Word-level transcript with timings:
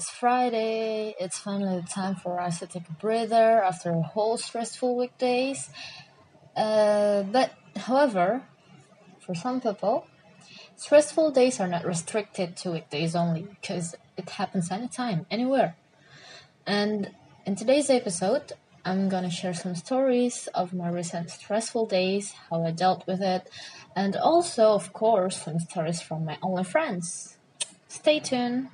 it's 0.00 0.08
Friday. 0.08 1.14
It's 1.20 1.38
finally 1.38 1.82
the 1.82 1.86
time 1.86 2.14
for 2.14 2.40
us 2.40 2.60
to 2.60 2.66
take 2.66 2.88
a 2.88 2.92
breather 2.92 3.62
after 3.62 3.90
a 3.90 4.00
whole 4.00 4.38
stressful 4.38 4.96
weekdays. 4.96 5.68
Uh, 6.56 7.22
but, 7.24 7.52
however, 7.76 8.44
for 9.18 9.34
some 9.34 9.60
people, 9.60 10.06
stressful 10.74 11.32
days 11.32 11.60
are 11.60 11.68
not 11.68 11.84
restricted 11.84 12.56
to 12.56 12.70
weekdays 12.70 13.14
only 13.14 13.42
because 13.42 13.94
it 14.16 14.30
happens 14.30 14.70
anytime, 14.70 15.26
anywhere. 15.30 15.76
And 16.66 17.10
in 17.44 17.56
today's 17.56 17.90
episode, 17.90 18.54
I'm 18.86 19.10
gonna 19.10 19.30
share 19.30 19.52
some 19.52 19.74
stories 19.74 20.48
of 20.54 20.72
my 20.72 20.88
recent 20.88 21.28
stressful 21.28 21.84
days, 21.84 22.32
how 22.48 22.64
I 22.64 22.70
dealt 22.70 23.06
with 23.06 23.20
it, 23.20 23.50
and 23.94 24.16
also, 24.16 24.72
of 24.72 24.94
course, 24.94 25.42
some 25.42 25.58
stories 25.58 26.00
from 26.00 26.24
my 26.24 26.38
only 26.42 26.64
friends. 26.64 27.36
Stay 27.88 28.18
tuned. 28.18 28.68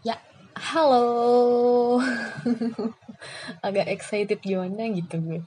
Ya, 0.00 0.16
halo. 0.56 2.00
Agak 3.66 3.92
excited 3.92 4.40
gimana 4.40 4.88
gitu 4.96 5.20
gue. 5.20 5.44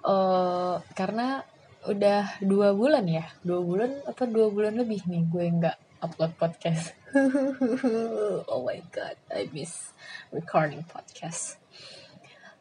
Uh, 0.00 0.80
karena 0.96 1.44
udah 1.84 2.40
dua 2.40 2.72
bulan 2.72 3.04
ya, 3.04 3.28
dua 3.44 3.60
bulan 3.60 4.00
apa 4.08 4.24
dua 4.24 4.48
bulan 4.48 4.80
lebih 4.80 5.04
nih 5.04 5.28
gue 5.28 5.44
nggak 5.44 5.76
upload 6.00 6.32
podcast. 6.40 6.96
oh 8.48 8.64
my 8.64 8.80
god, 8.88 9.20
I 9.28 9.52
miss 9.52 9.92
recording 10.32 10.88
podcast. 10.88 11.60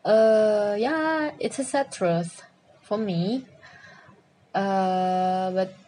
Uh, 0.03 0.75
yeah, 0.75 1.31
it's 1.39 1.63
a 1.63 1.65
sad 1.65 1.95
truth 1.95 2.43
for 2.83 2.99
me. 2.99 3.47
Uh, 4.51 5.55
but 5.55 5.84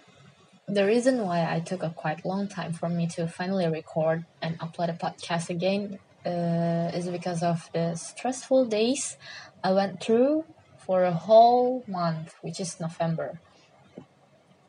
the 0.68 0.86
reason 0.86 1.24
why 1.24 1.48
I 1.48 1.60
took 1.60 1.82
a 1.82 1.90
quite 1.90 2.26
long 2.26 2.48
time 2.48 2.74
for 2.74 2.90
me 2.90 3.08
to 3.16 3.28
finally 3.28 3.68
record 3.68 4.26
and 4.42 4.60
upload 4.60 4.90
a 4.90 4.98
podcast 5.00 5.50
again 5.50 6.00
uh, 6.26 6.92
is 6.94 7.08
because 7.08 7.42
of 7.42 7.70
the 7.74 7.96
stressful 7.96 8.66
days 8.66 9.16
I 9.64 9.72
went 9.72 10.04
through 10.04 10.44
for 10.78 11.04
a 11.04 11.14
whole 11.14 11.84
month, 11.88 12.36
which 12.42 12.60
is 12.60 12.80
November. 12.80 13.40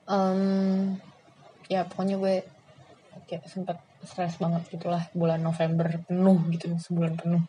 Um, 0.07 1.03
ya 1.69 1.85
pokoknya 1.85 2.17
gue 2.17 2.35
kayak 3.29 3.45
sempat 3.51 3.83
stres 4.07 4.41
banget 4.41 4.71
gitulah 4.73 5.05
bulan 5.13 5.43
November 5.43 6.01
penuh 6.07 6.39
gitu 6.55 6.79
sebulan 6.79 7.19
penuh. 7.19 7.43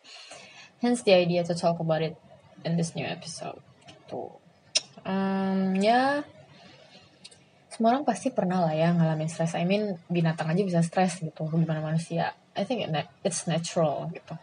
Hence 0.82 1.06
the 1.06 1.14
idea 1.14 1.46
to 1.46 1.54
talk 1.54 1.78
about 1.78 2.02
it 2.02 2.18
in 2.66 2.74
this 2.74 2.98
new 2.98 3.06
episode. 3.06 3.62
Gitu. 3.86 4.26
Um, 5.06 5.78
ya 5.78 6.26
semua 7.80 7.96
orang 7.96 8.04
pasti 8.04 8.28
pernah 8.28 8.60
lah 8.60 8.76
ya 8.76 8.92
ngalamin 8.92 9.24
stres. 9.32 9.56
I 9.56 9.64
mean 9.64 9.96
binatang 10.12 10.52
aja 10.52 10.60
bisa 10.60 10.84
stres 10.84 11.16
gitu, 11.24 11.48
gimana 11.48 11.80
manusia. 11.80 12.36
I 12.52 12.68
think 12.68 12.84
it's 13.24 13.48
natural 13.48 14.12
gitu. 14.12 14.36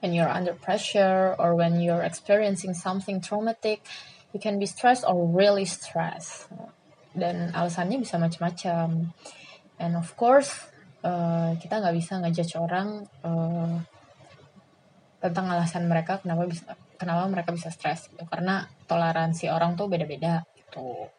When 0.00 0.16
you're 0.16 0.32
under 0.32 0.56
pressure 0.56 1.36
or 1.36 1.52
when 1.52 1.76
you're 1.84 2.00
experiencing 2.00 2.72
something 2.72 3.20
traumatic, 3.20 3.84
you 4.32 4.40
can 4.40 4.56
be 4.56 4.64
stressed 4.64 5.04
or 5.04 5.12
really 5.28 5.68
stressed. 5.68 6.48
Dan 7.12 7.52
alasannya 7.52 8.00
bisa 8.00 8.16
macam-macam. 8.16 9.12
And 9.76 9.92
of 10.00 10.08
course, 10.16 10.72
uh, 11.04 11.52
kita 11.60 11.84
nggak 11.84 12.00
bisa 12.00 12.16
ngejudge 12.16 12.56
orang 12.56 13.04
uh, 13.28 13.76
tentang 15.20 15.52
alasan 15.52 15.84
mereka 15.84 16.24
kenapa 16.24 16.48
bisa 16.48 16.64
kenapa 16.96 17.28
mereka 17.28 17.52
bisa 17.52 17.68
stres 17.68 18.08
gitu. 18.08 18.24
Karena 18.24 18.64
toleransi 18.88 19.52
orang 19.52 19.76
tuh 19.76 19.92
beda-beda 19.92 20.48
gitu. 20.56 21.12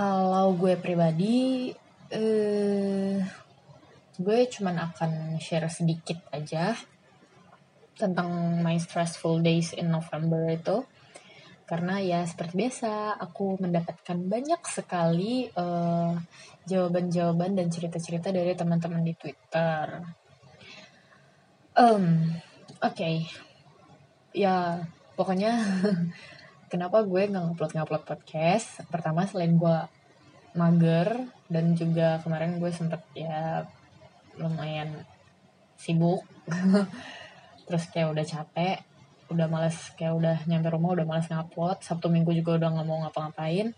Kalau 0.00 0.56
gue 0.56 0.80
pribadi, 0.80 1.68
eh, 2.08 3.20
gue 4.16 4.38
cuman 4.48 4.88
akan 4.88 5.36
share 5.36 5.68
sedikit 5.68 6.24
aja 6.32 6.72
tentang 8.00 8.64
my 8.64 8.80
stressful 8.80 9.44
days 9.44 9.76
in 9.76 9.92
November 9.92 10.48
itu. 10.48 10.88
Karena 11.68 12.00
ya 12.00 12.24
seperti 12.24 12.56
biasa, 12.56 13.20
aku 13.20 13.60
mendapatkan 13.60 14.16
banyak 14.24 14.64
sekali 14.64 15.52
jawaban 15.52 16.24
jawaban-jawaban 16.64 17.60
dan 17.60 17.68
cerita-cerita 17.68 18.32
dari 18.32 18.56
teman-teman 18.56 19.04
di 19.04 19.12
Twitter. 19.12 20.00
Um, 21.76 22.40
oke, 22.80 22.96
okay. 22.96 23.28
ya 24.32 24.80
pokoknya 25.12 25.60
kenapa 26.70 27.02
gue 27.02 27.26
nggak 27.26 27.44
ngupload 27.50 27.72
ngupload 27.74 28.04
podcast? 28.06 28.86
Pertama 28.86 29.26
selain 29.26 29.58
gue 29.58 29.78
mager 30.54 31.26
dan 31.50 31.74
juga 31.74 32.22
kemarin 32.22 32.62
gue 32.62 32.70
sempet 32.70 33.02
ya 33.18 33.66
lumayan 34.38 35.02
sibuk. 35.74 36.22
Terus 37.66 37.84
kayak 37.90 38.14
udah 38.14 38.24
capek 38.24 38.78
udah 39.30 39.46
males 39.46 39.78
kayak 39.94 40.14
udah 40.18 40.36
nyampe 40.50 40.70
rumah 40.70 40.94
udah 40.94 41.06
males 41.06 41.26
ngupload. 41.26 41.82
Sabtu 41.82 42.06
minggu 42.06 42.30
juga 42.38 42.56
udah 42.62 42.68
nggak 42.78 42.86
mau 42.86 43.02
ngapa-ngapain. 43.02 43.74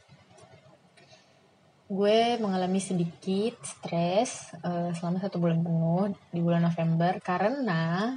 Gue 1.93 2.41
mengalami 2.41 2.81
sedikit 2.81 3.61
stres 3.65 4.53
uh, 4.65 4.93
selama 4.97 5.21
satu 5.21 5.41
bulan 5.41 5.61
penuh 5.61 6.13
di 6.33 6.41
bulan 6.41 6.65
November 6.65 7.21
karena 7.21 8.17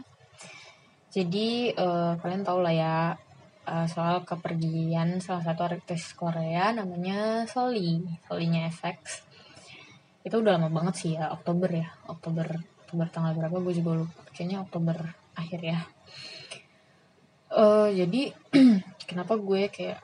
jadi 1.11 1.75
uh, 1.75 2.19
kalian 2.19 2.43
tau 2.43 2.59
lah 2.59 2.75
ya 2.75 2.95
uh, 3.65 3.87
soal 3.89 4.21
kepergian 4.23 5.19
salah 5.19 5.43
satu 5.43 5.65
artis 5.65 6.13
Korea 6.13 6.71
namanya 6.71 7.49
Soli, 7.49 8.01
Solinya 8.25 8.69
FX. 8.69 9.25
Itu 10.25 10.41
udah 10.41 10.57
lama 10.57 10.69
banget 10.73 10.95
sih 10.95 11.11
ya, 11.17 11.29
Oktober 11.33 11.69
ya, 11.69 11.89
Oktober 12.09 12.45
Oktober 12.85 13.07
tanggal 13.09 13.33
berapa 13.37 13.57
gue 13.61 13.73
juga 13.77 13.91
lupa, 14.05 14.21
kayaknya 14.33 14.61
Oktober 14.61 14.97
akhir 15.35 15.59
ya. 15.61 15.79
Uh, 17.49 17.89
jadi 17.93 18.33
kenapa 19.09 19.37
gue 19.37 19.69
kayak 19.69 20.01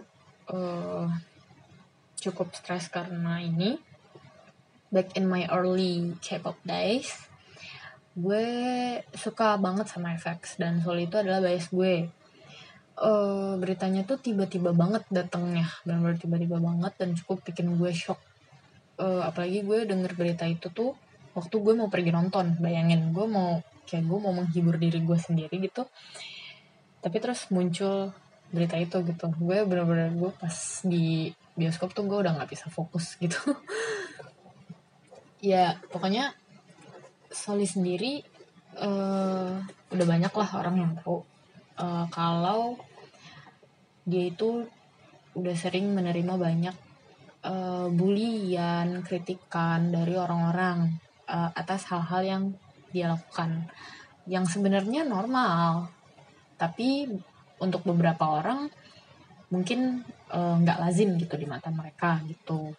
uh, 0.50 1.10
cukup 2.22 2.54
stres 2.54 2.90
karena 2.90 3.42
ini 3.42 3.82
back 4.94 5.18
in 5.18 5.26
my 5.26 5.50
early 5.50 6.14
K-pop 6.22 6.60
days 6.68 7.32
gue 8.12 8.46
suka 9.16 9.56
banget 9.56 9.88
sama 9.88 10.20
FX 10.20 10.60
dan 10.60 10.84
Soli 10.84 11.08
itu 11.08 11.16
adalah 11.16 11.40
bias 11.40 11.72
gue 11.72 12.12
uh, 13.00 13.56
beritanya 13.56 14.04
tuh 14.04 14.20
tiba-tiba 14.20 14.76
banget 14.76 15.08
datangnya. 15.08 15.70
Benar-benar 15.88 16.18
tiba-tiba 16.20 16.58
banget 16.60 16.94
dan 17.00 17.16
cukup 17.16 17.46
bikin 17.46 17.78
gue 17.80 17.92
shock. 17.96 18.20
Uh, 19.00 19.24
apalagi 19.24 19.64
gue 19.64 19.88
denger 19.88 20.14
berita 20.14 20.46
itu 20.46 20.68
tuh 20.70 20.94
waktu 21.32 21.56
gue 21.56 21.74
mau 21.78 21.88
pergi 21.88 22.12
nonton 22.12 22.60
bayangin. 22.60 23.16
Gue 23.16 23.30
mau 23.30 23.64
kayak 23.88 24.04
gue 24.04 24.20
mau 24.20 24.34
menghibur 24.36 24.76
diri 24.76 25.00
gue 25.00 25.18
sendiri 25.20 25.56
gitu. 25.62 25.88
Tapi 27.02 27.18
terus 27.18 27.48
muncul 27.54 28.12
berita 28.52 28.76
itu 28.76 29.00
gitu. 29.08 29.32
Gue 29.40 29.64
bener-bener 29.64 30.12
gue 30.12 30.32
pas 30.36 30.56
di 30.84 31.32
bioskop 31.56 31.96
tuh 31.96 32.04
gue 32.08 32.18
udah 32.20 32.36
nggak 32.36 32.52
bisa 32.52 32.68
fokus 32.68 33.16
gitu. 33.22 33.40
Ya 35.42 35.74
pokoknya 35.90 36.38
Soli 37.34 37.66
sendiri 37.66 38.22
uh, 38.78 39.58
udah 39.90 40.06
banyak 40.06 40.30
lah 40.30 40.50
orang 40.54 40.76
yang 40.78 40.92
tahu 41.02 41.26
uh, 41.80 42.06
kalau 42.12 42.76
dia 44.04 44.28
itu 44.28 44.66
udah 45.38 45.56
sering 45.56 45.96
menerima 45.96 46.34
banyak 46.36 46.76
uh, 47.48 47.88
bulian, 47.88 49.06
kritikan 49.06 49.94
dari 49.94 50.18
orang-orang 50.18 51.00
uh, 51.30 51.50
atas 51.56 51.88
hal-hal 51.88 52.22
yang 52.26 52.44
dia 52.92 53.08
lakukan, 53.08 53.72
yang 54.28 54.44
sebenarnya 54.44 55.08
normal, 55.08 55.88
tapi 56.60 57.08
untuk 57.62 57.88
beberapa 57.88 58.42
orang 58.42 58.68
mungkin 59.52 60.04
nggak 60.32 60.78
uh, 60.80 60.82
lazim 60.88 61.16
gitu 61.20 61.36
di 61.40 61.48
mata 61.48 61.72
mereka 61.72 62.20
gitu. 62.28 62.76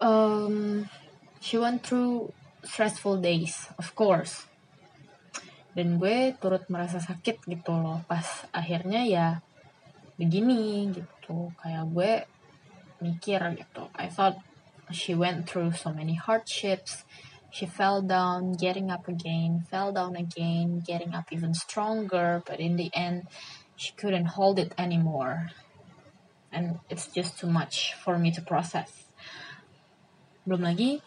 Um, 0.00 0.88
she 1.44 1.60
went 1.60 1.84
through 1.84 2.32
stressful 2.64 3.20
days, 3.20 3.68
of 3.76 3.92
course 3.92 4.49
dan 5.70 6.02
gue 6.02 6.34
turut 6.42 6.66
merasa 6.66 6.98
sakit 6.98 7.46
gitu 7.46 7.72
loh 7.78 8.02
pas 8.10 8.26
akhirnya 8.50 9.06
ya 9.06 9.26
begini 10.18 10.90
gitu. 10.90 11.54
Kayak 11.56 11.86
gue 11.94 12.12
mikir 13.00 13.40
gitu 13.56 13.88
I 13.96 14.10
thought 14.10 14.36
she 14.90 15.14
went 15.14 15.46
through 15.46 15.72
so 15.72 15.94
many 15.94 16.18
hardships. 16.18 17.06
She 17.50 17.66
fell 17.66 18.02
down 18.02 18.54
getting 18.58 18.90
up 18.90 19.06
again 19.06 19.66
fell 19.70 19.94
down 19.94 20.14
again 20.18 20.82
getting 20.82 21.14
up 21.14 21.30
even 21.30 21.54
stronger 21.54 22.42
but 22.46 22.58
in 22.58 22.74
the 22.74 22.90
end 22.94 23.26
she 23.78 23.94
couldn't 23.96 24.36
hold 24.36 24.58
it 24.58 24.74
anymore. 24.76 25.54
And 26.50 26.82
it's 26.90 27.06
just 27.06 27.38
too 27.38 27.48
much 27.48 27.94
for 27.94 28.18
me 28.18 28.34
to 28.34 28.42
process. 28.42 28.90
Belum 30.42 30.66
lagi 30.66 30.98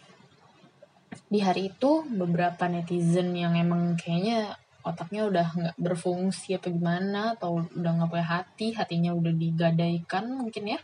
di 1.27 1.39
hari 1.41 1.69
itu 1.73 2.05
beberapa 2.07 2.65
netizen 2.69 3.33
yang 3.33 3.53
emang 3.57 3.97
kayaknya 3.99 4.57
otaknya 4.83 5.27
udah 5.27 5.47
nggak 5.55 5.77
berfungsi 5.79 6.59
apa 6.59 6.67
gimana 6.67 7.39
atau 7.39 7.63
udah 7.63 7.91
nggak 7.97 8.09
punya 8.11 8.27
hati 8.27 8.75
hatinya 8.75 9.15
udah 9.15 9.31
digadaikan 9.31 10.27
mungkin 10.27 10.75
ya 10.75 10.79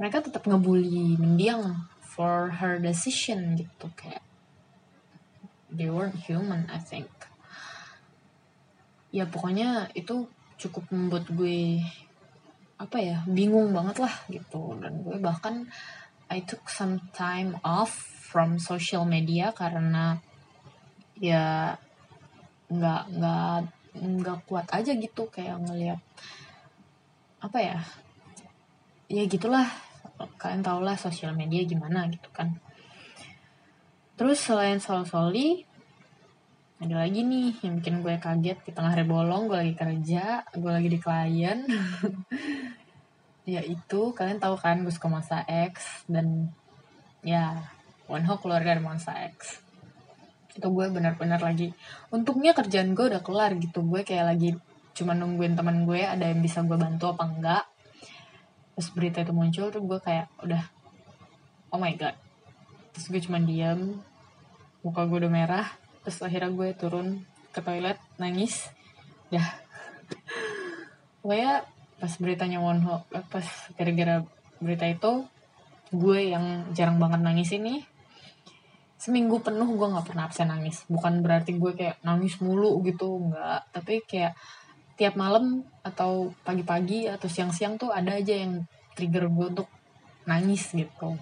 mereka 0.00 0.24
tetap 0.24 0.48
ngebully 0.48 1.14
mendiang 1.20 1.86
for 2.00 2.50
her 2.58 2.82
decision 2.82 3.54
gitu 3.54 3.86
kayak 3.94 4.24
they 5.70 5.86
weren't 5.86 6.18
human 6.26 6.66
I 6.66 6.82
think. 6.82 7.08
Ya 9.14 9.26
pokoknya 9.26 9.90
itu 9.94 10.26
cukup 10.58 10.86
membuat 10.90 11.30
gue 11.30 11.82
apa 12.78 12.96
ya 12.98 13.22
bingung 13.26 13.70
banget 13.70 14.02
lah 14.02 14.14
gitu. 14.30 14.74
Dan 14.78 15.06
gue 15.06 15.18
bahkan 15.22 15.70
I 16.30 16.42
took 16.42 16.66
some 16.70 17.10
time 17.14 17.58
off 17.62 18.19
from 18.30 18.62
social 18.62 19.02
media 19.02 19.50
karena 19.50 20.22
ya 21.18 21.74
nggak 22.70 23.02
nggak 23.18 23.58
nggak 23.98 24.38
kuat 24.46 24.70
aja 24.70 24.94
gitu 24.94 25.26
kayak 25.26 25.58
ngeliat 25.66 25.98
apa 27.42 27.58
ya 27.58 27.78
ya 29.10 29.26
gitulah 29.26 29.66
kalian 30.38 30.62
tau 30.62 30.78
lah 30.78 30.94
sosial 30.94 31.32
media 31.32 31.64
gimana 31.64 32.06
gitu 32.12 32.28
kan. 32.30 32.60
Terus 34.14 34.36
selain 34.36 34.76
Sol 34.78 35.08
Soli 35.08 35.64
ada 36.80 37.04
lagi 37.04 37.20
nih 37.24 37.60
yang 37.60 37.80
bikin 37.80 38.00
gue 38.00 38.16
kaget 38.16 38.58
di 38.64 38.72
tengah 38.72 38.96
hari 38.96 39.04
bolong 39.04 39.48
gue 39.48 39.56
lagi 39.56 39.74
kerja 39.76 40.44
gue 40.56 40.72
lagi 40.72 40.88
di 40.88 40.98
klien. 41.00 41.58
Ya 43.48 43.66
itu 43.66 44.14
kalian 44.14 44.38
tahu 44.38 44.54
kan 44.54 44.84
gue 44.86 44.94
suka 44.94 45.10
Monsta 45.10 45.42
X 45.48 46.06
dan 46.06 46.54
ya 47.24 47.58
One 48.10 48.26
Ho 48.26 48.42
keluar 48.42 48.66
dari 48.66 48.82
Monsta 48.82 49.14
X. 49.30 49.62
Itu 50.50 50.66
gue 50.74 50.90
benar-benar 50.90 51.38
lagi 51.38 51.70
untungnya 52.10 52.50
kerjaan 52.50 52.98
gue 52.98 53.06
udah 53.06 53.22
kelar 53.22 53.54
gitu. 53.62 53.86
Gue 53.86 54.02
kayak 54.02 54.26
lagi 54.34 54.58
cuma 54.98 55.14
nungguin 55.14 55.54
teman 55.54 55.86
gue 55.86 56.02
ada 56.02 56.26
yang 56.26 56.42
bisa 56.42 56.66
gue 56.66 56.74
bantu 56.74 57.14
apa 57.14 57.24
enggak. 57.30 57.64
Terus 58.74 58.88
berita 58.90 59.22
itu 59.22 59.30
muncul 59.30 59.70
tuh 59.70 59.82
gue 59.86 59.98
kayak 60.02 60.26
udah 60.42 60.62
oh 61.70 61.78
my 61.78 61.94
god. 61.94 62.18
Terus 62.98 63.06
gue 63.06 63.20
cuma 63.22 63.38
diam 63.38 64.02
muka 64.82 65.06
gue 65.06 65.18
udah 65.22 65.32
merah 65.32 65.66
terus 66.02 66.18
akhirnya 66.24 66.50
gue 66.50 66.68
turun 66.74 67.22
ke 67.54 67.62
toilet 67.62 68.02
nangis. 68.18 68.74
Dah. 69.30 69.46
Pokoknya 71.22 71.62
pas 72.00 72.12
beritanya 72.16 72.58
Wonho 72.58 73.06
eh, 73.12 73.22
pas 73.28 73.44
gara-gara 73.76 74.24
berita 74.58 74.88
itu 74.88 75.28
gue 75.92 76.32
yang 76.32 76.72
jarang 76.72 76.96
banget 76.96 77.20
nangis 77.20 77.52
ini 77.52 77.84
seminggu 79.00 79.40
penuh 79.40 79.64
gue 79.64 79.88
nggak 79.96 80.12
pernah 80.12 80.28
absen 80.28 80.52
nangis. 80.52 80.84
Bukan 80.84 81.24
berarti 81.24 81.56
gue 81.56 81.72
kayak 81.72 82.04
nangis 82.04 82.36
mulu 82.44 82.84
gitu 82.84 83.32
nggak. 83.32 83.72
Tapi 83.72 84.04
kayak 84.04 84.36
tiap 85.00 85.16
malam 85.16 85.64
atau 85.80 86.36
pagi-pagi 86.44 87.08
atau 87.08 87.24
siang-siang 87.24 87.80
tuh 87.80 87.88
ada 87.88 88.20
aja 88.20 88.36
yang 88.36 88.68
trigger 88.92 89.32
gue 89.32 89.46
untuk 89.56 89.68
nangis 90.28 90.68
gitu. 90.76 91.16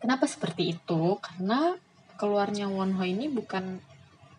Kenapa 0.00 0.24
seperti 0.24 0.72
itu? 0.72 1.20
Karena 1.20 1.76
keluarnya 2.16 2.72
Wonho 2.72 3.04
ini 3.04 3.28
bukan 3.28 3.76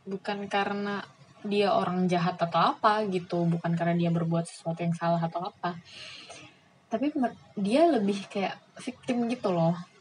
bukan 0.10 0.50
karena 0.50 1.06
dia 1.46 1.70
orang 1.70 2.10
jahat 2.10 2.42
atau 2.42 2.74
apa 2.74 3.06
gitu. 3.14 3.46
Bukan 3.46 3.78
karena 3.78 3.94
dia 3.94 4.10
berbuat 4.10 4.50
sesuatu 4.50 4.82
yang 4.82 4.98
salah 4.98 5.22
atau 5.22 5.46
apa. 5.46 5.78
Tapi 6.90 7.14
dia 7.62 7.86
lebih 7.86 8.26
kayak 8.26 8.58
victim 8.82 9.30
gitu 9.30 9.54
loh 9.54 9.95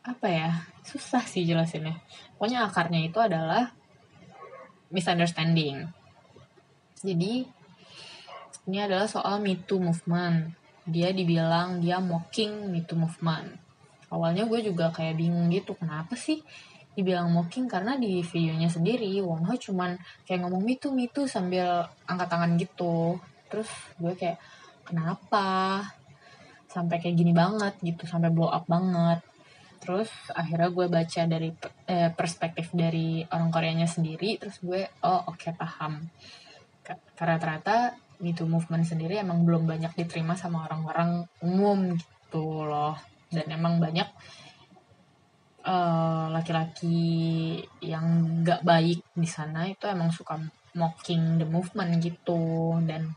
apa 0.00 0.26
ya 0.32 0.50
susah 0.80 1.20
sih 1.24 1.44
jelasinnya. 1.44 2.00
Pokoknya 2.36 2.64
akarnya 2.64 3.04
itu 3.04 3.20
adalah 3.20 3.68
misunderstanding. 4.88 5.86
Jadi 7.00 7.44
ini 8.68 8.78
adalah 8.80 9.08
soal 9.08 9.40
Me 9.44 9.56
Too 9.60 9.80
movement. 9.80 10.56
Dia 10.88 11.12
dibilang 11.12 11.84
dia 11.84 12.00
mocking 12.00 12.72
Me 12.72 12.80
Too 12.84 12.96
movement. 12.96 13.60
Awalnya 14.10 14.48
gue 14.48 14.60
juga 14.64 14.90
kayak 14.90 15.20
bingung 15.20 15.52
gitu 15.52 15.76
kenapa 15.76 16.16
sih 16.16 16.42
dibilang 16.96 17.30
mocking? 17.30 17.70
Karena 17.70 17.94
di 17.94 18.24
videonya 18.24 18.66
sendiri 18.66 19.06
Wonho 19.22 19.54
cuman 19.54 19.94
kayak 20.26 20.48
ngomong 20.48 20.64
Me 20.64 20.74
Too 20.80 20.96
Me 20.96 21.06
Too 21.12 21.28
sambil 21.28 21.86
angkat 22.08 22.28
tangan 22.28 22.56
gitu. 22.56 23.20
Terus 23.52 23.68
gue 24.00 24.16
kayak 24.16 24.40
kenapa? 24.82 25.84
Sampai 26.66 26.98
kayak 26.98 27.20
gini 27.20 27.36
banget 27.36 27.76
gitu 27.84 28.06
sampai 28.08 28.30
blow 28.30 28.50
up 28.50 28.64
banget 28.64 29.29
terus 29.80 30.12
akhirnya 30.36 30.68
gue 30.68 30.86
baca 30.92 31.22
dari 31.24 31.50
eh, 31.88 32.12
perspektif 32.12 32.70
dari 32.76 33.24
orang 33.32 33.48
Koreanya 33.48 33.88
sendiri 33.88 34.36
terus 34.36 34.60
gue 34.60 34.84
oh 35.02 35.24
oke 35.32 35.40
okay, 35.40 35.56
paham 35.56 36.12
karena 37.16 37.36
ternyata 37.40 37.96
MeToo 38.20 38.44
movement 38.44 38.84
sendiri 38.84 39.16
emang 39.16 39.48
belum 39.48 39.64
banyak 39.64 39.96
diterima 39.96 40.36
sama 40.36 40.68
orang-orang 40.68 41.24
umum 41.40 41.96
gitu 41.96 42.68
loh. 42.68 42.96
Dan 43.32 43.48
emang 43.48 43.80
banyak 43.80 44.08
eh, 45.64 46.26
laki-laki 46.28 47.00
uh, 47.64 47.84
yang 47.84 48.06
gak 48.44 48.60
baik 48.60 49.00
di 49.16 49.28
sana 49.28 49.68
itu 49.68 49.88
emang 49.88 50.12
suka 50.12 50.36
mocking 50.76 51.40
the 51.40 51.48
movement 51.48 51.96
gitu. 52.04 52.76
Dan 52.84 53.16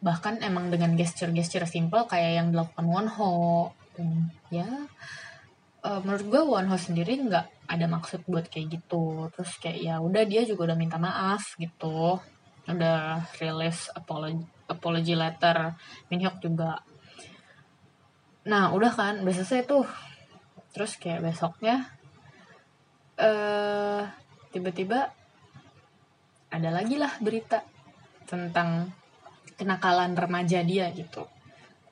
bahkan 0.00 0.40
emang 0.40 0.72
dengan 0.72 0.96
gesture-gesture 0.96 1.68
simple 1.68 2.08
kayak 2.08 2.40
yang 2.40 2.48
dilakukan 2.52 2.86
Wonho 2.88 3.72
ya 4.52 4.68
uh, 5.96 6.00
menurut 6.04 6.26
gue 6.28 6.42
House 6.68 6.92
sendiri 6.92 7.16
nggak 7.16 7.46
ada 7.72 7.86
maksud 7.88 8.28
buat 8.28 8.46
kayak 8.52 8.76
gitu. 8.76 9.32
Terus 9.32 9.52
kayak 9.56 9.78
ya 9.80 9.94
udah 9.98 10.22
dia 10.28 10.44
juga 10.44 10.72
udah 10.72 10.78
minta 10.78 11.00
maaf 11.00 11.56
gitu. 11.56 12.20
Udah 12.68 13.24
rilis 13.40 13.88
apology 13.96 14.44
apology 14.68 15.14
letter 15.16 15.72
Minhyuk 16.12 16.36
juga. 16.44 16.82
Nah 18.44 18.74
udah 18.76 18.92
kan 18.92 19.24
udah 19.24 19.34
selesai 19.34 19.64
tuh. 19.64 19.86
Terus 20.76 21.00
kayak 21.00 21.24
besoknya 21.24 21.88
uh, 23.16 24.04
tiba-tiba 24.52 25.08
ada 26.52 26.68
lagi 26.70 27.00
lah 27.00 27.16
berita 27.18 27.64
tentang 28.28 28.92
kenakalan 29.56 30.12
remaja 30.12 30.60
dia 30.60 30.92
gitu. 30.92 31.24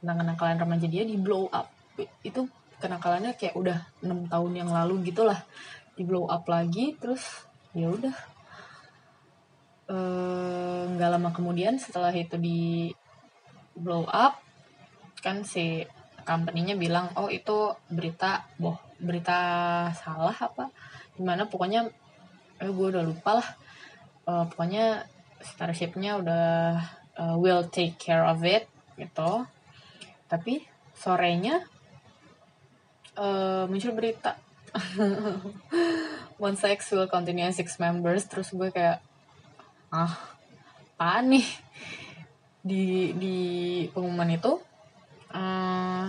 Tentang 0.02 0.20
kenakalan 0.20 0.58
remaja 0.60 0.86
dia 0.90 1.02
di 1.08 1.16
blow 1.16 1.48
up. 1.48 1.72
Itu 2.20 2.44
kenakalannya 2.84 3.32
kayak 3.40 3.56
udah 3.56 3.80
enam 4.04 4.28
tahun 4.28 4.52
yang 4.60 4.68
lalu 4.68 5.08
gitulah. 5.08 5.40
Di 5.96 6.04
blow 6.04 6.28
up 6.28 6.44
lagi 6.44 6.92
terus 7.00 7.48
ya 7.72 7.88
udah. 7.88 8.12
Eh, 9.88 10.82
nggak 10.92 11.10
lama 11.16 11.32
kemudian 11.32 11.80
setelah 11.80 12.12
itu 12.12 12.36
di 12.36 12.92
blow 13.72 14.04
up 14.04 14.36
kan 15.24 15.40
si 15.40 15.88
company-nya 16.28 16.76
bilang 16.76 17.12
oh 17.16 17.28
itu 17.32 17.72
berita 17.88 18.44
boh 18.60 18.76
berita 19.00 19.38
salah 19.96 20.36
apa? 20.36 20.68
Gimana? 21.16 21.48
Pokoknya 21.48 21.88
eh 22.60 22.70
gue 22.70 22.86
udah 22.92 23.04
lupa 23.04 23.40
lah. 23.40 23.48
E, 24.24 24.32
pokoknya 24.48 25.04
starshipnya 25.44 26.16
udah 26.16 26.80
uh, 27.20 27.36
will 27.36 27.68
take 27.68 28.00
care 28.00 28.24
of 28.24 28.40
it 28.42 28.64
gitu. 28.96 29.44
Tapi 30.26 30.64
sorenya 30.96 31.60
uh, 33.18 33.64
muncul 33.70 33.94
berita. 33.94 34.38
One 36.44 36.58
Sex 36.58 36.90
will 36.90 37.06
continue 37.06 37.46
six 37.54 37.78
members 37.78 38.26
terus 38.26 38.50
gue 38.50 38.70
kayak 38.74 38.98
ah 39.94 40.14
apa 40.98 41.22
nih? 41.22 41.46
Di 42.64 43.12
di 43.14 43.36
pengumuman 43.92 44.34
itu 44.34 44.58
uh, 45.30 46.06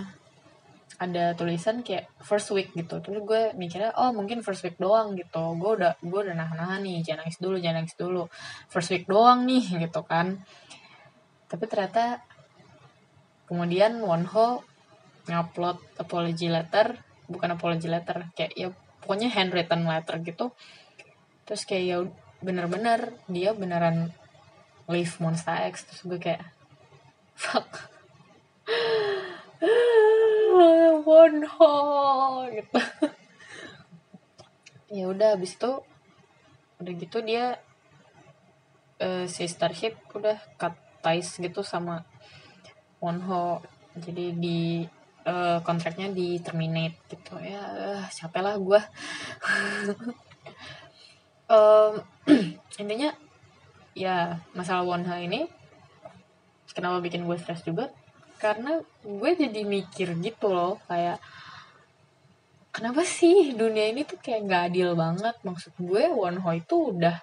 ada 0.96 1.36
tulisan 1.36 1.84
kayak 1.84 2.08
first 2.24 2.48
week 2.50 2.72
gitu. 2.72 2.98
Terus 3.04 3.20
gue 3.22 3.42
mikirnya 3.54 3.92
oh 3.94 4.10
mungkin 4.16 4.40
first 4.40 4.64
week 4.64 4.80
doang 4.80 5.14
gitu. 5.14 5.54
Gue 5.60 5.78
udah 5.78 6.00
gue 6.00 6.20
udah 6.26 6.34
nahan-nahan 6.34 6.80
nih 6.82 7.04
jangan 7.04 7.28
nangis 7.28 7.38
dulu 7.38 7.56
jangan 7.60 7.84
nangis 7.84 7.96
dulu. 7.96 8.22
First 8.72 8.90
week 8.90 9.04
doang 9.04 9.44
nih 9.44 9.62
gitu 9.86 10.00
kan. 10.02 10.40
Tapi 11.46 11.64
ternyata 11.70 12.24
kemudian 13.46 14.02
Wonho 14.02 14.64
ngupload 15.26 15.78
apology 15.98 16.46
letter 16.46 16.98
bukan 17.26 17.58
apology 17.58 17.90
letter 17.90 18.30
kayak 18.38 18.54
ya 18.54 18.70
pokoknya 19.02 19.28
handwritten 19.30 19.86
letter 19.86 20.22
gitu. 20.22 20.54
Terus 21.46 21.62
kayak 21.66 21.84
ya 21.84 21.98
bener-bener 22.42 23.14
dia 23.26 23.54
beneran 23.54 24.14
leave 24.86 25.14
Monster 25.18 25.66
X 25.70 25.86
terus 25.86 26.02
gue 26.06 26.18
kayak 26.18 26.42
fuck. 27.42 27.66
Hole 31.56 32.44
gitu. 32.52 32.80
Ya 34.86 35.10
udah 35.10 35.34
abis 35.34 35.58
itu 35.58 35.82
udah 36.78 36.92
gitu 36.94 37.18
dia 37.26 37.58
uh, 39.02 39.26
si 39.26 39.44
Starship 39.50 39.98
udah 40.14 40.38
cut 40.54 40.78
ties 41.02 41.36
gitu 41.42 41.66
sama 41.66 42.06
Wonho 43.02 43.66
jadi 43.98 44.30
di 44.30 44.86
uh, 45.26 45.58
kontraknya 45.66 46.08
di 46.14 46.38
terminate 46.40 46.96
gitu 47.10 47.36
ya. 47.42 47.60
Uh, 47.60 48.02
capek 48.08 48.42
lah 48.42 48.56
gue 48.56 48.80
um, 51.52 51.92
intinya 52.80 53.10
ya 53.96 54.38
masalah 54.54 54.86
one 54.86 55.04
ini 55.20 55.50
kenapa 56.76 57.00
bikin 57.00 57.24
gue 57.24 57.36
stres 57.40 57.64
juga? 57.64 57.88
Karena 58.36 58.76
gue 59.00 59.30
jadi 59.32 59.64
mikir 59.64 60.12
gitu 60.20 60.52
loh 60.52 60.76
kayak 60.84 61.16
kenapa 62.68 63.00
sih 63.00 63.56
dunia 63.56 63.88
ini 63.88 64.04
tuh 64.04 64.20
kayak 64.20 64.44
gak 64.44 64.62
adil 64.72 64.92
banget? 64.92 65.36
Maksud 65.40 65.72
gue 65.80 66.02
Wonho 66.12 66.50
itu 66.52 66.92
udah 66.92 67.16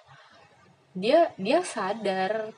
dia 0.94 1.30
dia 1.38 1.62
sadar 1.62 2.50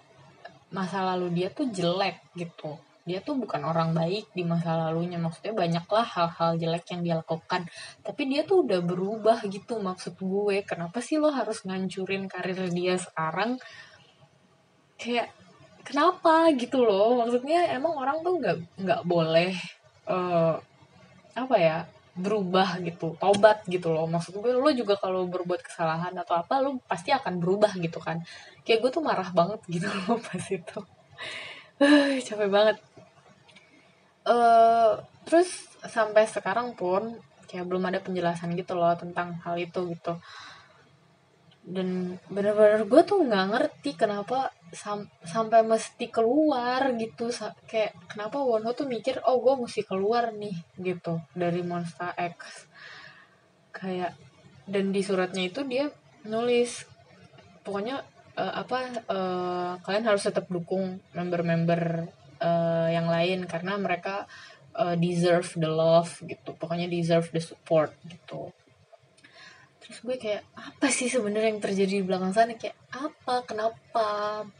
masa 0.72 1.04
lalu 1.04 1.32
dia 1.32 1.48
tuh 1.52 1.68
jelek 1.72 2.20
gitu 2.36 2.76
dia 3.06 3.22
tuh 3.22 3.38
bukan 3.38 3.62
orang 3.62 3.94
baik 3.94 4.34
di 4.34 4.42
masa 4.42 4.74
lalunya. 4.74 5.16
Maksudnya 5.22 5.54
banyaklah 5.54 6.02
hal-hal 6.02 6.58
jelek 6.58 6.90
yang 6.90 7.00
dia 7.06 7.14
lakukan. 7.22 7.70
Tapi 8.02 8.22
dia 8.26 8.42
tuh 8.42 8.66
udah 8.66 8.82
berubah 8.82 9.46
gitu 9.46 9.78
maksud 9.78 10.18
gue. 10.18 10.66
Kenapa 10.66 10.98
sih 10.98 11.22
lo 11.22 11.30
harus 11.30 11.62
ngancurin 11.62 12.26
karir 12.26 12.66
dia 12.74 12.98
sekarang? 12.98 13.62
Kayak 14.98 15.30
kenapa 15.86 16.50
gitu 16.58 16.82
loh? 16.82 17.22
Maksudnya 17.22 17.70
emang 17.70 17.94
orang 17.94 18.26
tuh 18.26 18.42
nggak 18.42 18.56
nggak 18.74 19.00
boleh 19.06 19.54
uh, 20.10 20.58
apa 21.38 21.56
ya 21.62 21.78
berubah 22.18 22.82
gitu. 22.82 23.14
Tobat 23.22 23.62
gitu 23.70 23.94
loh. 23.94 24.10
Maksud 24.10 24.42
gue 24.42 24.50
lo 24.50 24.70
juga 24.74 24.98
kalau 24.98 25.30
berbuat 25.30 25.62
kesalahan 25.62 26.10
atau 26.18 26.42
apa 26.42 26.58
lo 26.58 26.82
pasti 26.90 27.14
akan 27.14 27.38
berubah 27.38 27.70
gitu 27.78 28.02
kan. 28.02 28.18
Kayak 28.66 28.82
gue 28.82 28.90
tuh 28.98 29.02
marah 29.06 29.30
banget 29.30 29.62
gitu 29.70 29.86
loh 30.10 30.18
pas 30.18 30.42
itu. 30.50 30.78
Capek 32.26 32.50
banget 32.50 32.82
uh, 34.26 35.00
terus 35.22 35.48
sampai 35.86 36.26
sekarang 36.26 36.74
pun 36.74 37.16
kayak 37.46 37.66
belum 37.70 37.86
ada 37.86 38.02
penjelasan 38.02 38.58
gitu 38.58 38.74
loh 38.74 38.92
tentang 38.98 39.38
hal 39.46 39.56
itu 39.56 39.94
gitu. 39.94 40.18
Dan 41.66 42.14
bener-bener 42.30 42.86
gue 42.86 43.02
tuh 43.02 43.26
nggak 43.26 43.46
ngerti 43.50 43.98
kenapa 43.98 44.54
sam 44.70 45.06
sampai 45.26 45.66
mesti 45.66 46.10
keluar 46.10 46.94
gitu. 46.94 47.30
Sa 47.30 47.54
kayak 47.66 47.94
kenapa 48.10 48.38
Wonho 48.42 48.74
tuh 48.74 48.86
mikir 48.86 49.22
oh 49.26 49.42
gue 49.42 49.66
mesti 49.66 49.82
keluar 49.82 50.34
nih 50.34 50.54
gitu 50.78 51.22
dari 51.34 51.62
Monster 51.62 52.14
X. 52.14 52.66
Kayak 53.74 54.14
dan 54.66 54.90
di 54.90 55.02
suratnya 55.02 55.46
itu 55.46 55.62
dia 55.62 55.86
nulis 56.26 56.82
pokoknya 57.62 58.02
uh, 58.34 58.54
apa 58.62 58.78
uh, 59.10 59.72
kalian 59.82 60.06
harus 60.06 60.26
tetap 60.26 60.46
dukung 60.50 60.98
member-member 61.14 62.06
uh, 62.46 62.86
yang 62.86 63.10
lain 63.10 63.50
karena 63.50 63.74
mereka 63.74 64.30
uh, 64.78 64.94
deserve 64.94 65.50
the 65.58 65.66
love 65.66 66.22
gitu. 66.22 66.54
Pokoknya 66.54 66.86
deserve 66.86 67.26
the 67.34 67.42
support 67.42 67.90
gitu. 68.06 68.54
Terus 69.82 69.98
gue 70.02 70.16
kayak 70.18 70.42
apa 70.54 70.86
sih 70.90 71.06
sebenarnya 71.06 71.54
yang 71.54 71.62
terjadi 71.62 72.02
di 72.02 72.04
belakang 72.06 72.34
sana? 72.34 72.58
Kayak 72.58 72.78
apa? 72.90 73.46
Kenapa 73.46 74.06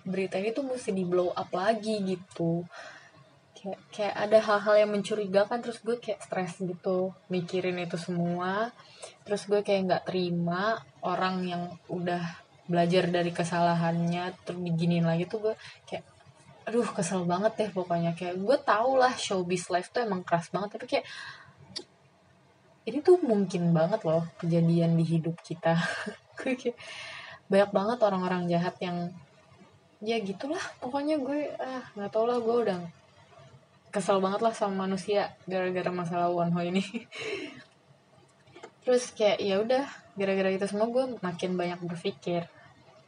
berita 0.06 0.38
ini 0.38 0.54
tuh 0.54 0.66
mesti 0.66 0.94
di 0.94 1.02
blow 1.02 1.34
up 1.34 1.50
lagi 1.50 1.98
gitu? 2.02 2.62
Kayak 3.58 3.80
kayak 3.90 4.14
ada 4.14 4.38
hal-hal 4.38 4.74
yang 4.86 4.90
mencurigakan 4.94 5.58
terus 5.62 5.82
gue 5.82 5.98
kayak 5.98 6.22
stres 6.22 6.62
gitu 6.62 7.10
mikirin 7.26 7.82
itu 7.82 7.98
semua. 7.98 8.70
Terus 9.26 9.50
gue 9.50 9.66
kayak 9.66 9.82
nggak 9.90 10.04
terima 10.06 10.78
orang 11.02 11.42
yang 11.42 11.62
udah 11.90 12.22
belajar 12.66 13.06
dari 13.10 13.30
kesalahannya 13.30 14.34
terus 14.42 14.58
diginin 14.58 15.06
lagi 15.06 15.26
tuh 15.30 15.50
gue 15.50 15.54
kayak 15.86 16.02
aduh 16.66 16.86
kesel 16.90 17.22
banget 17.22 17.52
deh 17.54 17.70
pokoknya. 17.70 18.12
Kayak 18.18 18.42
gue 18.42 18.56
tau 18.66 18.98
lah 18.98 19.14
showbiz 19.14 19.70
life 19.70 19.94
tuh 19.94 20.02
emang 20.02 20.26
keras 20.26 20.50
banget 20.50 20.74
tapi 20.74 20.86
kayak 20.90 21.06
ini 22.86 22.98
tuh 23.02 23.18
mungkin 23.22 23.74
banget 23.74 24.02
loh 24.06 24.26
kejadian 24.38 24.98
di 24.98 25.04
hidup 25.06 25.38
kita. 25.42 25.74
Kayak 26.38 26.78
banyak 27.50 27.70
banget 27.74 27.98
orang-orang 28.02 28.42
jahat 28.46 28.76
yang 28.78 29.10
ya 30.04 30.20
gitulah 30.20 30.60
pokoknya 30.78 31.16
gue 31.18 31.56
ah 31.56 31.82
nggak 31.96 32.10
tau 32.12 32.28
lah 32.28 32.36
gue 32.38 32.56
udah 32.68 32.78
kesel 33.88 34.20
banget 34.20 34.44
lah 34.44 34.52
sama 34.52 34.84
manusia 34.84 35.32
gara-gara 35.48 35.88
masalah 35.88 36.28
Wonho 36.30 36.60
ini. 36.62 36.84
Terus 38.86 39.10
kayak 39.16 39.38
ya 39.42 39.58
udah 39.58 39.84
gara-gara 40.14 40.50
itu 40.54 40.66
semua 40.68 40.86
gue 40.86 41.18
makin 41.18 41.58
banyak 41.58 41.80
berpikir 41.82 42.46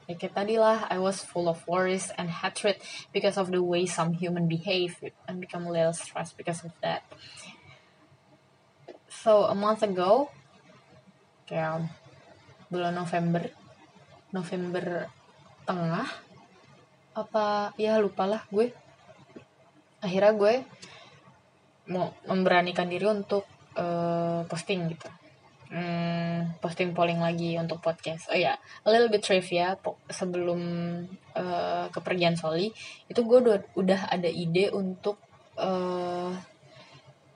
Ya 0.08 0.16
kayak 0.16 0.40
tadi 0.40 0.56
lah, 0.56 0.88
I 0.88 0.96
was 0.96 1.20
full 1.20 1.52
of 1.52 1.60
worries 1.68 2.08
and 2.16 2.32
hatred 2.32 2.80
because 3.12 3.36
of 3.36 3.52
the 3.52 3.60
way 3.60 3.84
some 3.84 4.16
human 4.16 4.48
behave 4.48 4.96
and 5.28 5.36
become 5.36 5.68
a 5.68 5.72
little 5.72 5.92
stressed 5.92 6.40
because 6.40 6.64
of 6.64 6.72
that. 6.80 7.04
So 9.12 9.44
a 9.44 9.52
month 9.52 9.84
ago, 9.84 10.32
kayak 11.44 11.92
bulan 12.72 12.96
November, 12.96 13.52
November 14.32 15.12
tengah, 15.68 16.08
apa 17.12 17.76
ya 17.76 18.00
lupa 18.00 18.24
lah 18.24 18.40
gue. 18.48 18.72
Akhirnya 20.00 20.32
gue 20.32 20.54
mau 21.92 22.16
memberanikan 22.24 22.88
diri 22.88 23.04
untuk 23.04 23.44
uh, 23.76 24.40
posting 24.48 24.88
gitu 24.88 25.27
hmm, 25.72 26.60
posting 26.60 26.92
polling 26.92 27.20
lagi 27.20 27.56
untuk 27.60 27.80
podcast. 27.80 28.28
Oh 28.32 28.37
ya, 28.37 28.54
yeah. 28.54 28.56
a 28.84 28.88
little 28.88 29.12
bit 29.12 29.25
trivia 29.25 29.76
sebelum 30.08 30.60
uh, 31.37 31.87
kepergian 31.92 32.37
Soli 32.37 32.72
itu 33.08 33.20
gue 33.25 33.38
udah, 33.40 33.58
udah 33.76 34.00
ada 34.12 34.28
ide 34.28 34.72
untuk 34.72 35.20
uh, 35.60 36.32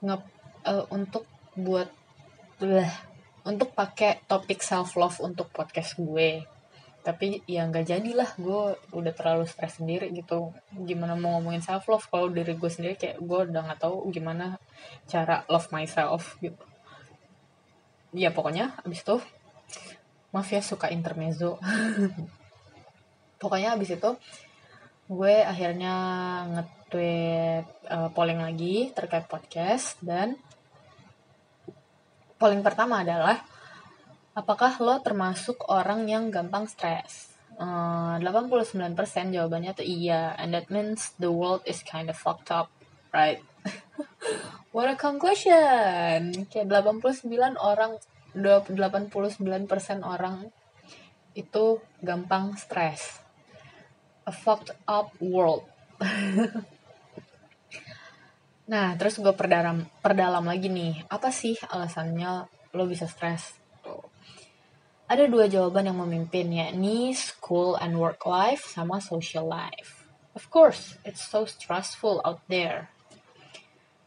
nge 0.03 0.17
uh, 0.67 0.85
untuk 0.91 1.25
buat 1.55 1.87
lah 2.63 2.91
untuk 3.43 3.75
pakai 3.75 4.23
topik 4.25 4.63
self 4.63 4.95
love 4.95 5.19
untuk 5.19 5.51
podcast 5.51 5.99
gue 5.99 6.47
tapi 7.03 7.43
ya 7.43 7.67
nggak 7.67 7.83
jadilah 7.83 8.31
gue 8.39 8.79
udah 8.95 9.13
terlalu 9.13 9.43
stres 9.43 9.83
sendiri 9.83 10.07
gitu 10.15 10.55
gimana 10.71 11.19
mau 11.19 11.35
ngomongin 11.35 11.59
self 11.59 11.83
love 11.91 12.07
kalau 12.07 12.31
diri 12.31 12.55
gue 12.55 12.71
sendiri 12.71 12.95
kayak 12.95 13.19
gue 13.19 13.39
udah 13.51 13.61
nggak 13.67 13.81
tahu 13.83 14.07
gimana 14.07 14.55
cara 15.03 15.43
love 15.51 15.67
myself 15.75 16.39
gitu 16.39 16.63
ya 18.13 18.29
pokoknya 18.29 18.77
abis 18.85 19.01
itu 19.01 19.17
maaf 20.33 20.49
ya 20.49 20.61
suka 20.65 20.89
intermezzo. 20.89 21.61
Pokoknya 23.41 23.77
abis 23.77 23.99
itu 23.99 24.11
gue 25.05 25.35
akhirnya 25.45 25.95
nge-tweet 26.57 27.67
uh, 27.91 28.09
polling 28.15 28.41
lagi 28.41 28.89
terkait 28.95 29.29
podcast 29.29 29.99
dan 30.01 30.33
polling 32.41 32.65
pertama 32.65 33.05
adalah 33.05 33.45
apakah 34.33 34.81
lo 34.81 34.97
termasuk 35.05 35.69
orang 35.69 36.09
yang 36.09 36.33
gampang 36.33 36.65
stres? 36.65 37.29
Uh, 37.53 38.17
89% 38.17 38.97
jawabannya 39.29 39.77
tuh 39.77 39.85
iya 39.85 40.33
and 40.41 40.57
that 40.57 40.73
means 40.73 41.13
the 41.21 41.29
world 41.29 41.61
is 41.69 41.85
kind 41.85 42.09
of 42.09 42.17
fucked 42.17 42.49
up 42.49 42.73
right 43.13 43.45
What 44.73 44.89
a 44.89 44.97
conclusion. 44.97 46.49
Kayak 46.49 46.81
89 46.81 47.29
orang 47.61 48.01
89% 48.33 49.53
orang 50.01 50.49
itu 51.37 51.77
gampang 52.01 52.57
stres. 52.57 53.21
A 54.25 54.33
fucked 54.33 54.73
up 54.89 55.13
world. 55.21 55.69
nah, 58.73 58.97
terus 58.97 59.21
gue 59.21 59.29
perdalam 59.37 59.85
perdalam 60.01 60.41
lagi 60.41 60.73
nih, 60.73 61.05
apa 61.05 61.29
sih 61.29 61.53
alasannya 61.69 62.49
lo 62.73 62.83
bisa 62.89 63.05
stres? 63.05 63.53
Ada 65.05 65.29
dua 65.29 65.45
jawaban 65.45 65.85
yang 65.85 66.01
memimpin, 66.01 66.49
yakni 66.49 67.13
school 67.13 67.77
and 67.77 67.93
work 67.93 68.25
life 68.25 68.65
sama 68.73 68.97
social 68.97 69.45
life. 69.45 70.09
Of 70.33 70.49
course, 70.49 70.97
it's 71.05 71.21
so 71.21 71.45
stressful 71.45 72.25
out 72.25 72.41
there. 72.49 72.92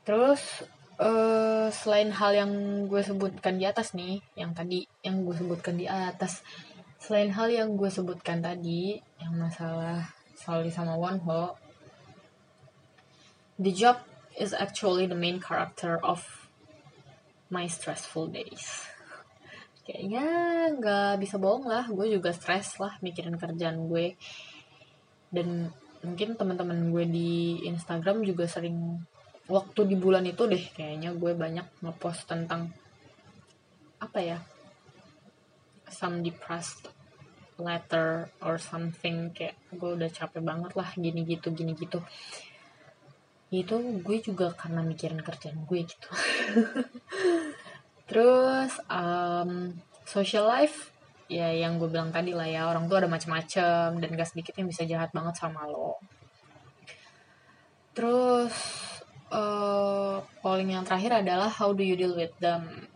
Terus 0.07 0.63
uh, 1.03 1.67
selain 1.75 2.15
hal 2.15 2.31
yang 2.31 2.53
gue 2.87 3.03
sebutkan 3.03 3.59
di 3.59 3.67
atas 3.67 3.91
nih, 3.93 4.23
yang 4.39 4.55
tadi 4.55 4.87
yang 5.03 5.27
gue 5.27 5.35
sebutkan 5.35 5.75
di 5.75 5.91
atas, 5.91 6.47
selain 7.03 7.35
hal 7.35 7.51
yang 7.51 7.75
gue 7.75 7.91
sebutkan 7.91 8.39
tadi, 8.39 9.03
yang 9.19 9.35
masalah 9.35 10.15
Sally 10.39 10.71
sama 10.71 10.95
Wonho, 10.95 11.59
the 13.59 13.75
job 13.75 13.99
is 14.39 14.55
actually 14.55 15.11
the 15.11 15.19
main 15.19 15.43
character 15.43 15.99
of 16.07 16.23
my 17.51 17.67
stressful 17.67 18.31
days. 18.31 18.87
Kayaknya 19.91 20.27
nggak 20.79 21.13
bisa 21.19 21.35
bohong 21.43 21.67
lah, 21.67 21.91
gue 21.91 22.07
juga 22.15 22.31
stres 22.31 22.79
lah 22.79 22.95
mikirin 23.03 23.35
kerjaan 23.35 23.91
gue. 23.91 24.15
Dan 25.35 25.75
mungkin 26.07 26.39
teman-teman 26.39 26.95
gue 26.95 27.05
di 27.11 27.33
Instagram 27.67 28.23
juga 28.23 28.47
sering 28.47 29.03
waktu 29.47 29.81
di 29.87 29.97
bulan 29.99 30.27
itu 30.27 30.47
deh 30.51 30.65
kayaknya 30.75 31.15
gue 31.15 31.33
banyak 31.35 31.67
ngepost 31.83 32.27
tentang 32.27 32.75
apa 34.03 34.19
ya 34.19 34.39
some 35.87 36.21
depressed 36.21 36.91
letter 37.57 38.29
or 38.45 38.61
something 38.61 39.33
kayak 39.33 39.57
gue 39.73 39.91
udah 39.97 40.11
capek 40.13 40.45
banget 40.45 40.73
lah 40.77 40.89
gini 40.99 41.25
gitu 41.25 41.55
gini 41.55 41.73
gitu. 41.73 42.03
Itu 43.49 43.81
gue 44.03 44.19
juga 44.21 44.53
karena 44.53 44.85
mikirin 44.85 45.23
kerjaan 45.25 45.65
gue 45.65 45.81
gitu. 45.87 46.09
Terus 48.11 48.77
um, 48.91 49.73
social 50.05 50.45
life 50.47 50.93
ya 51.27 51.51
yang 51.51 51.81
gue 51.83 51.91
bilang 51.91 52.15
tadi 52.15 52.31
lah 52.31 52.47
ya 52.47 52.71
orang 52.71 52.87
tuh 52.87 53.03
ada 53.03 53.11
macam-macam 53.11 53.99
dan 53.99 54.09
gak 54.15 54.31
sedikit 54.31 54.55
yang 54.55 54.71
bisa 54.71 54.87
jahat 54.87 55.11
banget 55.11 55.35
sama 55.41 55.65
lo. 55.67 55.99
Terus 57.97 58.53
uh, 59.33 60.23
polling 60.43 60.75
yang 60.75 60.85
terakhir 60.87 61.23
adalah 61.23 61.51
how 61.51 61.73
do 61.73 61.83
you 61.83 61.95
deal 61.99 62.15
with 62.15 62.35
them 62.39 62.91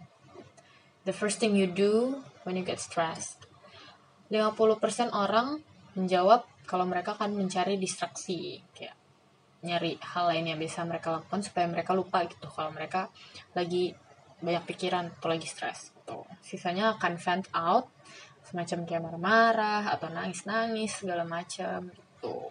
the 1.06 1.14
first 1.14 1.38
thing 1.42 1.56
you 1.56 1.66
do 1.66 2.22
when 2.44 2.54
you 2.58 2.64
get 2.66 2.78
stressed 2.82 3.50
50% 4.30 4.78
orang 5.10 5.58
menjawab 5.98 6.46
kalau 6.70 6.86
mereka 6.86 7.18
akan 7.18 7.34
mencari 7.34 7.74
distraksi 7.74 8.62
kayak 8.70 8.94
nyari 9.60 9.98
hal 10.00 10.30
lain 10.30 10.54
yang 10.54 10.60
bisa 10.62 10.86
mereka 10.86 11.18
lakukan 11.18 11.42
supaya 11.44 11.66
mereka 11.68 11.92
lupa 11.92 12.24
gitu 12.24 12.48
kalau 12.48 12.72
mereka 12.72 13.12
lagi 13.52 13.92
banyak 14.40 14.64
pikiran 14.64 15.12
atau 15.12 15.28
lagi 15.28 15.44
stres 15.44 15.92
gitu. 15.92 16.24
Sisanya 16.40 16.96
akan 16.96 17.20
vent 17.20 17.46
out 17.52 17.92
semacam 18.46 18.78
kayak 18.88 19.02
marah-marah 19.04 19.82
atau 19.92 20.08
nangis-nangis 20.08 21.04
segala 21.04 21.28
macam 21.28 21.92
gitu. 21.92 22.48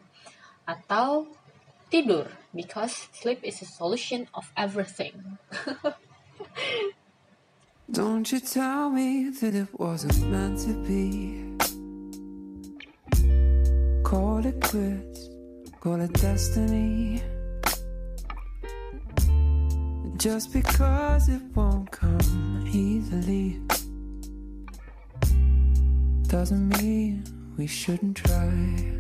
Atau 0.69 1.33
tidur 1.89 2.29
because 2.53 3.08
sleep 3.13 3.39
is 3.44 3.62
a 3.62 3.65
solution 3.65 4.27
of 4.34 4.51
everything. 4.58 5.38
Don't 7.91 8.32
you 8.32 8.39
tell 8.39 8.89
me 8.89 9.29
that 9.29 9.56
it 9.56 9.68
wasn't 9.79 10.27
meant 10.29 10.60
to 10.60 10.74
be. 10.86 11.46
Call 14.03 14.46
it 14.46 14.62
quits, 14.62 15.29
call 15.79 16.00
it 16.01 16.13
destiny. 16.13 17.22
Just 20.18 20.51
because 20.53 21.29
it 21.29 21.41
won't 21.56 21.89
come 21.91 22.70
easily 22.72 23.60
doesn't 26.27 26.70
mean 26.82 27.24
we 27.58 27.65
shouldn't 27.65 28.18
try. 28.18 28.99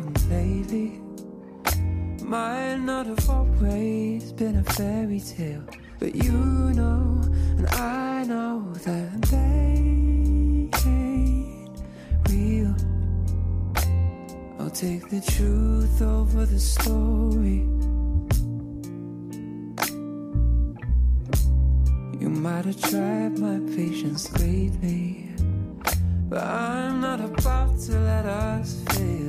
Thing 0.00 0.12
going 0.12 0.30
lately. 0.30 1.00
Might 2.24 2.76
not 2.76 3.06
have 3.06 3.28
always 3.28 4.32
been 4.32 4.56
a 4.56 4.64
fairy 4.64 5.20
tale. 5.20 5.64
But 5.98 6.14
you 6.14 6.32
know, 6.32 7.20
and 7.56 7.66
I 7.68 8.24
know 8.24 8.72
that 8.84 9.22
they 9.22 9.36
ain't 10.16 11.82
real. 12.28 12.74
I'll 14.58 14.70
take 14.70 15.08
the 15.10 15.20
truth 15.20 16.02
over 16.02 16.46
the 16.46 16.58
story. 16.58 17.68
You 22.20 22.28
might 22.28 22.64
have 22.64 22.80
tried 22.80 23.38
my 23.38 23.58
patience 23.74 24.32
lately, 24.40 25.28
but 26.28 26.42
I'm 26.42 27.00
not 27.00 27.20
about 27.20 27.78
to 27.80 27.98
let 27.98 28.26
us 28.26 28.82
fail. 28.88 29.21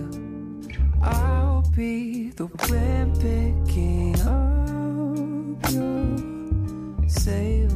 I'll 1.03 1.67
be 1.75 2.31
the 2.31 2.47
wind 2.47 3.19
picking 3.19 4.15
up 4.23 5.59
your 5.75 7.09
sail. 7.11 7.75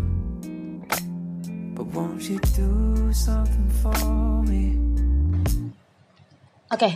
But 1.76 1.86
won't 1.92 2.24
you 2.24 2.40
do 2.56 3.12
something 3.12 3.70
for 3.84 4.44
me? 4.48 4.80
Oke, 6.72 6.80
okay. 6.80 6.94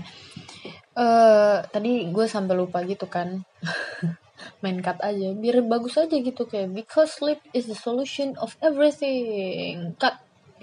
uh, 0.95 1.03
eh, 1.03 1.57
tadi 1.71 2.11
gue 2.11 2.25
sampai 2.27 2.55
lupa 2.55 2.83
gitu 2.83 3.07
kan 3.07 3.43
main 4.63 4.79
cut 4.83 4.99
aja 4.99 5.33
biar 5.35 5.63
bagus 5.65 5.95
aja 5.97 6.17
gitu 6.17 6.43
kayak 6.47 6.73
because 6.75 7.13
sleep 7.15 7.39
is 7.55 7.67
the 7.71 7.77
solution 7.77 8.35
of 8.39 8.55
everything 8.59 9.95
cut 9.97 10.19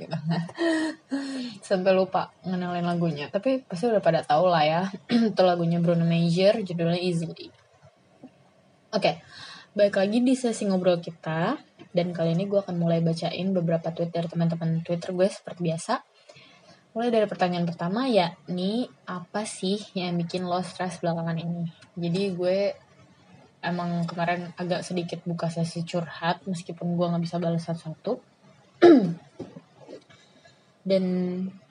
sampai 1.66 1.92
lupa 1.96 2.30
ngenalin 2.46 2.86
lagunya 2.86 3.26
tapi 3.26 3.66
pasti 3.66 3.90
udah 3.90 3.98
pada 3.98 4.22
tahu 4.22 4.46
lah 4.46 4.62
ya 4.62 4.82
itu 5.34 5.42
lagunya 5.42 5.82
Bruno 5.82 6.06
Major 6.06 6.62
judulnya 6.62 7.02
Easily 7.02 7.50
oke 8.94 9.02
okay. 9.02 9.18
baik 9.74 9.98
lagi 9.98 10.22
di 10.22 10.38
sesi 10.38 10.70
ngobrol 10.70 11.02
kita 11.02 11.58
dan 11.88 12.12
kali 12.12 12.36
ini 12.36 12.44
gue 12.44 12.60
akan 12.60 12.76
mulai 12.76 13.00
bacain 13.00 13.48
beberapa 13.50 13.88
tweet 13.90 14.12
dari 14.12 14.28
teman-teman 14.28 14.84
Twitter 14.84 15.10
gue 15.10 15.28
seperti 15.28 15.60
biasa. 15.66 15.94
Mulai 16.92 17.10
dari 17.10 17.26
pertanyaan 17.26 17.66
pertama, 17.68 18.06
yakni 18.10 18.88
apa 19.08 19.42
sih 19.48 19.80
yang 19.96 20.18
bikin 20.20 20.44
lo 20.44 20.60
stres 20.60 21.00
belakangan 21.00 21.38
ini? 21.40 21.66
Jadi 21.96 22.22
gue 22.36 22.58
emang 23.64 24.04
kemarin 24.06 24.52
agak 24.54 24.84
sedikit 24.84 25.24
buka 25.24 25.50
sesi 25.50 25.82
curhat 25.82 26.44
meskipun 26.46 26.94
gue 26.94 27.06
nggak 27.08 27.24
bisa 27.24 27.36
balas 27.40 27.64
satu-satu. 27.64 28.12
dan 30.88 31.04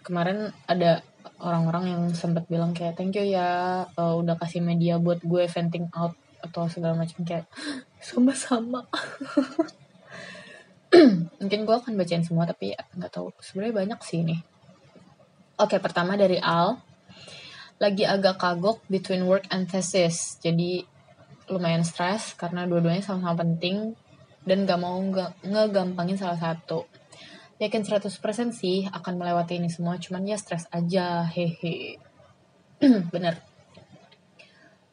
kemarin 0.06 0.54
ada 0.70 1.02
orang-orang 1.42 1.92
yang 1.92 2.04
sempat 2.14 2.46
bilang 2.46 2.72
kayak 2.72 2.96
thank 2.96 3.18
you 3.18 3.26
ya 3.26 3.84
uh, 3.98 4.14
udah 4.16 4.38
kasih 4.38 4.62
media 4.62 5.02
buat 5.02 5.20
gue 5.26 5.50
venting 5.50 5.90
out 5.98 6.14
atau 6.42 6.70
segala 6.70 6.94
macam 6.94 7.26
kayak 7.26 7.50
sama-sama. 8.00 8.86
Mungkin 11.42 11.60
gue 11.66 11.76
akan 11.76 11.94
bacain 11.98 12.24
semua 12.24 12.46
tapi 12.46 12.74
nggak 12.74 13.12
tahu. 13.12 13.34
Sebenarnya 13.42 13.74
banyak 13.74 14.00
sih 14.06 14.22
ini. 14.24 14.38
Oke 15.58 15.82
pertama 15.82 16.14
dari 16.14 16.38
Al. 16.38 16.78
Lagi 17.78 18.06
agak 18.06 18.42
kagok 18.42 18.86
between 18.90 19.26
work 19.26 19.50
and 19.50 19.70
thesis. 19.70 20.38
Jadi 20.42 20.82
lumayan 21.50 21.86
stres 21.86 22.38
karena 22.38 22.70
dua-duanya 22.70 23.02
sama-sama 23.02 23.46
penting 23.46 23.96
dan 24.48 24.64
gak 24.64 24.80
mau 24.80 24.96
ngegampangin 25.44 26.20
salah 26.20 26.40
satu 26.40 26.88
yakin 27.58 27.82
100% 27.82 28.14
sih 28.54 28.86
akan 28.86 29.14
melewati 29.18 29.58
ini 29.58 29.70
semua 29.70 29.98
cuman 29.98 30.30
ya 30.30 30.38
stres 30.38 30.70
aja 30.70 31.26
hehe. 31.26 31.98
Bener. 33.14 33.42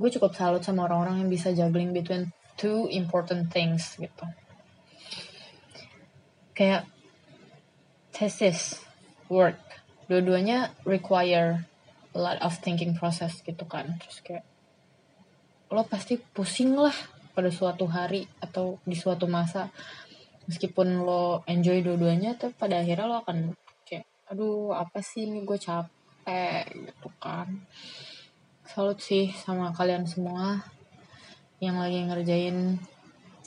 Gue 0.01 0.11
cukup 0.11 0.33
salut 0.35 0.65
sama 0.65 0.89
orang-orang 0.89 1.25
yang 1.25 1.31
bisa 1.31 1.53
juggling 1.53 1.93
between 1.93 2.33
two 2.57 2.89
important 2.91 3.53
things 3.53 3.95
gitu. 4.01 4.27
Kayak 6.57 6.89
thesis 8.17 8.81
work. 9.29 9.61
Dua-duanya 10.09 10.73
require 10.89 11.69
a 12.15 12.19
lot 12.19 12.39
of 12.41 12.57
thinking 12.65 12.97
process 12.97 13.45
gitu 13.45 13.67
kan. 13.69 14.01
Terus 14.01 14.19
kayak 14.25 14.45
lo 15.75 15.83
pasti 15.85 16.17
pusing 16.17 16.79
lah 16.79 16.95
pada 17.35 17.51
suatu 17.51 17.91
hari 17.91 18.31
atau 18.39 18.79
di 18.87 18.95
suatu 18.95 19.27
masa 19.27 19.75
meskipun 20.49 21.05
lo 21.05 21.41
enjoy 21.49 21.81
dua-duanya 21.81 22.37
tuh 22.37 22.53
pada 22.53 22.81
akhirnya 22.85 23.09
lo 23.09 23.17
akan 23.25 23.57
kayak 23.89 24.05
aduh 24.29 24.77
apa 24.77 25.01
sih 25.01 25.29
ini? 25.29 25.45
Gue 25.45 25.57
capek 25.57 26.69
gitu 26.73 27.09
kan. 27.21 27.65
Salut 28.65 28.99
sih 29.01 29.33
sama 29.33 29.73
kalian 29.73 30.09
semua 30.09 30.61
yang 31.61 31.81
lagi 31.81 32.05
ngerjain 32.05 32.81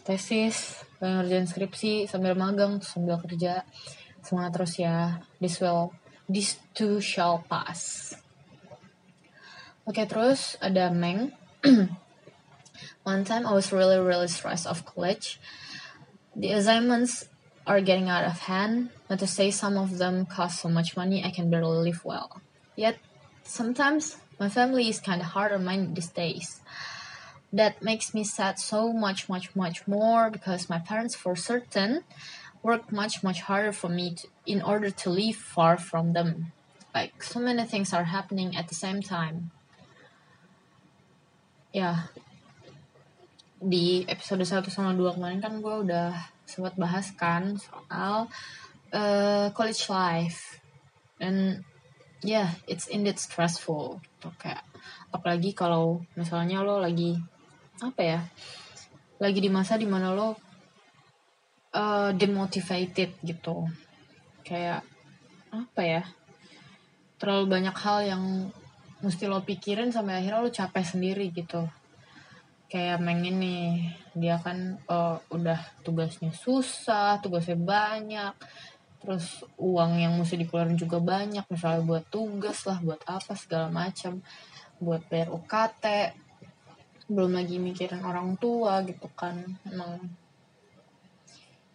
tesis 0.01 0.87
yang 1.03 1.21
ngerjain 1.21 1.45
skripsi 1.45 2.09
sambil 2.09 2.33
magang 2.33 2.81
sambil 2.81 3.21
kerja. 3.21 3.67
Semangat 4.25 4.51
terus 4.57 4.73
ya. 4.81 5.21
This 5.37 5.61
will 5.61 5.93
this 6.25 6.57
too 6.73 6.99
shall 6.99 7.43
pass. 7.45 8.13
Oke 9.87 10.03
okay, 10.03 10.05
terus 10.09 10.59
ada 10.59 10.91
Meng. 10.91 11.31
One 13.07 13.23
time 13.23 13.47
I 13.47 13.55
was 13.55 13.71
really 13.71 13.95
really 13.95 14.27
stressed 14.27 14.67
of 14.67 14.83
college 14.83 15.39
the 16.37 16.51
assignments 16.51 17.25
are 17.65 17.81
getting 17.81 18.07
out 18.07 18.23
of 18.23 18.39
hand 18.45 18.89
not 19.09 19.19
to 19.19 19.27
say 19.27 19.49
some 19.49 19.75
of 19.77 19.97
them 19.97 20.25
cost 20.25 20.61
so 20.61 20.69
much 20.69 20.95
money 20.95 21.23
I 21.25 21.31
can 21.31 21.49
barely 21.49 21.89
live 21.89 22.05
well. 22.05 22.41
Yet 22.75 22.99
sometimes 23.43 24.17
my 24.39 24.47
family 24.47 24.87
is 24.87 24.99
kind 24.99 25.21
of 25.21 25.27
hard 25.27 25.51
on 25.51 25.65
me 25.65 25.89
these 25.93 26.09
days. 26.09 26.61
That 27.51 27.81
makes 27.81 28.13
me 28.13 28.23
sad 28.23 28.59
so 28.59 28.93
much 28.93 29.27
much 29.27 29.55
much 29.55 29.87
more 29.87 30.29
because 30.29 30.69
my 30.69 30.79
parents 30.79 31.15
for 31.15 31.35
certain 31.35 32.03
work 32.61 32.91
much 32.91 33.23
much 33.23 33.41
harder 33.41 33.71
for 33.71 33.89
me 33.89 34.15
to, 34.15 34.27
in 34.45 34.61
order 34.61 34.91
to 34.91 35.09
live 35.09 35.35
far 35.35 35.77
from 35.77 36.13
them. 36.13 36.53
Like 36.93 37.23
so 37.23 37.39
many 37.39 37.63
things 37.65 37.93
are 37.93 38.05
happening 38.05 38.55
at 38.55 38.67
the 38.67 38.75
same 38.75 39.01
time. 39.01 39.51
Ya 41.73 42.13
di 43.57 44.05
episode 44.05 44.45
1 44.45 44.69
sama 44.69 44.93
2 44.93 45.17
kemarin 45.17 45.41
kan 45.41 45.57
gue 45.57 45.75
udah 45.89 46.13
sempat 46.45 46.77
bahas 46.77 47.09
kan 47.17 47.57
soal 47.57 48.29
uh, 48.93 49.47
college 49.53 49.89
life. 49.89 50.61
Dan 51.17 51.65
ya 52.21 52.45
yeah, 52.45 52.49
it's 52.69 52.89
indeed 52.89 53.17
stressful 53.17 54.01
gitu 54.01 54.29
kayak 54.41 54.65
apalagi 55.13 55.53
kalau 55.53 56.01
misalnya 56.17 56.65
lo 56.65 56.81
lagi 56.81 57.13
apa 57.77 58.01
ya 58.01 58.21
lagi 59.21 59.37
di 59.37 59.49
masa 59.53 59.77
di 59.77 59.85
mana 59.85 60.13
lo 60.13 60.37
uh, 61.73 62.09
demotivated 62.13 63.17
gitu. 63.25 63.65
Kayak 64.45 64.85
apa 65.49 65.81
ya 65.81 66.03
terlalu 67.17 67.49
banyak 67.49 67.75
hal 67.75 67.99
yang 68.05 68.23
mesti 69.01 69.25
lo 69.25 69.41
pikirin 69.41 69.89
sampai 69.89 70.21
akhirnya 70.21 70.45
lo 70.45 70.53
capek 70.53 70.85
sendiri 70.85 71.29
gitu 71.33 71.65
kayak 72.67 72.99
Meng 72.99 73.23
ini 73.23 73.87
dia 74.11 74.35
kan 74.39 74.75
uh, 74.91 75.17
udah 75.31 75.59
tugasnya 75.83 76.35
susah 76.35 77.19
tugasnya 77.23 77.55
banyak 77.55 78.33
terus 78.97 79.45
uang 79.55 80.03
yang 80.03 80.13
mesti 80.19 80.35
dikeluarin 80.35 80.75
juga 80.75 80.99
banyak 80.99 81.47
misalnya 81.47 81.81
buat 81.85 82.05
tugas 82.11 82.67
lah 82.67 82.83
buat 82.83 82.99
apa 83.07 83.33
segala 83.39 83.71
macam 83.71 84.19
buat 84.83 85.05
bayar 85.07 85.31
UKT 85.31 85.85
belum 87.07 87.39
lagi 87.39 87.55
mikirin 87.55 88.03
orang 88.03 88.35
tua 88.35 88.83
gitu 88.83 89.07
kan 89.15 89.55
emang 89.63 90.11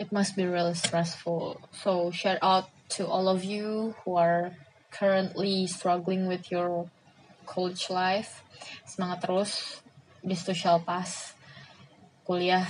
it 0.02 0.10
must 0.10 0.34
be 0.34 0.44
really 0.44 0.74
stressful. 0.74 1.60
So 1.70 2.10
shout 2.10 2.38
out 2.42 2.66
to 2.98 3.06
all 3.06 3.28
of 3.28 3.44
you 3.44 3.94
who 4.02 4.16
are 4.16 4.52
currently 4.90 5.66
struggling 5.66 6.26
with 6.26 6.50
your 6.50 6.90
college 7.46 7.86
life. 7.86 8.42
Semangat 8.82 9.22
terus 9.22 9.81
too 10.24 10.54
shall 10.54 10.80
pass 10.80 11.34
kuliah 12.22 12.66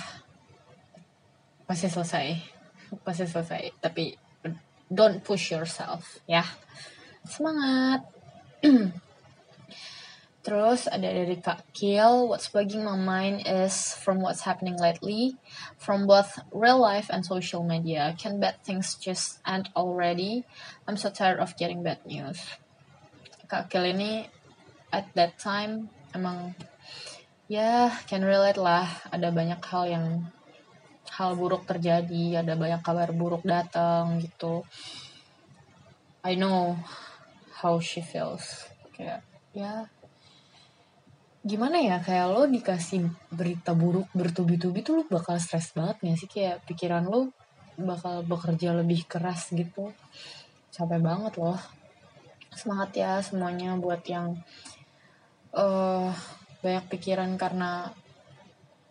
pasti 1.69 1.89
selesai 1.89 2.41
pasti 3.05 3.25
selesai 3.29 3.73
tapi 3.81 4.17
don't 4.89 5.21
push 5.25 5.53
yourself 5.53 6.21
ya 6.29 6.45
semangat 7.25 8.05
Terus 10.43 10.91
ada 10.91 11.07
dari 11.07 11.39
Kak 11.39 11.71
Kiel, 11.71 12.27
what's 12.27 12.51
bugging 12.51 12.83
my 12.83 12.99
mind 12.99 13.47
is 13.47 13.95
from 13.95 14.19
what's 14.19 14.43
happening 14.43 14.75
lately, 14.75 15.39
from 15.79 16.11
both 16.11 16.35
real 16.51 16.83
life 16.83 17.07
and 17.15 17.23
social 17.23 17.63
media. 17.63 18.19
Can 18.19 18.43
bad 18.43 18.59
things 18.67 18.99
just 18.99 19.39
end 19.47 19.71
already? 19.79 20.43
I'm 20.91 20.99
so 20.99 21.15
tired 21.15 21.39
of 21.39 21.55
getting 21.55 21.87
bad 21.87 22.03
news. 22.03 22.43
Kak 23.47 23.71
Kiel 23.71 23.95
ini 23.95 24.27
at 24.91 25.15
that 25.15 25.39
time 25.39 25.95
emang 26.11 26.59
ya 27.53 27.93
can 28.09 28.25
relate 28.25 28.57
lah. 28.57 28.89
Ada 29.13 29.29
banyak 29.29 29.61
hal 29.61 29.85
yang 29.93 30.07
hal 31.13 31.37
buruk 31.37 31.69
terjadi, 31.69 32.41
ada 32.41 32.57
banyak 32.57 32.81
kabar 32.81 33.13
buruk 33.13 33.45
datang 33.45 34.17
gitu. 34.25 34.65
I 36.25 36.41
know 36.41 36.81
how 37.61 37.77
she 37.77 38.01
feels. 38.01 38.73
Kayak 38.97 39.21
ya 39.53 39.85
gimana 41.43 41.83
ya 41.83 41.99
kayak 41.99 42.31
lo 42.31 42.47
dikasih 42.47 43.03
berita 43.35 43.75
buruk 43.75 44.07
bertubi-tubi 44.15 44.87
tuh 44.87 45.03
lo 45.03 45.05
bakal 45.11 45.43
stres 45.43 45.75
banget 45.75 45.99
gak 45.99 46.19
sih 46.23 46.31
kayak 46.31 46.63
pikiran 46.71 47.03
lo 47.03 47.35
bakal 47.75 48.23
bekerja 48.23 48.71
lebih 48.79 49.11
keras 49.11 49.51
gitu 49.51 49.91
capek 50.71 51.03
banget 51.03 51.35
loh 51.43 51.59
semangat 52.55 52.95
ya 52.95 53.19
semuanya 53.19 53.75
buat 53.75 54.07
yang 54.07 54.39
uh, 55.51 56.15
banyak 56.63 56.85
pikiran 56.89 57.35
karena 57.37 57.91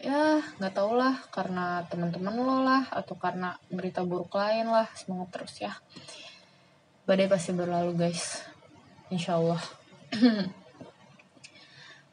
ya 0.02 0.42
nggak 0.60 0.74
tau 0.74 0.98
lah 0.98 1.16
karena 1.30 1.86
teman-teman 1.88 2.36
lo 2.36 2.66
lah 2.66 2.90
atau 2.90 3.16
karena 3.16 3.56
berita 3.72 4.02
buruk 4.04 4.34
lain 4.36 4.68
lah 4.68 4.92
semangat 4.94 5.30
terus 5.32 5.54
ya. 5.64 5.74
Badai 7.08 7.32
pasti 7.32 7.56
berlalu 7.56 7.98
guys. 7.98 8.44
Insyaallah 9.12 9.60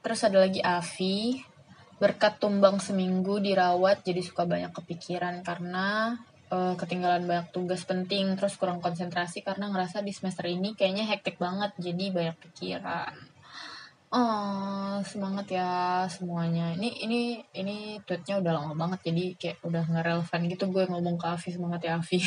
Terus 0.03 0.25
ada 0.25 0.39
lagi 0.41 0.63
Avi, 0.63 1.43
berkat 1.99 2.39
tumbang 2.39 2.79
seminggu 2.79 3.43
dirawat 3.43 4.07
jadi 4.07 4.23
suka 4.23 4.47
banyak 4.47 4.71
kepikiran 4.73 5.43
karena 5.43 6.17
uh, 6.49 6.75
ketinggalan 6.79 7.27
banyak 7.27 7.53
tugas 7.53 7.85
penting 7.85 8.39
terus 8.39 8.57
kurang 8.57 8.79
konsentrasi 8.79 9.45
karena 9.45 9.69
ngerasa 9.69 10.01
di 10.01 10.15
semester 10.15 10.47
ini 10.47 10.73
kayaknya 10.79 11.05
hektik 11.11 11.37
banget 11.37 11.75
jadi 11.77 12.05
banyak 12.15 12.37
pikiran. 12.41 13.13
Oh, 14.09 15.05
semangat 15.05 15.53
ya 15.53 16.09
semuanya. 16.09 16.73
Ini 16.73 17.05
ini 17.05 17.45
ini 17.53 18.01
tweetnya 18.09 18.41
udah 18.41 18.53
lama 18.57 18.73
banget 18.73 19.13
jadi 19.13 19.25
kayak 19.37 19.59
udah 19.61 19.85
nggak 19.85 20.07
relevan 20.09 20.41
gitu 20.49 20.65
gue 20.73 20.85
ngomong 20.89 21.21
ke 21.21 21.29
Avi 21.29 21.49
semangat 21.53 21.85
ya 21.85 22.01
Avi. 22.01 22.17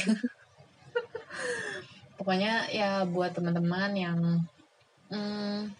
Pokoknya 2.21 2.69
ya 2.69 3.01
buat 3.09 3.33
teman-teman 3.33 3.97
yang 3.97 4.45
hmm, 5.09 5.73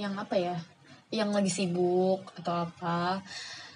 yang 0.00 0.16
apa 0.16 0.32
ya 0.32 0.56
yang 1.12 1.28
lagi 1.28 1.52
sibuk 1.52 2.24
atau 2.40 2.64
apa 2.64 3.20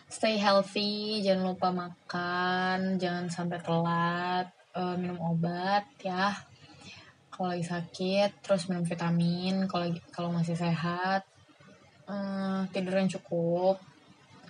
stay 0.09 0.40
healthy 0.40 1.21
jangan 1.21 1.53
lupa 1.53 1.68
makan 1.68 2.97
jangan 2.97 3.29
sampai 3.29 3.61
telat 3.61 4.49
uh, 4.73 4.97
minum 4.97 5.21
obat 5.21 5.85
ya 6.01 6.47
kalau 7.38 7.55
lagi 7.55 7.62
sakit 7.62 8.42
terus 8.42 8.66
minum 8.66 8.83
vitamin 8.83 9.70
kalau 9.70 9.94
kalau 10.11 10.35
masih 10.35 10.59
sehat 10.59 11.22
uh, 12.11 12.66
tidur 12.74 12.98
yang 12.98 13.07
cukup. 13.07 13.79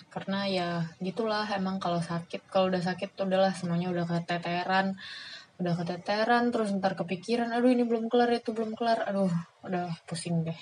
Karena 0.08 0.48
ya 0.48 0.68
gitulah 1.04 1.44
emang 1.52 1.76
kalau 1.76 2.00
sakit 2.00 2.48
kalau 2.48 2.72
udah 2.72 2.80
sakit 2.80 3.12
tuh 3.12 3.28
udahlah 3.28 3.52
semuanya 3.52 3.92
udah 3.92 4.08
keteteran 4.08 4.96
udah 5.58 5.74
keteteran 5.74 6.54
terus 6.54 6.70
ntar 6.70 6.94
kepikiran 6.94 7.50
aduh 7.50 7.68
ini 7.68 7.82
belum 7.84 8.08
kelar 8.08 8.32
itu 8.32 8.56
belum 8.56 8.72
kelar. 8.72 9.04
Aduh 9.04 9.28
udah 9.68 9.92
pusing 10.08 10.48
deh. 10.48 10.56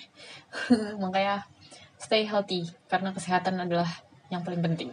Makanya 1.01 1.47
stay 1.95 2.27
healthy 2.27 2.67
karena 2.91 3.15
kesehatan 3.15 3.55
adalah 3.63 3.87
yang 4.27 4.43
paling 4.43 4.59
penting 4.59 4.91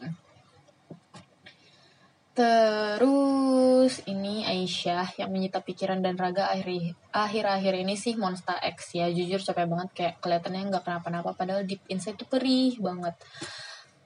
Terus 2.34 4.02
ini 4.10 4.42
Aisyah 4.42 5.22
yang 5.22 5.30
menyita 5.30 5.62
pikiran 5.62 6.02
dan 6.02 6.18
raga 6.18 6.50
akhir-akhir 6.50 7.74
ini 7.78 7.94
sih 7.94 8.18
Monster 8.18 8.58
X 8.58 8.98
ya. 8.98 9.06
Jujur 9.06 9.38
capek 9.38 9.70
banget 9.70 9.88
kayak 9.94 10.14
kelihatannya 10.18 10.66
nggak 10.74 10.82
kenapa-napa 10.82 11.30
padahal 11.38 11.62
deep 11.62 11.86
inside 11.86 12.18
tuh 12.18 12.26
perih 12.26 12.74
banget. 12.82 13.14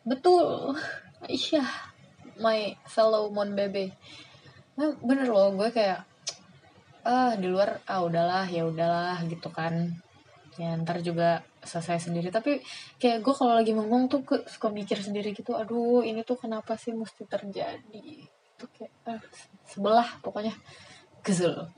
Betul 0.05 0.77
Aisyah 1.25 1.65
my 2.37 2.77
fellow 2.85 3.33
Mon 3.33 3.57
Bebe. 3.57 3.97
Nah, 4.77 4.93
bener 5.01 5.33
loh 5.33 5.49
gue 5.57 5.73
kayak 5.73 6.05
ah 7.09 7.33
di 7.33 7.49
luar 7.49 7.81
ah 7.89 8.05
udahlah 8.05 8.45
ya 8.45 8.69
udahlah 8.69 9.25
gitu 9.25 9.49
kan. 9.49 9.89
Ya 10.61 10.77
ntar 10.77 11.01
juga 11.01 11.48
selesai 11.63 12.11
sendiri. 12.11 12.29
Tapi 12.29 12.63
kayak 12.99 13.23
gue 13.23 13.35
kalau 13.35 13.55
lagi 13.55 13.73
ngomong 13.75 14.11
tuh 14.11 14.23
gue 14.23 14.45
suka 14.47 14.71
mikir 14.71 14.99
sendiri 15.01 15.35
gitu 15.35 15.55
aduh 15.55 16.05
ini 16.05 16.23
tuh 16.23 16.39
kenapa 16.39 16.75
sih 16.75 16.95
mesti 16.95 17.25
terjadi? 17.27 18.09
Itu 18.29 18.65
kayak 18.75 18.93
ah, 19.09 19.23
sebelah 19.67 20.09
pokoknya. 20.23 20.55
Kesel. 21.23 21.69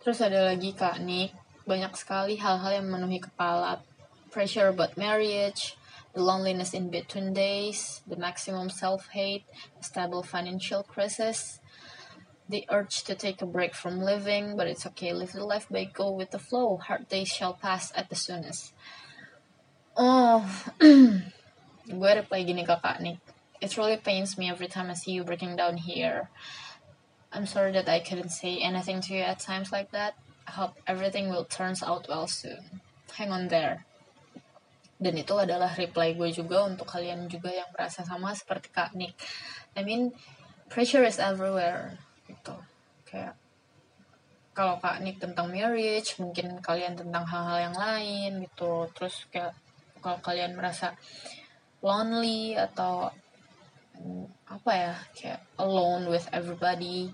Terus 0.00 0.18
ada 0.20 0.52
lagi 0.52 0.70
kak 0.76 1.00
Nick. 1.02 1.34
Banyak 1.64 1.96
sekali 1.96 2.36
hal-hal 2.36 2.76
yang 2.76 2.86
memenuhi 2.92 3.24
kepala. 3.24 3.80
Pressure 4.28 4.68
about 4.68 4.98
marriage 5.00 5.78
the 6.14 6.22
loneliness 6.22 6.72
in 6.72 6.88
between 6.90 7.34
days, 7.34 8.00
the 8.06 8.16
maximum 8.16 8.70
self 8.70 9.08
hate, 9.10 9.44
stable 9.80 10.22
financial 10.22 10.82
crisis, 10.82 11.60
the 12.48 12.64
urge 12.70 13.02
to 13.04 13.14
take 13.14 13.40
a 13.42 13.46
break 13.46 13.74
from 13.74 14.00
living, 14.00 14.56
but 14.56 14.66
it's 14.66 14.86
okay, 14.86 15.12
live 15.12 15.32
the 15.32 15.44
life 15.44 15.66
by 15.70 15.84
go 15.84 16.10
with 16.10 16.30
the 16.30 16.38
flow. 16.38 16.76
Hard 16.76 17.08
days 17.08 17.28
shall 17.28 17.54
pass 17.54 17.92
at 17.96 18.08
the 18.08 18.16
soonest. 18.16 18.72
Oh, 19.96 20.44
gue 20.80 21.22
reply 21.88 22.44
gini 22.44 22.66
ke 22.66 22.76
Kak 22.80 23.00
Nick. 23.00 23.18
It 23.60 23.76
really 23.78 23.96
pains 23.96 24.36
me 24.36 24.50
every 24.50 24.68
time 24.68 24.90
I 24.90 24.94
see 24.94 25.12
you 25.12 25.24
breaking 25.24 25.56
down 25.56 25.78
here. 25.78 26.28
I'm 27.32 27.46
sorry 27.46 27.72
that 27.72 27.88
I 27.88 28.00
couldn't 28.00 28.30
say 28.30 28.58
anything 28.58 29.00
to 29.02 29.14
you 29.14 29.22
at 29.22 29.40
times 29.40 29.72
like 29.72 29.90
that. 29.92 30.14
I 30.46 30.52
hope 30.52 30.76
everything 30.86 31.30
will 31.30 31.44
turn 31.44 31.74
out 31.84 32.06
well 32.08 32.26
soon. 32.26 32.82
Hang 33.16 33.32
on 33.32 33.48
there 33.48 33.86
dan 35.04 35.14
itu 35.18 35.34
adalah 35.34 35.74
reply 35.74 36.14
gue 36.14 36.30
juga 36.30 36.64
untuk 36.64 36.86
kalian 36.86 37.26
juga 37.26 37.50
yang 37.50 37.68
merasa 37.74 38.06
sama 38.06 38.32
seperti 38.32 38.70
Kak 38.70 38.94
Nick 38.94 39.18
I 39.74 39.82
mean 39.82 40.14
pressure 40.70 41.02
is 41.02 41.18
everywhere 41.18 41.98
gitu. 42.28 42.56
Kayak 43.08 43.34
kalau 44.54 44.78
Kak 44.78 45.02
Nick 45.02 45.18
tentang 45.18 45.50
marriage 45.50 46.14
mungkin 46.22 46.62
kalian 46.62 46.94
tentang 46.94 47.26
hal-hal 47.26 47.70
yang 47.70 47.76
lain 47.76 48.30
gitu. 48.46 48.86
Terus 48.94 49.26
kayak 49.28 49.54
kalau 49.98 50.18
kalian 50.22 50.54
merasa 50.54 50.94
lonely 51.82 52.54
atau 52.54 53.10
mm, 53.98 54.26
apa 54.48 54.70
ya 54.72 54.94
kayak 55.12 55.40
alone 55.58 56.08
with 56.08 56.24
everybody 56.30 57.10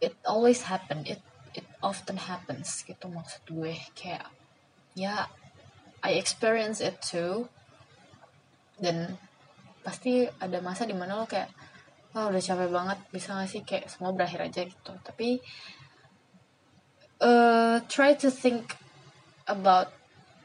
it 0.00 0.16
always 0.24 0.64
happen. 0.66 1.04
It 1.04 1.20
it 1.52 1.68
often 1.84 2.16
happens 2.16 2.82
gitu 2.82 3.06
maksud 3.06 3.44
gue. 3.46 3.76
Kayak 3.92 4.26
ya 4.96 5.28
I 6.00 6.16
experience 6.16 6.80
it 6.80 6.98
too. 7.04 7.46
Dan 8.80 9.20
pasti 9.84 10.24
ada 10.40 10.58
masa 10.64 10.88
di 10.88 10.96
mana 10.96 11.20
lo 11.20 11.28
kayak 11.28 11.52
oh 12.16 12.30
udah 12.30 12.42
capek 12.42 12.70
banget. 12.70 12.98
Bisa 13.14 13.38
gak 13.38 13.50
sih 13.50 13.62
kayak 13.62 13.86
semua 13.86 14.10
berakhir 14.14 14.46
aja 14.46 14.62
gitu. 14.66 14.92
Tapi 15.02 15.38
uh, 17.22 17.78
try 17.86 18.16
to 18.18 18.28
think 18.32 18.74
about 19.46 19.94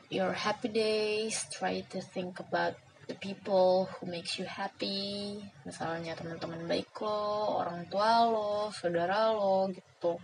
your 0.09 0.33
happy 0.33 0.69
days. 0.69 1.45
Try 1.49 1.81
to 1.89 2.01
think 2.01 2.37
about 2.37 2.77
the 3.07 3.17
people 3.17 3.89
who 3.89 4.09
makes 4.09 4.37
you 4.37 4.45
happy. 4.45 5.41
Misalnya 5.65 6.17
teman-teman 6.17 6.65
baik 6.65 6.89
lo 7.01 7.61
orang 7.61 7.85
tua 7.89 8.25
lo 8.29 8.69
saudara 8.73 9.33
lo 9.33 9.69
gitu. 9.69 10.17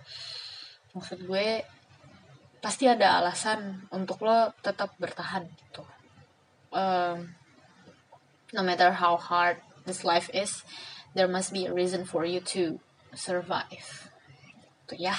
Maksud 0.94 1.26
gue 1.26 1.62
pasti 2.62 2.86
ada 2.86 3.22
alasan 3.22 3.90
untuk 3.90 4.22
lo 4.22 4.54
tetap 4.62 4.94
bertahan 5.02 5.50
gitu. 5.50 5.82
Um, 6.72 7.36
no 8.54 8.62
matter 8.64 8.96
how 8.96 9.18
hard 9.18 9.60
this 9.84 10.06
life 10.06 10.30
is 10.32 10.64
there 11.14 11.28
must 11.28 11.52
be 11.52 11.66
a 11.66 11.74
reason 11.74 12.06
for 12.06 12.24
you 12.26 12.40
to 12.56 12.80
survive. 13.16 14.12
Tuh 14.88 14.98
ya. 15.00 15.16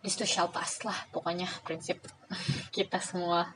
This 0.00 0.14
too 0.14 0.28
shall 0.28 0.48
pass 0.48 0.78
lah 0.86 0.96
pokoknya 1.10 1.50
prinsip 1.66 2.06
kita 2.74 3.02
semua. 3.02 3.50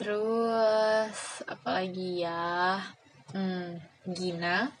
Terus 0.00 1.44
apalagi 1.44 2.24
ya? 2.24 2.80
Hmm, 3.30 3.78
Gina 4.08 4.79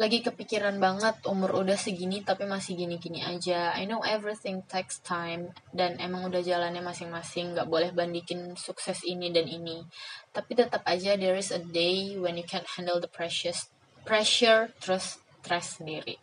lagi 0.00 0.24
kepikiran 0.24 0.80
banget 0.80 1.20
umur 1.28 1.60
udah 1.60 1.76
segini 1.76 2.24
tapi 2.24 2.48
masih 2.48 2.72
gini-gini 2.72 3.20
aja. 3.20 3.76
I 3.76 3.84
know 3.84 4.00
everything 4.00 4.64
takes 4.64 4.96
time 5.04 5.52
dan 5.76 6.00
emang 6.00 6.24
udah 6.24 6.40
jalannya 6.40 6.80
masing-masing 6.80 7.52
nggak 7.52 7.68
boleh 7.68 7.92
bandingin 7.92 8.56
sukses 8.56 9.04
ini 9.04 9.28
dan 9.28 9.44
ini. 9.44 9.84
Tapi 10.32 10.56
tetap 10.56 10.88
aja 10.88 11.20
there 11.20 11.36
is 11.36 11.52
a 11.52 11.60
day 11.60 12.16
when 12.16 12.40
you 12.40 12.48
can't 12.48 12.64
handle 12.80 12.96
the 12.96 13.12
precious 13.12 13.68
pressure 14.08 14.72
terus 14.80 15.20
stress 15.44 15.76
sendiri. 15.76 16.16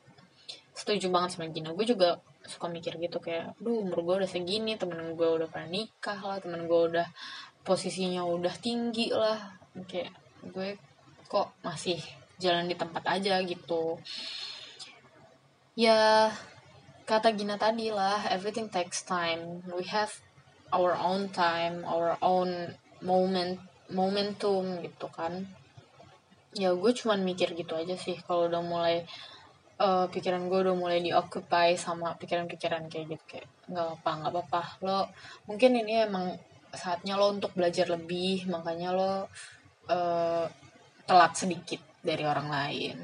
Setuju 0.74 1.14
banget 1.14 1.38
sama 1.38 1.46
Gina. 1.54 1.70
Gue 1.78 1.86
juga 1.86 2.18
suka 2.50 2.66
mikir 2.74 2.98
gitu 2.98 3.22
kayak 3.22 3.62
duh 3.62 3.86
umur 3.86 4.02
gue 4.02 4.26
udah 4.26 4.30
segini 4.30 4.74
temen 4.74 4.98
gue 5.14 5.30
udah 5.38 5.46
pernah 5.54 5.70
nikah 5.70 6.18
lah 6.18 6.42
temen 6.42 6.66
gue 6.66 6.82
udah 6.98 7.06
posisinya 7.62 8.26
udah 8.26 8.58
tinggi 8.58 9.14
lah. 9.14 9.38
Kayak 9.86 10.18
gue 10.50 10.82
kok 11.30 11.54
masih 11.62 12.02
jalan 12.38 12.70
di 12.70 12.76
tempat 12.78 13.04
aja 13.06 13.42
gitu. 13.42 13.98
Ya 15.78 16.34
kata 17.06 17.34
Gina 17.38 17.56
tadi 17.56 17.94
lah 17.94 18.26
everything 18.30 18.70
takes 18.70 19.06
time. 19.06 19.62
We 19.70 19.86
have 19.90 20.12
our 20.74 20.98
own 20.98 21.32
time 21.32 21.88
our 21.88 22.20
own 22.20 22.76
moment 23.02 23.62
momentum 23.94 24.82
gitu 24.82 25.08
kan. 25.14 25.48
Ya 26.58 26.74
gue 26.74 26.92
cuman 26.94 27.22
mikir 27.22 27.54
gitu 27.54 27.78
aja 27.78 27.94
sih 27.94 28.18
kalau 28.26 28.50
udah 28.50 28.64
mulai 28.66 29.06
uh, 29.78 30.10
pikiran 30.10 30.50
gue 30.50 30.60
udah 30.66 30.76
mulai 30.76 31.00
dioccupy 31.06 31.78
sama 31.78 32.18
pikiran-pikiran 32.18 32.90
kayak 32.90 33.06
gitu 33.14 33.24
kayak 33.30 33.48
nggak 33.70 33.88
apa 34.02 34.12
nggak 34.24 34.32
apa-apa. 34.34 34.64
Lo 34.84 35.00
mungkin 35.46 35.78
ini 35.78 36.04
emang 36.04 36.34
saatnya 36.74 37.16
lo 37.16 37.32
untuk 37.32 37.56
belajar 37.56 37.88
lebih 37.88 38.50
makanya 38.52 38.92
lo 38.92 39.12
uh, 39.88 40.46
telat 41.08 41.34
sedikit 41.38 41.87
dari 42.08 42.24
orang 42.24 42.48
lain. 42.48 42.98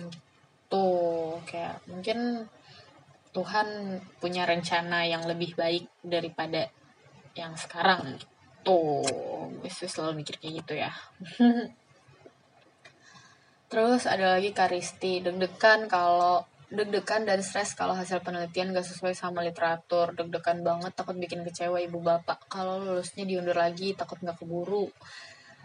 Tuh 0.71 1.43
kayak 1.43 1.83
mungkin 1.91 2.47
Tuhan 3.35 3.99
punya 4.23 4.47
rencana 4.47 5.03
yang 5.03 5.27
lebih 5.27 5.59
baik 5.59 5.91
daripada 5.99 6.71
yang 7.35 7.59
sekarang. 7.59 8.15
Tuh 8.63 9.03
gue 9.59 9.67
selalu 9.67 10.23
mikir 10.23 10.39
kayak 10.39 10.53
gitu 10.63 10.73
ya. 10.79 10.95
Terus 13.73 14.05
ada 14.05 14.37
lagi 14.37 14.53
Karisti 14.53 15.19
deg-degan 15.19 15.89
kalau 15.89 16.45
deg-degan 16.69 17.25
dan 17.25 17.41
stres 17.41 17.73
kalau 17.73 17.97
hasil 17.97 18.21
penelitian 18.21 18.69
gak 18.69 18.85
sesuai 18.85 19.17
sama 19.17 19.41
literatur. 19.41 20.13
Deg-degan 20.13 20.61
banget 20.61 20.93
takut 20.93 21.17
bikin 21.17 21.41
kecewa 21.41 21.81
ibu 21.81 21.97
bapak. 21.97 22.45
Kalau 22.47 22.79
lulusnya 22.79 23.25
diundur 23.25 23.57
lagi 23.57 23.97
takut 23.97 24.21
nggak 24.21 24.39
keburu 24.39 24.93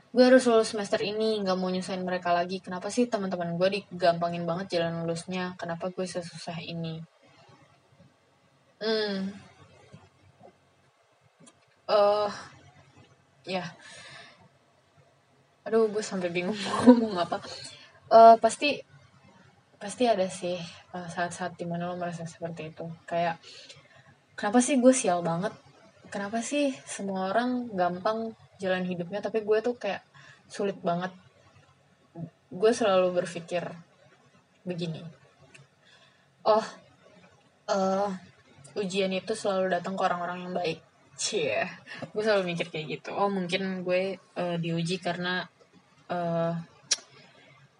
gue 0.08 0.24
harus 0.24 0.48
lulus 0.48 0.72
semester 0.72 1.00
ini 1.04 1.44
nggak 1.44 1.56
mau 1.60 1.68
nyusahin 1.68 2.00
mereka 2.00 2.32
lagi. 2.32 2.64
Kenapa 2.64 2.88
sih 2.88 3.06
teman-teman 3.06 3.60
gue 3.60 3.68
digampangin 3.80 4.48
banget 4.48 4.80
jalan 4.80 5.04
lulusnya? 5.04 5.52
Kenapa 5.60 5.92
gue 5.92 6.06
sesusah 6.08 6.56
ini? 6.64 7.04
Hmm. 8.80 9.36
Uh, 11.88 12.30
ya. 13.44 13.64
Aduh 15.68 15.92
gue 15.92 16.00
sampai 16.00 16.32
bingung 16.32 16.56
mau 16.56 16.88
ngomong 16.88 17.14
apa. 17.20 17.36
Uh, 18.08 18.40
pasti 18.40 18.80
pasti 19.76 20.08
ada 20.08 20.24
sih 20.26 20.56
uh, 20.96 21.06
saat-saat 21.06 21.60
di 21.60 21.68
mana 21.68 21.92
lo 21.92 22.00
merasa 22.00 22.24
seperti 22.24 22.72
itu. 22.72 22.88
Kayak 23.04 23.36
kenapa 24.32 24.64
sih 24.64 24.80
gue 24.80 24.92
sial 24.96 25.20
banget? 25.20 25.52
Kenapa 26.08 26.40
sih 26.40 26.72
semua 26.88 27.28
orang 27.28 27.68
gampang 27.76 28.32
jalan 28.58 28.84
hidupnya 28.84 29.22
tapi 29.22 29.42
gue 29.42 29.58
tuh 29.62 29.74
kayak 29.78 30.02
sulit 30.50 30.78
banget. 30.82 31.14
Gue 32.50 32.70
selalu 32.74 33.22
berpikir 33.22 33.64
begini. 34.66 35.02
Oh 36.44 36.64
uh, 37.70 38.08
ujian 38.76 39.12
itu 39.14 39.32
selalu 39.32 39.78
datang 39.78 39.94
ke 39.94 40.02
orang-orang 40.04 40.38
yang 40.48 40.54
baik. 40.54 40.80
Cie 41.18 41.66
gue 42.14 42.22
selalu 42.22 42.54
mikir 42.54 42.70
kayak 42.70 42.86
gitu. 42.98 43.10
Oh 43.14 43.30
mungkin 43.30 43.82
gue 43.82 44.18
uh, 44.38 44.56
diuji 44.58 45.02
karena 45.02 45.46
uh, 46.10 46.54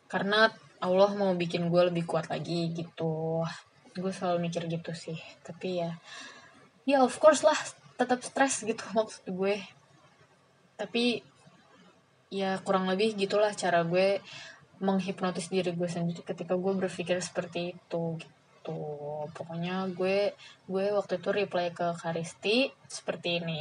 karena 0.09 0.51
Allah 0.79 1.11
mau 1.19 1.35
bikin 1.35 1.71
gue 1.71 1.83
lebih 1.91 2.07
kuat 2.07 2.31
lagi 2.31 2.71
gitu. 2.75 3.43
Gue 3.99 4.13
selalu 4.15 4.51
mikir 4.51 4.67
gitu 4.67 4.95
sih. 4.95 5.19
Tapi 5.43 5.83
ya 5.87 5.91
ya 6.89 7.05
of 7.05 7.15
course 7.21 7.45
lah 7.45 7.57
tetap 7.99 8.23
stres 8.23 8.63
gitu 8.63 8.81
maksud 8.95 9.27
gue 9.29 9.61
tapi 10.79 11.21
ya 12.31 12.61
kurang 12.63 12.87
lebih 12.87 13.19
gitulah 13.19 13.51
cara 13.59 13.83
gue 13.83 14.23
menghipnotis 14.79 15.51
diri 15.51 15.75
gue 15.75 15.91
sendiri 15.91 16.23
ketika 16.23 16.55
gue 16.55 16.73
berpikir 16.79 17.19
seperti 17.19 17.75
itu 17.75 18.15
gitu 18.15 18.79
pokoknya 19.35 19.91
gue 19.91 20.39
gue 20.71 20.85
waktu 20.95 21.19
itu 21.19 21.29
reply 21.35 21.75
ke 21.75 21.99
Karisti 21.99 22.71
seperti 22.87 23.43
ini 23.43 23.61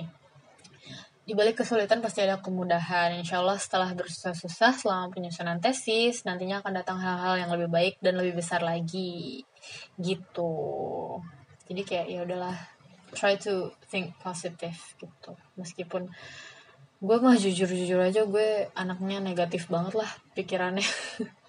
di 1.28 1.36
balik 1.36 1.60
kesulitan 1.60 2.00
pasti 2.00 2.24
ada 2.24 2.40
kemudahan. 2.40 3.12
Insya 3.20 3.44
Allah 3.44 3.60
setelah 3.60 3.92
bersusah-susah 3.92 4.80
selama 4.80 5.12
penyusunan 5.12 5.60
tesis, 5.60 6.24
nantinya 6.24 6.64
akan 6.64 6.80
datang 6.80 7.04
hal-hal 7.04 7.36
yang 7.36 7.52
lebih 7.52 7.68
baik 7.68 7.96
dan 8.00 8.16
lebih 8.16 8.40
besar 8.40 8.64
lagi. 8.64 9.44
Gitu. 10.00 10.56
Jadi 11.68 11.82
kayak 11.84 12.08
ya 12.08 12.24
udahlah, 12.24 12.56
try 13.12 13.36
to 13.36 13.76
think 13.92 14.16
positive 14.24 14.80
gitu. 14.96 15.36
Meskipun 15.60 16.08
gue 16.98 17.18
mah 17.22 17.38
jujur-jujur 17.38 18.02
aja 18.02 18.26
gue 18.26 18.74
anaknya 18.74 19.22
negatif 19.22 19.70
banget 19.70 19.94
lah 20.02 20.10
pikirannya. 20.34 20.86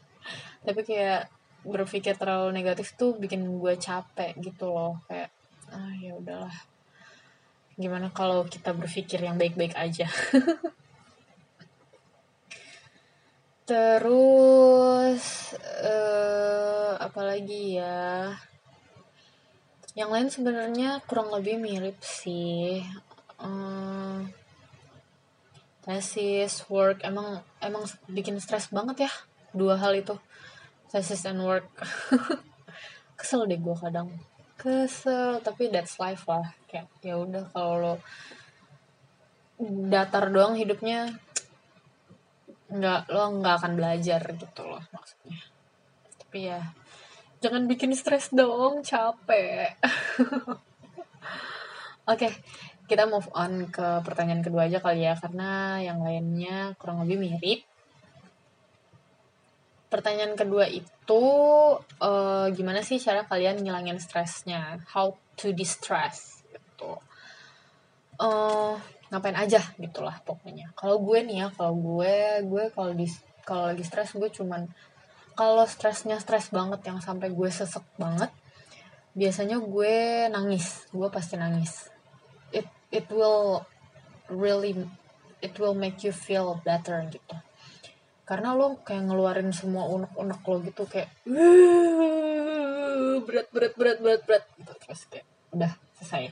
Tapi 0.67 0.81
kayak 0.85 1.33
berpikir 1.65 2.21
terlalu 2.21 2.53
negatif 2.53 2.93
tuh 3.01 3.17
bikin 3.17 3.49
gue 3.57 3.75
capek 3.81 4.37
gitu 4.45 4.69
loh. 4.69 5.01
Kayak 5.09 5.33
ah 5.73 5.93
ya 5.97 6.13
udahlah. 6.21 6.53
Gimana 7.81 8.13
kalau 8.13 8.45
kita 8.45 8.77
berpikir 8.77 9.25
yang 9.25 9.41
baik-baik 9.41 9.73
aja? 9.73 10.11
Terus 13.69 15.25
uh, 15.81 16.93
apalagi 17.01 17.81
ya? 17.81 18.37
Yang 19.97 20.11
lain 20.13 20.29
sebenarnya 20.29 21.01
kurang 21.09 21.33
lebih 21.33 21.57
mirip 21.57 21.97
sih. 22.05 22.85
Uh, 23.41 23.88
tesis 25.89 26.69
work 26.69 27.01
emang 27.01 27.41
emang 27.65 27.89
bikin 28.13 28.37
stres 28.37 28.69
banget 28.69 29.09
ya 29.09 29.13
dua 29.57 29.81
hal 29.81 29.97
itu. 29.97 30.21
Tesis 30.93 31.25
and 31.25 31.41
work. 31.41 31.65
Kesel 33.19 33.49
deh 33.49 33.57
gue 33.57 33.73
kadang. 33.73 34.13
Kesel 34.61 35.41
tapi 35.41 35.73
that's 35.73 35.97
life 35.97 36.29
lah. 36.29 36.53
Kayak 36.69 36.93
ya 37.01 37.17
udah 37.17 37.49
kalau 37.57 37.75
lo 37.81 37.95
datar 39.89 40.29
doang 40.29 40.61
hidupnya 40.61 41.09
nggak 42.69 43.09
lo 43.09 43.41
nggak 43.41 43.55
akan 43.65 43.73
belajar 43.73 44.21
gitu 44.37 44.63
loh 44.69 44.85
maksudnya. 44.93 45.41
Tapi 46.21 46.39
ya 46.53 46.61
jangan 47.41 47.65
bikin 47.65 47.97
stres 47.97 48.29
dong 48.29 48.85
capek. 48.85 49.73
Oke 52.09 52.29
okay, 52.29 52.33
kita 52.89 53.05
move 53.05 53.29
on 53.37 53.69
ke 53.69 54.01
pertanyaan 54.01 54.41
kedua 54.41 54.65
aja 54.65 54.81
kali 54.81 55.05
ya 55.05 55.13
karena 55.21 55.77
yang 55.85 56.01
lainnya 56.01 56.73
kurang 56.81 57.05
lebih 57.05 57.21
mirip. 57.21 57.61
Pertanyaan 59.93 60.37
kedua 60.37 60.65
itu 60.69 61.25
uh, 61.81 62.47
gimana 62.53 62.81
sih 62.81 62.97
cara 62.97 63.29
kalian 63.29 63.61
ngilangin 63.61 64.01
stresnya? 64.01 64.81
How 64.89 65.13
to 65.37 65.53
distress 65.53 66.41
gitu. 66.49 66.97
Uh, 68.17 68.81
ngapain 69.13 69.37
aja 69.37 69.61
gitulah 69.77 70.17
pokoknya. 70.25 70.73
Kalau 70.73 70.97
gue 71.05 71.21
nih 71.29 71.45
ya 71.45 71.47
kalau 71.53 71.77
gue 71.77 72.41
gue 72.49 72.65
kalau 72.73 72.93
di 72.97 73.05
kalau 73.45 73.69
lagi 73.69 73.85
stres 73.85 74.17
gue 74.17 74.29
cuman 74.33 74.65
kalau 75.37 75.65
stresnya 75.69 76.17
stres 76.21 76.49
banget 76.49 76.89
yang 76.89 77.05
sampai 77.05 77.29
gue 77.33 77.49
sesek 77.53 77.85
banget 78.01 78.33
biasanya 79.13 79.61
gue 79.61 80.29
nangis. 80.33 80.89
Gue 80.93 81.09
pasti 81.13 81.37
nangis 81.37 81.98
it 82.91 83.07
will 83.13 83.67
really 84.29 84.75
it 85.41 85.55
will 85.59 85.75
make 85.75 86.03
you 86.05 86.13
feel 86.13 86.61
better 86.65 87.05
gitu. 87.09 87.37
Karena 88.29 88.53
lo 88.53 88.81
kayak 88.85 89.09
ngeluarin 89.09 89.53
semua 89.57 89.89
unek-unek 89.89 90.41
lo 90.45 90.57
gitu 90.61 90.85
kayak 90.85 91.09
berat 93.25 93.49
berat 93.53 93.75
berat 93.77 93.99
berat 94.01 94.23
berat. 94.25 94.45
Gitu. 94.57 94.73
terus 94.85 95.01
kayak 95.09 95.27
udah 95.53 95.73
selesai. 96.01 96.23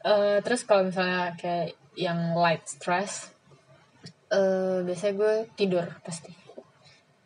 Uh, 0.00 0.38
terus 0.44 0.64
kalau 0.64 0.88
misalnya 0.88 1.36
kayak 1.36 1.76
yang 1.96 2.36
light 2.36 2.64
stress 2.68 3.32
uh, 4.32 4.80
biasanya 4.84 5.14
gue 5.16 5.34
tidur 5.56 5.86
pasti. 6.00 6.32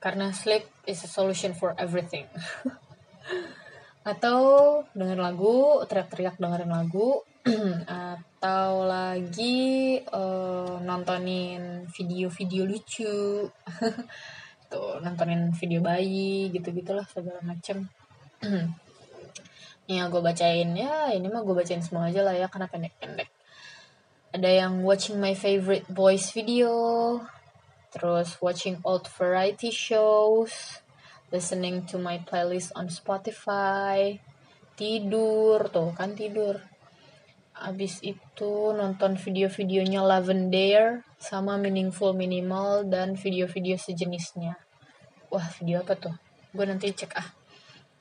Karena 0.01 0.33
sleep 0.33 0.65
is 0.89 1.05
a 1.05 1.11
solution 1.11 1.53
for 1.53 1.77
everything 1.77 2.25
atau 4.01 4.81
denger 4.97 5.19
lagu 5.21 5.85
teriak-teriak 5.85 6.41
dengerin 6.41 6.73
lagu 6.73 7.21
atau 7.89 8.89
lagi 8.89 10.01
uh, 10.09 10.81
nontonin 10.81 11.85
video-video 11.89 12.65
lucu. 12.65 13.49
Tuh 14.71 15.03
nontonin 15.05 15.53
video 15.53 15.85
bayi 15.85 16.49
gitu 16.49 16.73
gitulah 16.73 17.05
segala 17.05 17.45
macem. 17.45 17.89
Yang 19.91 20.07
gue 20.17 20.23
bacain 20.23 20.71
ya 20.73 21.11
ini 21.13 21.27
mah 21.29 21.43
gue 21.45 21.57
bacain 21.57 21.83
semua 21.83 22.09
aja 22.09 22.25
lah 22.25 22.33
ya 22.37 22.47
karena 22.49 22.71
pendek-pendek. 22.71 23.29
Ada 24.31 24.63
yang 24.63 24.87
watching 24.87 25.19
my 25.19 25.35
favorite 25.35 25.91
boys 25.91 26.31
video 26.31 26.71
terus 27.91 28.39
watching 28.39 28.79
old 28.87 29.11
variety 29.11 29.75
shows 29.75 30.80
listening 31.31 31.87
to 31.87 31.97
my 31.99 32.19
playlist 32.27 32.75
on 32.75 32.91
Spotify. 32.91 34.19
Tidur 34.75 35.71
tuh 35.71 35.95
kan 35.95 36.19
tidur. 36.19 36.59
Abis 37.55 38.03
itu 38.03 38.75
nonton 38.75 39.15
video-videonya 39.15 40.03
Lavender 40.03 41.07
sama 41.23 41.55
Meaningful 41.55 42.19
Minimal 42.19 42.91
dan 42.91 43.15
video-video 43.15 43.79
sejenisnya. 43.79 44.59
Wah 45.31 45.47
video 45.63 45.87
apa 45.87 45.95
tuh? 45.95 46.15
Gue 46.51 46.67
nanti 46.67 46.91
cek 46.91 47.13
ah. 47.15 47.29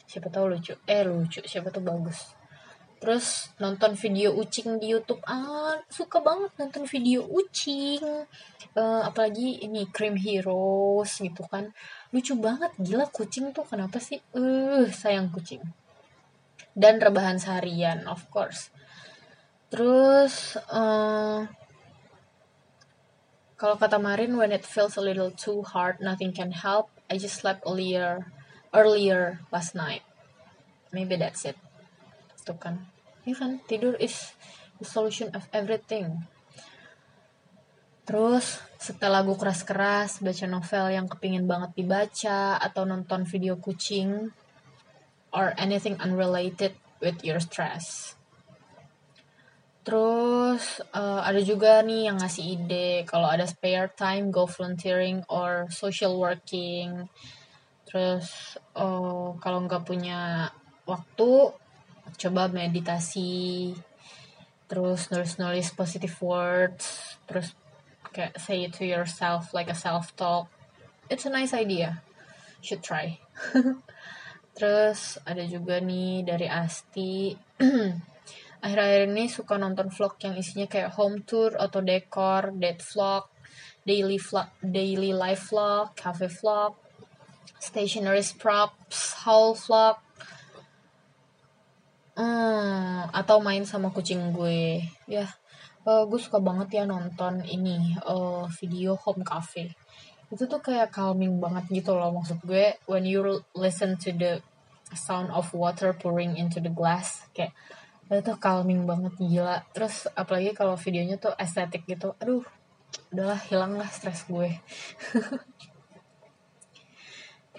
Siapa 0.10 0.34
tahu 0.34 0.58
lucu. 0.58 0.74
Eh 0.90 1.06
lucu. 1.06 1.46
Siapa 1.46 1.70
tuh 1.70 1.86
bagus. 1.86 2.34
Terus 2.98 3.54
nonton 3.62 3.94
video 3.94 4.34
ucing 4.34 4.82
di 4.82 4.90
YouTube. 4.90 5.22
Ah 5.30 5.78
suka 5.86 6.18
banget 6.24 6.50
nonton 6.58 6.90
video 6.90 7.28
ucing. 7.30 8.26
Uh, 8.74 9.02
apalagi 9.06 9.62
ini 9.62 9.86
Cream 9.94 10.18
Heroes 10.18 11.22
gitu 11.22 11.46
kan 11.46 11.70
lucu 12.10 12.34
banget 12.38 12.72
gila 12.82 13.06
kucing 13.10 13.54
tuh 13.54 13.66
kenapa 13.66 14.02
sih 14.02 14.18
uh 14.34 14.86
sayang 14.90 15.30
kucing 15.30 15.62
dan 16.74 16.98
rebahan 16.98 17.38
seharian 17.38 18.06
of 18.10 18.26
course 18.34 18.74
terus 19.70 20.58
uh, 20.74 21.46
kalau 23.60 23.76
kata 23.78 24.02
Marin 24.02 24.34
when 24.34 24.50
it 24.50 24.66
feels 24.66 24.98
a 24.98 25.04
little 25.04 25.30
too 25.30 25.62
hard 25.62 26.02
nothing 26.02 26.34
can 26.34 26.50
help 26.50 26.90
I 27.10 27.18
just 27.18 27.42
slept 27.42 27.66
earlier 27.66 28.30
earlier 28.74 29.42
last 29.52 29.74
night. 29.74 30.06
Maybe 30.94 31.18
that's 31.18 31.46
it. 31.46 31.58
Itu 32.38 32.54
kan. 32.58 32.90
Ya 33.26 33.34
kan, 33.38 33.62
tidur 33.66 33.98
is 33.98 34.34
the 34.82 34.86
solution 34.86 35.34
of 35.34 35.46
everything. 35.54 36.26
Terus 38.06 38.62
setelah 38.80 39.20
lagu 39.20 39.36
keras-keras, 39.36 40.24
baca 40.24 40.46
novel 40.48 40.86
yang 40.96 41.12
kepingin 41.12 41.44
banget 41.44 41.76
dibaca, 41.76 42.56
atau 42.64 42.88
nonton 42.88 43.28
video 43.28 43.60
kucing, 43.60 44.32
or 45.36 45.52
anything 45.60 46.00
unrelated 46.00 46.80
with 47.04 47.20
your 47.28 47.44
stress. 47.44 48.16
Terus 49.84 50.80
uh, 50.96 51.20
ada 51.28 51.44
juga 51.44 51.84
nih 51.84 52.08
yang 52.08 52.24
ngasih 52.24 52.46
ide 52.56 53.04
kalau 53.04 53.28
ada 53.28 53.44
spare 53.44 53.92
time 53.92 54.32
go 54.32 54.48
volunteering 54.48 55.28
or 55.28 55.68
social 55.74 56.16
working 56.16 57.10
terus 57.90 58.54
oh, 58.78 59.34
kalau 59.42 59.66
nggak 59.66 59.82
punya 59.82 60.54
waktu 60.86 61.58
coba 62.22 62.46
meditasi 62.46 63.74
terus 64.70 65.10
nulis-nulis 65.10 65.74
positive 65.74 66.14
words 66.22 67.18
terus 67.26 67.58
kayak 68.12 68.38
say 68.42 68.66
it 68.66 68.74
to 68.76 68.86
yourself 68.86 69.54
like 69.54 69.70
a 69.70 69.78
self 69.78 70.16
talk 70.18 70.50
it's 71.10 71.26
a 71.26 71.34
nice 71.34 71.54
idea. 71.54 72.06
Should 72.62 72.86
try. 72.86 73.18
Terus 74.58 75.18
ada 75.26 75.44
juga 75.50 75.82
nih 75.82 76.22
dari 76.24 76.46
Asti. 76.46 77.34
Akhir-akhir 78.64 79.10
ini 79.10 79.26
suka 79.32 79.58
nonton 79.58 79.90
vlog 79.90 80.20
yang 80.22 80.36
isinya 80.38 80.68
kayak 80.70 80.94
home 80.94 81.26
tour 81.26 81.56
atau 81.58 81.80
dekor 81.80 82.52
date 82.60 82.84
vlog 82.84 83.32
daily 83.88 84.20
vlog 84.20 84.52
daily 84.60 85.16
life 85.16 85.50
vlog 85.50 85.96
cafe 85.96 86.28
vlog 86.28 86.76
stationery 87.60 88.24
props, 88.40 89.20
haul 89.24 89.52
vlog, 89.52 90.00
hmm, 92.16 93.12
atau 93.12 93.44
main 93.44 93.68
sama 93.68 93.92
kucing 93.92 94.32
gue. 94.32 94.80
Ya, 95.12 95.28
uh, 95.86 96.04
gue 96.08 96.20
suka 96.20 96.40
banget 96.42 96.82
ya 96.82 96.84
nonton 96.84 97.44
ini 97.46 97.96
uh, 98.04 98.48
video 98.60 98.98
home 99.00 99.24
cafe. 99.24 99.76
Itu 100.30 100.46
tuh 100.46 100.60
kayak 100.60 100.92
calming 100.92 101.40
banget 101.40 101.70
gitu 101.72 101.96
loh 101.96 102.12
maksud 102.12 102.44
gue. 102.44 102.80
When 102.90 103.06
you 103.08 103.44
listen 103.56 103.96
to 104.04 104.10
the 104.16 104.42
sound 104.96 105.30
of 105.32 105.54
water 105.54 105.94
pouring 105.96 106.36
into 106.36 106.60
the 106.60 106.74
glass, 106.74 107.30
kayak 107.32 107.54
itu 108.10 108.34
calming 108.42 108.90
banget 108.90 109.14
gila. 109.22 109.62
Terus 109.72 110.10
apalagi 110.18 110.52
kalau 110.58 110.74
videonya 110.76 111.22
tuh 111.22 111.34
estetik 111.38 111.86
gitu, 111.86 112.18
aduh, 112.18 112.42
udahlah 113.14 113.40
hilang 113.46 113.78
lah 113.78 113.90
stres 113.90 114.26
gue. 114.26 114.50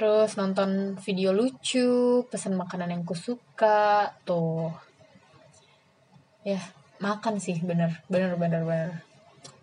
terus 0.01 0.33
nonton 0.41 0.97
video 0.97 1.29
lucu 1.29 2.25
pesan 2.25 2.57
makanan 2.57 2.89
yang 2.89 3.05
kusuka 3.05 4.09
tuh 4.25 4.73
ya 6.41 6.57
makan 7.01 7.41
sih 7.41 7.57
bener 7.65 8.05
bener 8.07 8.37
bener 8.37 8.63
bener. 8.63 8.91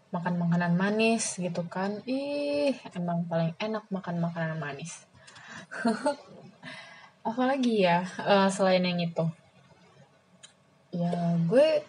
Makan 0.09 0.41
makanan 0.41 0.73
manis 0.73 1.37
gitu 1.37 1.63
kan. 1.69 2.01
Ih 2.09 2.73
emang 2.97 3.29
paling 3.29 3.53
enak 3.61 3.85
makan 3.93 4.17
makanan 4.17 4.57
manis. 4.57 5.05
Apalagi 7.27 7.85
ya 7.85 8.01
uh, 8.25 8.49
selain 8.49 8.83
yang 8.83 8.97
itu? 8.97 9.25
Ya 10.89 11.37
gue 11.45 11.85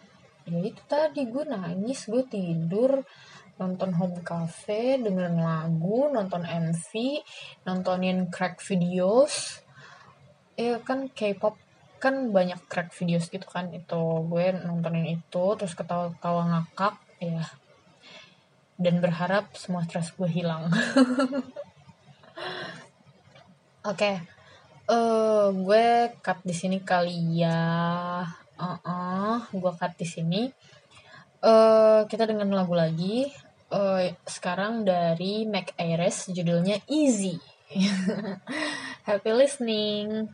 ya 0.48 0.58
itu 0.64 0.82
tadi 0.84 1.28
gue 1.28 1.44
nangis 1.48 2.08
gue 2.08 2.24
tidur 2.28 3.04
nonton 3.58 3.90
home 3.90 4.22
cafe 4.22 5.02
dengerin 5.02 5.42
lagu 5.42 6.08
nonton 6.12 6.44
MV 6.44 6.90
nontonin 7.64 8.28
crack 8.28 8.61
videos. 8.61 9.64
Ya 10.58 10.82
kan 10.82 11.08
K-pop 11.08 11.67
kan 11.98 12.30
banyak 12.30 12.58
crack 12.70 12.94
videos 12.94 13.28
gitu 13.28 13.46
kan 13.46 13.70
itu 13.74 14.02
gue 14.26 14.44
nontonin 14.64 15.18
itu 15.18 15.44
terus 15.58 15.74
ketawa-ketawa 15.74 16.42
ngakak 16.54 16.94
ya 17.18 17.42
dan 18.78 19.02
berharap 19.02 19.50
semua 19.58 19.82
stres 19.84 20.14
gue 20.14 20.30
hilang 20.30 20.70
oke 20.72 20.80
okay. 23.82 24.22
uh, 24.87 24.94
eh, 24.94 25.46
gue 25.52 25.87
cut 26.22 26.38
di 26.46 26.54
sini 26.54 26.78
kali 26.80 27.42
ya 27.42 27.58
uh 28.58 28.78
-uh, 28.78 29.38
gue 29.50 29.72
cut 29.74 29.92
di 29.98 30.06
sini 30.06 30.42
uh, 31.42 32.06
kita 32.06 32.24
dengan 32.26 32.54
lagu 32.54 32.74
lagi 32.78 33.26
uh, 33.72 34.00
sekarang 34.24 34.84
dari 34.84 35.44
Mac 35.44 35.76
Ayres 35.76 36.28
judulnya 36.32 36.80
Easy. 36.88 37.38
Happy 39.08 39.32
listening. 39.32 40.32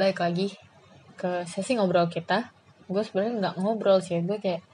Balik 0.00 0.24
lagi 0.24 0.48
ke 1.20 1.44
sesi 1.44 1.76
ngobrol 1.76 2.08
kita. 2.08 2.48
Gue 2.88 3.04
sebenarnya 3.04 3.32
nggak 3.36 3.54
ngobrol 3.60 4.00
sih, 4.00 4.16
gue 4.24 4.40
kayak 4.40 4.64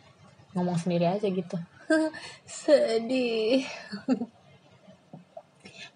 ngomong 0.55 0.79
sendiri 0.79 1.11
aja 1.11 1.27
gitu. 1.27 1.59
Sedih. 2.47 3.67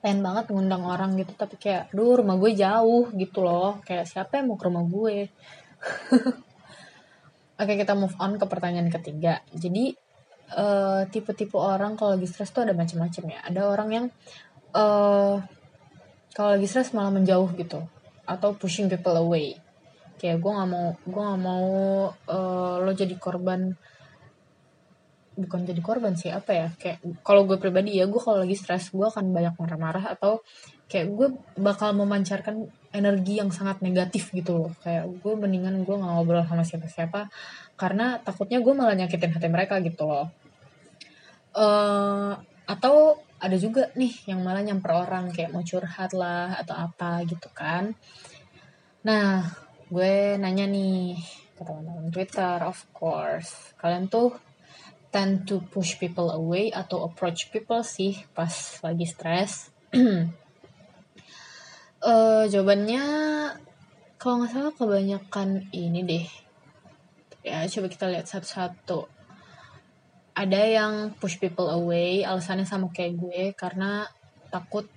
Pengen 0.02 0.26
banget 0.26 0.50
ngundang 0.50 0.82
orang 0.82 1.14
gitu, 1.14 1.30
tapi 1.38 1.54
kayak, 1.62 1.94
duh 1.94 2.18
rumah 2.18 2.34
gue 2.42 2.58
jauh 2.58 3.06
gitu 3.14 3.46
loh. 3.46 3.78
Kayak 3.86 4.10
siapa 4.10 4.42
yang 4.42 4.50
mau 4.50 4.58
ke 4.58 4.66
rumah 4.66 4.82
gue? 4.82 5.30
Oke, 7.62 7.72
kita 7.78 7.94
move 7.94 8.18
on 8.18 8.34
ke 8.34 8.50
pertanyaan 8.50 8.90
ketiga. 8.90 9.46
Jadi, 9.54 9.94
eh, 10.58 11.00
tipe-tipe 11.06 11.54
orang 11.54 11.94
kalau 11.94 12.18
lagi 12.18 12.26
stres 12.26 12.50
tuh 12.50 12.66
ada 12.66 12.74
macam-macam 12.74 13.24
ya. 13.30 13.38
Ada 13.46 13.60
orang 13.62 13.88
yang 13.94 14.06
eh 14.74 15.34
kalau 16.34 16.50
lagi 16.50 16.66
stres 16.66 16.90
malah 16.90 17.14
menjauh 17.14 17.46
gitu 17.54 17.86
atau 18.30 18.54
pushing 18.54 18.86
people 18.86 19.18
away. 19.18 19.58
Kayak 20.22 20.38
gue 20.38 20.52
nggak 20.54 20.70
mau 20.70 20.86
gue 21.02 21.22
nggak 21.26 21.42
mau 21.42 21.68
eh, 22.14 22.74
lo 22.86 22.92
jadi 22.94 23.14
korban. 23.18 23.74
Bukan 25.40 25.60
jadi 25.64 25.80
korban 25.82 26.14
sih 26.14 26.30
apa 26.30 26.50
ya? 26.54 26.68
Kayak 26.78 27.02
kalau 27.26 27.42
gue 27.48 27.58
pribadi 27.58 27.98
ya 27.98 28.06
gue 28.06 28.20
kalau 28.22 28.46
lagi 28.46 28.54
stres 28.54 28.94
gue 28.94 29.02
akan 29.02 29.34
banyak 29.34 29.58
marah-marah 29.58 30.14
atau 30.14 30.44
kayak 30.86 31.06
gue 31.10 31.28
bakal 31.58 31.96
memancarkan 31.96 32.70
energi 32.90 33.38
yang 33.42 33.50
sangat 33.50 33.82
negatif 33.82 34.30
gitu 34.30 34.68
loh. 34.68 34.72
Kayak 34.84 35.10
gue 35.10 35.32
mendingan 35.34 35.82
gue 35.82 35.96
nggak 35.96 36.12
ngobrol 36.14 36.46
sama 36.46 36.62
siapa-siapa 36.62 37.26
karena 37.74 38.20
takutnya 38.22 38.60
gue 38.62 38.74
malah 38.76 38.94
nyakitin 38.94 39.32
hati 39.34 39.48
mereka 39.50 39.82
gitu 39.82 40.06
loh. 40.06 40.28
Eh 41.56 42.32
atau 42.70 43.18
ada 43.40 43.56
juga 43.56 43.88
nih 43.96 44.28
yang 44.28 44.44
malah 44.44 44.60
nyamper 44.60 44.92
orang 44.92 45.32
kayak 45.32 45.50
mau 45.50 45.64
curhat 45.64 46.12
lah 46.12 46.60
atau 46.60 46.76
apa 46.76 47.24
gitu 47.24 47.48
kan. 47.56 47.96
Nah, 49.00 49.48
gue 49.88 50.36
nanya 50.36 50.68
nih 50.68 51.16
ke 51.56 51.62
teman-teman 51.64 52.12
Twitter, 52.12 52.60
of 52.60 52.76
course. 52.92 53.72
Kalian 53.80 54.12
tuh 54.12 54.36
tend 55.08 55.48
to 55.48 55.64
push 55.72 55.96
people 55.96 56.28
away 56.30 56.68
atau 56.70 57.08
approach 57.08 57.48
people 57.48 57.80
sih 57.80 58.20
pas 58.36 58.52
lagi 58.84 59.06
stres? 59.08 59.52
Eh 62.00 62.48
jawabannya 62.48 63.04
kalau 64.16 64.40
nggak 64.40 64.52
salah 64.56 64.72
kebanyakan 64.72 65.68
ini 65.68 66.00
deh. 66.00 66.26
Ya, 67.44 67.68
coba 67.68 67.92
kita 67.92 68.08
lihat 68.08 68.24
satu-satu 68.24 69.19
ada 70.40 70.60
yang 70.64 71.12
push 71.20 71.36
people 71.36 71.68
away 71.68 72.24
alasannya 72.24 72.64
sama 72.64 72.88
kayak 72.88 73.20
gue 73.20 73.42
karena 73.52 74.08
takut 74.48 74.88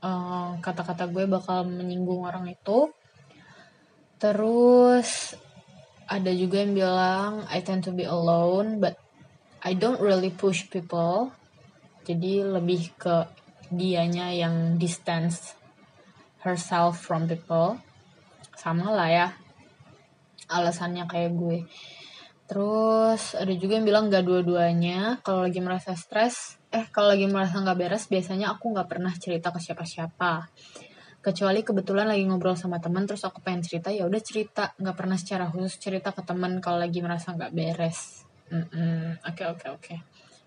eh, 0.00 0.50
kata-kata 0.64 1.04
gue 1.12 1.28
bakal 1.28 1.68
menyinggung 1.68 2.24
orang 2.24 2.48
itu. 2.48 2.88
Terus 4.16 5.36
ada 6.08 6.32
juga 6.32 6.64
yang 6.64 6.72
bilang 6.72 7.44
I 7.52 7.60
tend 7.60 7.84
to 7.84 7.92
be 7.92 8.08
alone 8.08 8.80
but 8.80 8.96
I 9.60 9.76
don't 9.76 10.00
really 10.00 10.32
push 10.32 10.64
people. 10.72 11.36
Jadi 12.08 12.40
lebih 12.40 12.96
ke 12.96 13.28
dianya 13.68 14.32
yang 14.32 14.80
distance 14.80 15.52
herself 16.40 17.04
from 17.04 17.28
people. 17.28 17.76
Sama 18.56 18.96
lah 18.96 19.10
ya 19.12 19.28
alasannya 20.46 21.04
kayak 21.10 21.34
gue 21.34 21.66
Terus 22.46 23.34
ada 23.34 23.50
juga 23.58 23.74
yang 23.74 23.86
bilang 23.86 24.06
gak 24.06 24.22
dua-duanya. 24.22 25.18
Kalau 25.26 25.42
lagi 25.42 25.58
merasa 25.58 25.98
stres, 25.98 26.62
eh 26.70 26.86
kalau 26.94 27.10
lagi 27.10 27.26
merasa 27.26 27.58
nggak 27.58 27.78
beres, 27.78 28.06
biasanya 28.06 28.54
aku 28.54 28.70
nggak 28.70 28.86
pernah 28.86 29.10
cerita 29.18 29.50
ke 29.50 29.58
siapa-siapa. 29.58 30.46
Kecuali 31.18 31.66
kebetulan 31.66 32.06
lagi 32.06 32.22
ngobrol 32.22 32.54
sama 32.54 32.78
teman, 32.78 33.02
terus 33.02 33.26
aku 33.26 33.42
pengen 33.42 33.66
cerita, 33.66 33.90
ya 33.90 34.06
udah 34.06 34.22
cerita. 34.22 34.70
Nggak 34.78 34.94
pernah 34.94 35.18
secara 35.18 35.50
khusus 35.50 35.74
cerita 35.82 36.14
ke 36.14 36.22
teman 36.22 36.62
kalau 36.62 36.78
lagi 36.78 37.02
merasa 37.02 37.34
nggak 37.34 37.50
beres. 37.50 38.22
Oke 39.26 39.42
oke 39.42 39.66
oke. 39.74 39.94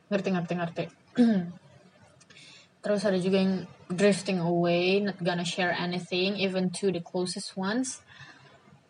Ngerti 0.08 0.30
ngerti 0.32 0.54
ngerti. 0.56 0.84
Terus 2.84 3.02
ada 3.04 3.20
juga 3.20 3.44
yang 3.44 3.68
drifting 3.92 4.40
away, 4.40 5.04
not 5.04 5.20
gonna 5.20 5.44
share 5.44 5.76
anything, 5.76 6.40
even 6.40 6.72
to 6.72 6.96
the 6.96 7.04
closest 7.04 7.60
ones. 7.60 8.00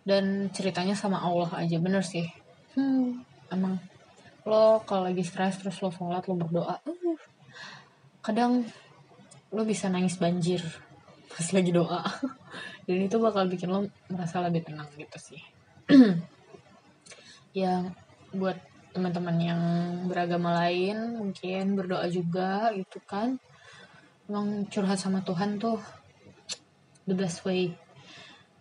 Dan 0.06 0.54
ceritanya 0.54 0.94
sama 0.94 1.18
Allah 1.26 1.50
aja, 1.66 1.82
bener 1.82 2.06
sih 2.06 2.30
hmm, 2.76 3.24
emang. 3.54 3.80
Lo 4.46 4.82
kalau 4.84 5.10
lagi 5.10 5.22
stres 5.26 5.62
terus 5.62 5.80
lo 5.82 5.94
sholat 5.94 6.26
lo 6.26 6.36
berdoa 6.38 6.76
uh, 6.82 7.20
kadang 8.20 8.66
lo 9.50 9.62
bisa 9.66 9.90
nangis 9.90 10.18
banjir 10.22 10.62
pas 11.30 11.48
lagi 11.54 11.72
doa. 11.72 12.02
Dan 12.86 13.06
itu 13.06 13.18
bakal 13.22 13.46
bikin 13.50 13.70
lo 13.70 13.86
merasa 14.10 14.42
lebih 14.42 14.66
tenang 14.66 14.90
gitu 14.98 15.18
sih. 15.18 15.42
Ya 17.50 17.82
buat 18.30 18.62
teman-teman 18.94 19.38
yang 19.42 19.62
beragama 20.06 20.54
lain 20.54 21.18
mungkin 21.18 21.74
berdoa 21.74 22.06
juga 22.14 22.70
gitu 22.78 23.02
kan. 23.10 23.42
Emang 24.30 24.70
curhat 24.70 25.02
sama 25.02 25.26
Tuhan 25.26 25.58
tuh 25.58 25.82
the 27.10 27.18
best 27.18 27.42
way 27.42 27.74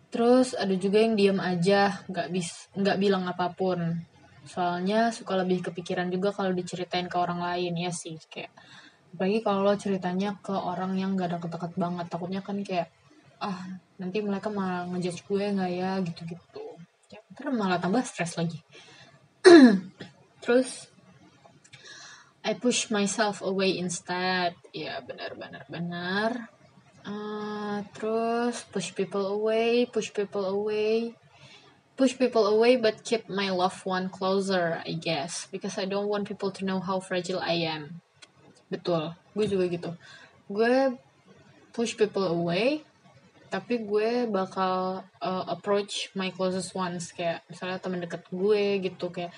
Terus 0.09 0.57
ada 0.57 0.73
juga 0.73 0.97
yang 1.05 1.13
diem 1.13 1.37
aja, 1.37 2.01
nggak 2.09 2.27
bis, 2.33 2.69
nggak 2.73 2.97
bilang 2.97 3.29
apa 3.29 3.53
pun. 3.53 4.01
Soalnya 4.49 5.13
suka 5.13 5.37
lebih 5.37 5.69
kepikiran 5.69 6.09
juga 6.09 6.33
kalau 6.33 6.49
diceritain 6.49 7.05
ke 7.05 7.17
orang 7.17 7.37
lain 7.37 7.77
ya 7.77 7.93
sih, 7.93 8.17
kayak 8.25 8.49
apalagi 9.13 9.39
kalau 9.45 9.73
ceritanya 9.77 10.37
ke 10.41 10.53
orang 10.53 10.97
yang 10.97 11.17
gak 11.17 11.37
deket-deket 11.37 11.73
banget, 11.77 12.05
takutnya 12.09 12.41
kan 12.45 12.57
kayak 12.61 12.93
ah 13.39 13.79
nanti 13.97 14.19
mereka 14.19 14.51
malah 14.51 14.83
ngejudge 14.89 15.23
gue 15.25 15.43
nggak 15.55 15.71
ya 15.71 15.91
gitu-gitu. 16.03 16.65
Ya, 17.09 17.19
ntar 17.33 17.53
malah 17.53 17.79
tambah 17.81 18.03
stres 18.05 18.35
lagi. 18.37 18.59
Terus 20.43 20.89
I 22.43 22.57
push 22.57 22.89
myself 22.89 23.41
away 23.45 23.77
instead. 23.77 24.57
Ya 24.73 24.99
benar-benar 25.05 25.65
benar. 25.69 26.51
Uh, 27.05 27.83
terus 27.95 28.67
push 28.69 28.91
people 28.91 29.27
away, 29.27 29.87
push 29.87 30.11
people 30.11 30.45
away, 30.45 31.15
push 31.95 32.15
people 32.15 32.47
away, 32.47 32.75
but 32.75 33.03
keep 33.03 33.27
my 33.27 33.49
loved 33.51 33.83
one 33.83 34.07
closer, 34.09 34.83
I 34.85 34.95
guess, 34.99 35.47
because 35.51 35.77
I 35.77 35.85
don't 35.85 36.07
want 36.07 36.27
people 36.27 36.51
to 36.51 36.65
know 36.65 36.79
how 36.79 36.99
fragile 36.99 37.39
I 37.39 37.67
am. 37.67 38.03
Betul, 38.67 39.15
gue 39.35 39.45
juga 39.47 39.65
gitu. 39.67 39.91
Gue 40.51 40.95
push 41.71 41.95
people 41.95 42.27
away, 42.29 42.83
tapi 43.49 43.81
gue 43.81 44.29
bakal 44.29 45.01
uh, 45.19 45.43
approach 45.49 46.13
my 46.13 46.29
closest 46.29 46.77
ones 46.77 47.09
kayak 47.09 47.41
misalnya 47.49 47.81
teman 47.81 47.99
dekat 48.05 48.21
gue 48.29 48.77
gitu 48.85 49.09
kayak 49.09 49.33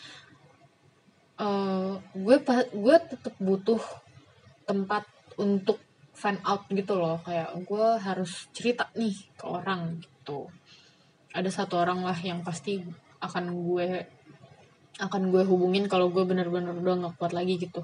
uh, 1.39 1.95
gue 2.11 2.37
gue 2.75 2.95
tetap 3.07 3.33
butuh 3.39 3.79
tempat 4.67 5.07
untuk 5.39 5.79
fan 6.21 6.37
out 6.45 6.69
gitu 6.69 6.93
loh. 7.01 7.17
Kayak 7.25 7.57
gue 7.65 7.87
harus 7.97 8.45
cerita 8.53 8.93
nih 8.93 9.17
ke 9.33 9.49
orang 9.49 9.97
gitu. 9.97 10.45
Ada 11.33 11.49
satu 11.49 11.81
orang 11.81 12.05
lah 12.05 12.17
yang 12.21 12.45
pasti 12.45 12.77
akan 13.17 13.45
gue 13.65 14.05
akan 15.01 15.33
gue 15.33 15.41
hubungin 15.49 15.89
kalau 15.89 16.13
gue 16.13 16.21
bener-bener 16.21 16.77
udah 16.77 16.95
nggak 17.01 17.15
kuat 17.17 17.33
lagi 17.33 17.57
gitu. 17.57 17.81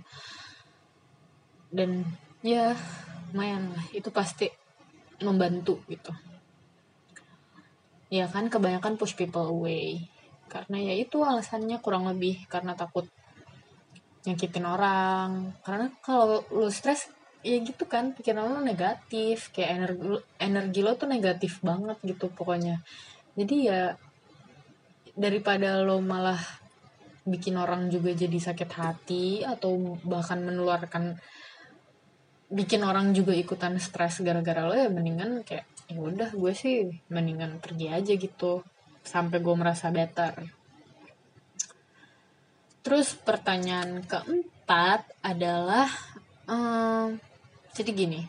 Dan 1.74 2.06
ya 2.46 2.78
lumayan 3.34 3.74
lah. 3.74 3.86
Itu 3.90 4.14
pasti 4.14 4.46
membantu 5.26 5.82
gitu. 5.90 6.14
Ya 8.14 8.30
kan 8.30 8.54
kebanyakan 8.54 9.02
push 9.02 9.18
people 9.18 9.50
away. 9.50 10.06
Karena 10.46 10.78
ya 10.80 10.94
itu 10.94 11.26
alasannya 11.26 11.82
kurang 11.82 12.06
lebih 12.06 12.46
karena 12.48 12.78
takut 12.78 13.10
nyakitin 14.30 14.64
orang. 14.64 15.58
Karena 15.66 15.90
kalau 16.06 16.46
lu 16.54 16.70
stres 16.70 17.17
ya 17.46 17.58
gitu 17.62 17.86
kan 17.86 18.12
pikiran 18.18 18.50
lo 18.50 18.60
negatif 18.62 19.54
kayak 19.54 19.70
energi 19.78 20.18
energi 20.42 20.80
lo 20.82 20.98
tuh 20.98 21.10
negatif 21.10 21.62
banget 21.62 21.98
gitu 22.04 22.30
pokoknya. 22.34 22.82
Jadi 23.38 23.56
ya 23.70 23.94
daripada 25.18 25.82
lo 25.82 26.02
malah 26.02 26.40
bikin 27.28 27.60
orang 27.60 27.92
juga 27.92 28.16
jadi 28.16 28.40
sakit 28.40 28.72
hati 28.72 29.44
atau 29.44 30.00
bahkan 30.08 30.40
menularkan 30.40 31.20
bikin 32.48 32.80
orang 32.88 33.12
juga 33.12 33.36
ikutan 33.36 33.76
stres 33.76 34.24
gara-gara 34.24 34.64
lo 34.64 34.72
ya 34.72 34.88
mendingan 34.88 35.44
kayak 35.44 35.68
ya 35.92 36.00
udah 36.00 36.32
gue 36.32 36.54
sih 36.56 36.88
mendingan 37.12 37.60
pergi 37.60 37.92
aja 37.92 38.14
gitu 38.16 38.64
sampai 39.04 39.40
gue 39.44 39.56
merasa 39.56 39.92
better. 39.92 40.48
Terus 42.84 43.20
pertanyaan 43.20 44.00
keempat 44.08 45.12
adalah 45.20 45.92
em, 46.48 47.20
jadi 47.78 47.94
gini 47.94 48.22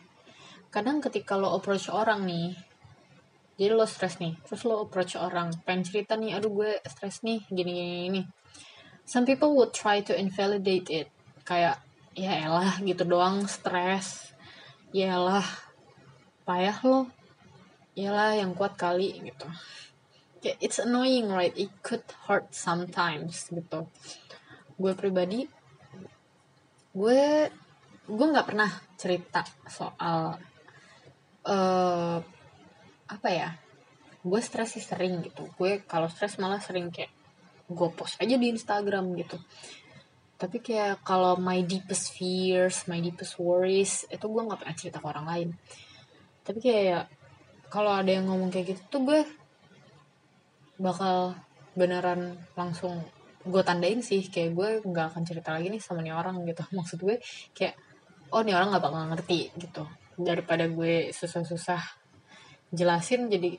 kadang 0.69 1.01
ketika 1.01 1.33
lo 1.33 1.57
approach 1.57 1.89
orang 1.89 2.29
nih 2.29 2.53
jadi 3.59 3.75
lo 3.75 3.83
stres 3.83 4.23
nih 4.23 4.39
terus 4.47 4.63
lo 4.63 4.87
approach 4.87 5.19
orang 5.19 5.51
pengen 5.67 5.83
cerita 5.83 6.15
nih 6.15 6.31
aduh 6.31 6.47
gue 6.47 6.71
stres 6.87 7.19
nih 7.27 7.43
gini 7.51 7.71
gini 7.75 7.93
gini. 8.07 8.21
Some 9.03 9.27
people 9.27 9.51
would 9.59 9.75
try 9.75 9.99
to 9.99 10.15
invalidate 10.15 10.87
it 10.87 11.11
kayak 11.43 11.83
ya 12.15 12.39
elah 12.39 12.79
gitu 12.79 13.03
doang 13.03 13.51
stres 13.51 14.31
ya 14.95 15.19
elah 15.19 15.43
payah 16.47 16.79
lo. 16.87 17.11
Yalah 17.99 18.39
yang 18.39 18.55
kuat 18.55 18.79
kali 18.79 19.19
gitu. 19.27 19.47
Kayak 20.39 20.57
it's 20.63 20.79
annoying 20.79 21.27
right? 21.27 21.51
It 21.59 21.75
could 21.83 22.07
hurt 22.31 22.55
sometimes 22.55 23.51
gitu. 23.51 23.91
Gue 24.79 24.95
pribadi 24.95 25.51
gue 26.95 27.51
gue 28.09 28.27
nggak 28.33 28.47
pernah 28.49 28.69
cerita 28.97 29.45
soal 29.69 30.33
eh 31.45 32.17
apa 33.09 33.29
ya 33.29 33.49
gue 34.19 34.41
stres 34.43 34.75
sih 34.75 34.83
sering 34.83 35.23
gitu. 35.23 35.47
Gue 35.55 35.81
kalau 35.87 36.11
stres 36.11 36.35
malah 36.41 36.59
sering 36.59 36.91
kayak 36.91 37.09
gue 37.69 37.89
post 37.93 38.19
aja 38.19 38.35
di 38.35 38.47
Instagram 38.51 39.15
gitu. 39.15 39.37
Tapi 40.39 40.57
kayak 40.59 41.03
kalau 41.03 41.39
my 41.39 41.63
deepest 41.63 42.15
fears 42.15 42.87
my 42.91 42.99
deepest 42.99 43.39
worries 43.39 44.03
itu 44.11 44.25
gue 44.25 44.41
nggak 44.43 44.59
pernah 44.59 44.75
cerita 44.75 44.97
ke 44.99 45.07
orang 45.07 45.25
lain. 45.29 45.49
Tapi 46.43 46.59
kayak 46.59 47.07
kalau 47.71 47.93
ada 47.93 48.09
yang 48.09 48.27
ngomong 48.27 48.49
kayak 48.51 48.75
gitu 48.75 48.81
tuh 48.89 49.01
gue 49.05 49.21
bakal 50.81 51.37
beneran 51.77 52.39
langsung 52.57 53.03
gue 53.39 53.63
tandain 53.63 54.03
sih 54.03 54.27
kayak 54.27 54.51
gue 54.51 54.69
nggak 54.83 55.15
akan 55.15 55.23
cerita 55.23 55.55
lagi 55.55 55.71
nih 55.71 55.79
sama 55.79 56.03
nih 56.03 56.11
orang 56.11 56.43
gitu. 56.43 56.67
Maksud 56.77 56.99
gue 56.99 57.23
kayak 57.55 57.88
oh 58.31 58.41
nih 58.41 58.55
orang 58.55 58.73
nggak 58.73 58.83
bakal 58.83 59.03
ngerti 59.09 59.39
gitu. 59.57 59.83
Daripada 60.19 60.67
gue 60.67 61.09
susah-susah 61.15 61.81
jelasin 62.69 63.31
jadi 63.31 63.57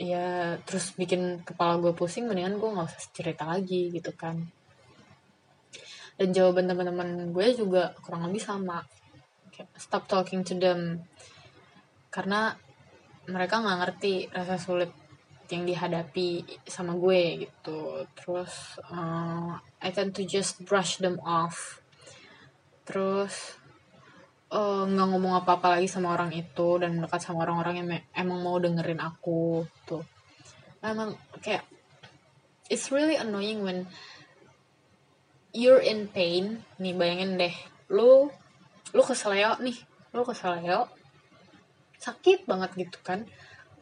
ya 0.00 0.56
terus 0.64 0.96
bikin 0.96 1.44
kepala 1.44 1.76
gue 1.76 1.92
pusing 1.92 2.24
mendingan 2.24 2.56
gue 2.56 2.70
nggak 2.72 2.88
usah 2.88 3.02
cerita 3.12 3.44
lagi 3.44 3.92
gitu 3.92 4.12
kan. 4.16 4.40
Dan 6.16 6.36
jawaban 6.36 6.68
teman-teman 6.68 7.32
gue 7.32 7.46
juga 7.56 7.96
kurang 8.04 8.28
lebih 8.28 8.40
sama. 8.44 8.84
Stop 9.76 10.08
talking 10.08 10.40
to 10.44 10.56
them. 10.56 11.04
Karena 12.08 12.52
mereka 13.28 13.60
nggak 13.60 13.78
ngerti 13.84 14.14
rasa 14.32 14.56
sulit 14.56 14.92
yang 15.50 15.66
dihadapi 15.66 16.44
sama 16.64 16.96
gue 16.96 17.48
gitu. 17.48 18.04
Terus 18.16 18.80
uh, 18.88 19.58
I 19.80 19.88
tend 19.92 20.16
to 20.16 20.24
just 20.24 20.64
brush 20.64 21.00
them 21.02 21.20
off. 21.24 21.82
Terus 22.88 23.59
uh, 24.50 24.84
nggak 24.86 25.06
ngomong 25.14 25.42
apa-apa 25.42 25.78
lagi 25.78 25.86
sama 25.86 26.14
orang 26.14 26.34
itu 26.34 26.78
dan 26.82 26.98
mendekat 26.98 27.22
sama 27.22 27.46
orang-orang 27.46 27.74
yang 27.82 27.88
emang 28.14 28.38
mau 28.42 28.58
dengerin 28.58 28.98
aku 28.98 29.64
tuh 29.86 30.02
emang 30.82 31.14
kayak 31.44 31.64
it's 32.70 32.88
really 32.94 33.18
annoying 33.18 33.60
when 33.60 33.84
you're 35.52 35.82
in 35.82 36.08
pain. 36.08 36.62
Nih 36.78 36.94
bayangin 36.94 37.36
deh 37.36 37.54
lu 37.90 38.30
lu 38.94 39.02
keseleo 39.02 39.58
nih 39.60 39.76
lu 40.14 40.22
keseleo 40.22 40.88
sakit 42.00 42.48
banget 42.48 42.70
gitu 42.88 42.98
kan. 43.04 43.26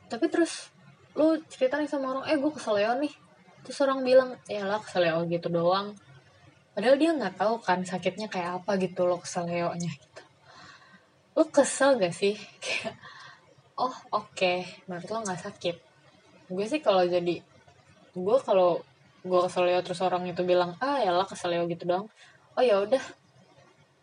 Tapi 0.08 0.26
terus 0.32 0.72
lu 1.14 1.38
cerita 1.46 1.78
nih 1.78 1.86
sama 1.86 2.18
orang 2.18 2.24
eh 2.26 2.36
gue 2.40 2.52
keseleo 2.52 2.98
nih. 2.98 3.12
Terus 3.62 3.78
orang 3.84 4.02
bilang 4.02 4.34
ya 4.48 4.64
lah 4.66 4.80
keseleo 4.82 5.28
gitu 5.28 5.52
doang. 5.52 5.94
Padahal 6.72 6.96
dia 6.98 7.10
nggak 7.10 7.36
tahu 7.38 7.58
kan 7.58 7.82
sakitnya 7.82 8.30
kayak 8.30 8.62
apa 8.62 8.78
gitu 8.78 9.02
lo 9.06 9.18
keseleonya 9.18 9.90
lu 11.38 11.46
kesel 11.54 12.02
gak 12.02 12.10
sih? 12.10 12.34
Kayak 12.64 12.98
oh 13.78 13.94
oke 14.10 14.66
menurut 14.90 15.06
lo 15.06 15.18
nggak 15.22 15.40
sakit. 15.46 15.76
Gue 16.50 16.66
sih 16.66 16.82
kalau 16.82 17.06
jadi 17.06 17.38
gue 18.18 18.36
kalau 18.42 18.82
gue 19.22 19.40
keseleo 19.46 19.78
terus 19.86 20.02
orang 20.02 20.26
itu 20.26 20.42
bilang 20.42 20.74
ah 20.82 20.98
ya 20.98 21.14
lah 21.14 21.22
keseleo 21.22 21.70
gitu 21.70 21.86
doang. 21.86 22.10
Oh 22.58 22.62
ya 22.62 22.82
udah. 22.82 22.98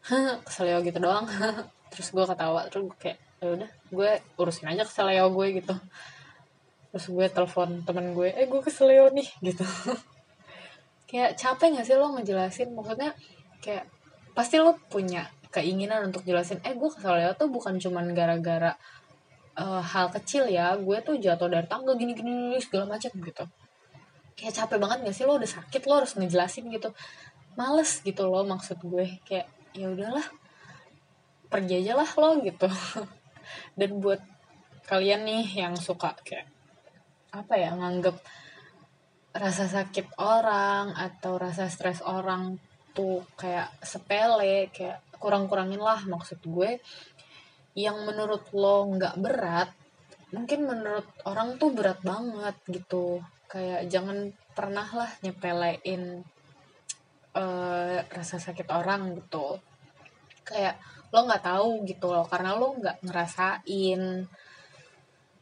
Keseleo 0.47 0.79
gitu 0.79 1.01
doang. 1.03 1.27
Terus 1.91 2.11
gue 2.11 2.25
ketawa 2.27 2.67
terus 2.67 2.91
gue 2.91 2.97
kayak 2.99 3.19
ya 3.39 3.47
udah 3.55 3.69
gue 3.91 4.09
urusin 4.39 4.71
aja 4.71 4.87
keseleo 4.87 5.27
gue 5.31 5.47
gitu. 5.59 5.75
Terus 6.95 7.05
gue 7.11 7.27
telepon 7.27 7.83
temen 7.83 8.15
gue 8.15 8.31
eh 8.31 8.47
gue 8.47 8.61
keseleo 8.63 9.11
nih 9.11 9.27
gitu. 9.43 9.67
Kayak 11.07 11.35
capek 11.35 11.79
gak 11.79 11.85
sih 11.87 11.95
lo 11.99 12.15
ngejelasin? 12.15 12.71
Maksudnya 12.71 13.11
kayak 13.59 13.87
pasti 14.35 14.59
lo 14.59 14.75
punya 14.87 15.27
keinginan 15.55 16.11
untuk 16.11 16.27
jelasin 16.27 16.59
eh 16.67 16.75
gue 16.75 16.89
keseleo 16.91 17.31
tuh 17.39 17.47
bukan 17.47 17.79
cuman 17.79 18.11
gara-gara 18.11 18.75
eh, 19.55 19.81
hal 19.81 20.11
kecil 20.11 20.51
ya 20.51 20.75
gue 20.75 20.97
tuh 20.99 21.15
jatuh 21.15 21.47
dari 21.47 21.63
tangga 21.71 21.95
gini 21.95 22.11
gini 22.11 22.59
segala 22.59 22.99
macam 22.99 23.11
gitu. 23.15 23.45
Kayak 24.35 24.53
capek 24.59 24.77
banget 24.83 24.97
gak 25.07 25.15
sih 25.15 25.23
lo? 25.23 25.39
Udah 25.39 25.47
sakit 25.47 25.81
lo 25.87 25.93
harus 26.03 26.13
ngejelasin 26.19 26.67
gitu. 26.67 26.91
Males 27.55 28.03
gitu 28.03 28.27
loh 28.27 28.43
maksud 28.43 28.83
gue. 28.83 29.23
Kayak 29.23 29.47
ya 29.71 29.87
udahlah 29.87 30.27
pergi 31.47 31.87
aja 31.87 31.93
lah 31.95 32.09
lo 32.19 32.43
gitu. 32.43 32.67
Dan 33.79 34.03
buat 34.03 34.19
kalian 34.85 35.23
nih 35.23 35.65
yang 35.65 35.73
suka 35.79 36.13
kayak 36.21 36.51
apa 37.33 37.53
ya 37.57 37.73
nganggep 37.75 38.15
rasa 39.35 39.67
sakit 39.67 40.15
orang 40.21 40.95
atau 40.95 41.35
rasa 41.35 41.67
stres 41.67 41.99
orang 41.99 42.55
tuh 42.95 43.27
kayak 43.35 43.67
sepele 43.83 44.71
kayak 44.71 45.03
kurang-kurangin 45.25 45.81
lah 45.81 46.05
maksud 46.05 46.45
gue. 46.45 46.77
Yang 47.73 47.97
menurut 48.05 48.45
lo 48.53 48.85
nggak 48.93 49.17
berat 49.17 49.73
mungkin 50.29 50.67
menurut 50.69 51.07
orang 51.25 51.57
tuh 51.57 51.73
berat 51.73 52.05
banget 52.05 52.53
gitu. 52.69 53.25
Kayak 53.49 53.89
jangan 53.89 54.29
pernah 54.53 54.85
lah 54.85 55.09
nyepelein 55.25 56.21
eh, 57.33 57.97
rasa 58.05 58.37
sakit 58.37 58.69
orang 58.69 59.17
gitu. 59.17 59.57
Kayak 60.45 60.77
lo 61.09 61.25
nggak 61.25 61.45
tahu 61.49 61.69
gitu 61.89 62.13
loh 62.13 62.29
karena 62.29 62.53
lo 62.53 62.77
nggak 62.77 63.01
ngerasain. 63.01 64.03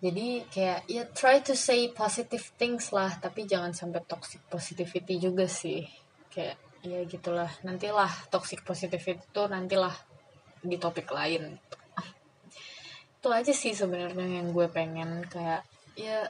Jadi 0.03 0.27
kayak 0.51 0.79
ya 0.87 1.03
try 1.11 1.39
to 1.43 1.55
say 1.55 1.91
positive 1.91 2.43
things 2.59 2.91
lah 2.95 3.11
tapi 3.19 3.47
jangan 3.47 3.75
sampai 3.75 4.03
toxic 4.07 4.39
positivity 4.47 5.19
juga 5.19 5.47
sih. 5.47 5.83
Kayak 6.31 6.62
ya 6.83 6.99
gitulah. 7.07 7.49
Nantilah 7.63 8.11
toxic 8.27 8.61
positivity 8.67 9.23
itu 9.23 9.43
nantilah 9.47 9.95
di 10.59 10.75
topik 10.75 11.09
lain. 11.09 11.55
Itu 13.19 13.31
aja 13.31 13.55
sih 13.55 13.71
sebenarnya 13.71 14.43
yang 14.43 14.51
gue 14.51 14.67
pengen. 14.67 15.23
Kayak 15.31 15.63
ya 15.95 16.27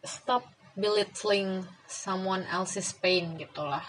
stop 0.00 0.48
belittling 0.72 1.68
someone 1.84 2.48
else's 2.48 2.96
pain 2.96 3.36
gitulah. 3.36 3.84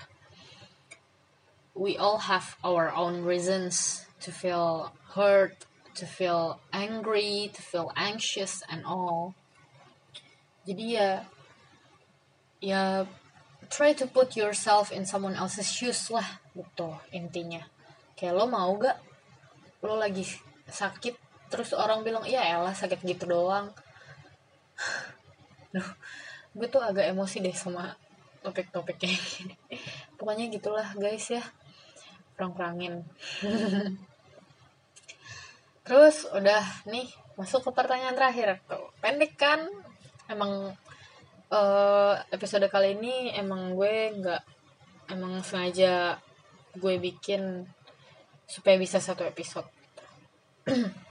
We 1.72 1.96
all 1.96 2.28
have 2.28 2.60
our 2.66 2.92
own 2.92 3.24
reasons 3.24 4.04
to 4.20 4.36
feel 4.36 4.92
hurt 5.16 5.68
to 5.98 6.06
feel 6.06 6.60
angry 6.74 7.50
to 7.54 7.62
feel 7.62 7.90
anxious 7.98 8.62
and 8.70 8.86
all. 8.86 9.34
Jadi 10.68 11.00
ya 11.00 11.26
ya 12.62 13.06
try 13.68 13.92
to 13.96 14.08
put 14.08 14.36
yourself 14.36 14.92
in 14.92 15.04
someone 15.08 15.36
else's 15.36 15.68
shoes 15.68 16.12
lah 16.12 16.26
gitu 16.56 16.96
intinya. 17.12 17.64
Kayak 18.18 18.34
lo 18.40 18.46
mau 18.50 18.72
gak? 18.80 18.98
Lo 19.84 20.00
lagi 20.00 20.26
sakit 20.68 21.16
terus 21.48 21.72
orang 21.72 22.04
bilang 22.04 22.28
iya 22.28 22.44
elah 22.58 22.76
sakit 22.76 23.04
gitu 23.04 23.28
doang. 23.30 23.72
Duh, 25.72 25.90
gue 26.56 26.68
tuh 26.68 26.84
agak 26.84 27.08
emosi 27.12 27.44
deh 27.44 27.56
sama 27.56 27.96
topik-topik 28.46 28.96
kayak 29.02 29.20
gini 29.20 29.56
pokoknya 30.18 30.48
gitulah 30.52 30.88
guys 30.96 31.28
ya. 31.32 31.44
Kurang-kurangin. 32.38 33.02
Terus 35.88 36.28
udah 36.36 36.64
nih 36.86 37.08
masuk 37.40 37.64
ke 37.66 37.72
pertanyaan 37.72 38.14
terakhir. 38.14 38.60
Tuh 38.68 38.92
pendek 39.00 39.40
kan? 39.40 39.66
Emang 40.28 40.76
eh, 41.52 42.14
episode 42.32 42.68
kali 42.68 43.00
ini 43.00 43.32
emang 43.36 43.76
gue 43.76 44.14
nggak 44.20 44.44
emang 45.16 45.40
sengaja 45.44 46.20
gue 46.78 46.96
bikin 47.00 47.64
supaya 48.48 48.76
bisa 48.80 49.00
satu 49.00 49.24
episode. 49.28 49.68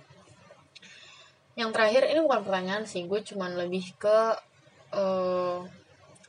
Yang 1.60 1.70
terakhir 1.72 2.02
ini 2.12 2.20
bukan 2.20 2.44
pertanyaan 2.44 2.84
sih 2.84 3.08
gue 3.08 3.20
cuman 3.24 3.56
lebih 3.56 3.96
ke 3.96 4.18
eh, 4.92 5.58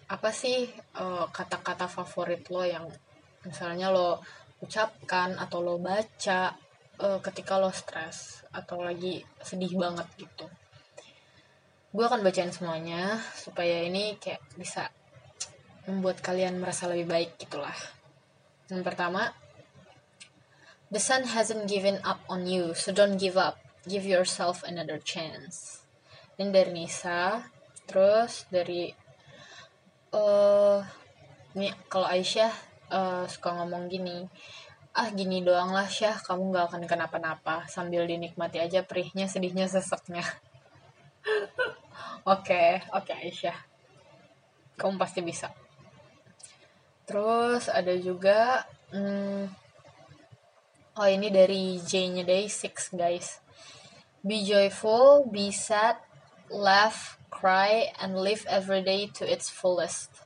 apa 0.07 0.29
sih 0.31 0.71
eh, 0.71 1.25
kata-kata 1.27 1.91
favorit 1.91 2.47
lo 2.47 2.63
yang 2.63 2.87
misalnya 3.43 3.91
lo 3.91 4.23
ucapkan 4.63 5.35
atau 5.35 5.59
lo 5.59 5.75
baca 5.83 6.55
eh, 6.95 7.19
ketika 7.19 7.59
lo 7.59 7.71
stres 7.75 8.47
atau 8.55 8.79
lagi 8.79 9.19
sedih 9.43 9.75
banget 9.75 10.07
gitu 10.15 10.47
gue 11.93 12.05
akan 12.05 12.23
bacain 12.23 12.51
semuanya 12.51 13.19
supaya 13.35 13.83
ini 13.83 14.19
kayak 14.19 14.43
bisa 14.59 14.91
membuat 15.87 16.19
kalian 16.19 16.59
merasa 16.59 16.87
lebih 16.91 17.07
baik 17.07 17.31
gitulah 17.39 17.75
yang 18.67 18.83
pertama 18.83 19.31
The 20.87 21.03
sun 21.03 21.35
hasn't 21.35 21.67
given 21.67 21.99
up 22.07 22.23
on 22.31 22.47
you, 22.47 22.71
so 22.71 22.95
don't 22.95 23.19
give 23.19 23.35
up. 23.35 23.59
Give 23.83 24.07
yourself 24.07 24.63
another 24.63 25.03
chance. 25.03 25.83
Ini 26.39 26.47
dari 26.47 26.71
Nisa. 26.71 27.43
Terus 27.83 28.47
dari 28.47 28.87
ini 31.57 31.67
kalau 31.91 32.07
Aisyah 32.07 32.53
eh, 32.87 33.23
suka 33.27 33.49
ngomong 33.57 33.91
gini, 33.91 34.23
ah 34.95 35.11
gini 35.11 35.43
doang 35.43 35.75
lah 35.75 35.91
Syah, 35.91 36.15
kamu 36.23 36.55
gak 36.55 36.65
akan 36.71 36.83
kenapa-napa 36.87 37.67
sambil 37.67 38.07
dinikmati 38.07 38.61
aja 38.61 38.85
perihnya, 38.85 39.27
sedihnya, 39.27 39.67
seseknya. 39.67 40.23
Oke, 42.27 42.83
oke 42.91 43.11
Aisyah. 43.15 43.55
Kamu 44.75 44.99
pasti 44.99 45.23
bisa. 45.23 45.47
Terus 47.07 47.71
ada 47.71 47.95
juga 47.95 48.67
hmm, 48.91 49.47
Oh 50.97 51.05
ini 51.05 51.29
dari 51.29 51.77
J-nya 51.77 52.25
Day 52.25 52.49
6 52.49 52.97
guys. 52.97 53.37
Be 54.25 54.41
joyful, 54.41 55.29
be 55.29 55.53
sad, 55.53 56.01
laugh, 56.49 57.21
cry, 57.29 57.93
and 58.01 58.17
live 58.17 58.41
every 58.49 58.81
day 58.81 59.05
to 59.13 59.21
its 59.21 59.45
fullest. 59.45 60.25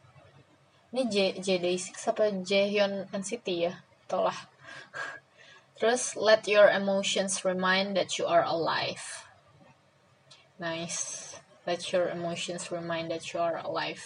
Ini 0.96 1.12
J, 1.12 1.16
J 1.44 1.48
Day 1.60 1.76
6 1.76 2.16
apa 2.16 2.32
Jaehyun 2.40 3.12
NCT 3.12 3.48
ya? 3.68 3.84
Tolah. 4.08 4.48
Terus 5.78 6.16
let 6.16 6.48
your 6.48 6.72
emotions 6.72 7.44
remind 7.44 8.00
that 8.00 8.16
you 8.16 8.24
are 8.24 8.48
alive. 8.48 9.28
Nice. 10.56 11.31
Let 11.62 11.94
your 11.94 12.10
emotions 12.10 12.74
remind 12.74 13.14
that 13.14 13.22
you 13.30 13.38
are 13.38 13.62
alive. 13.62 14.02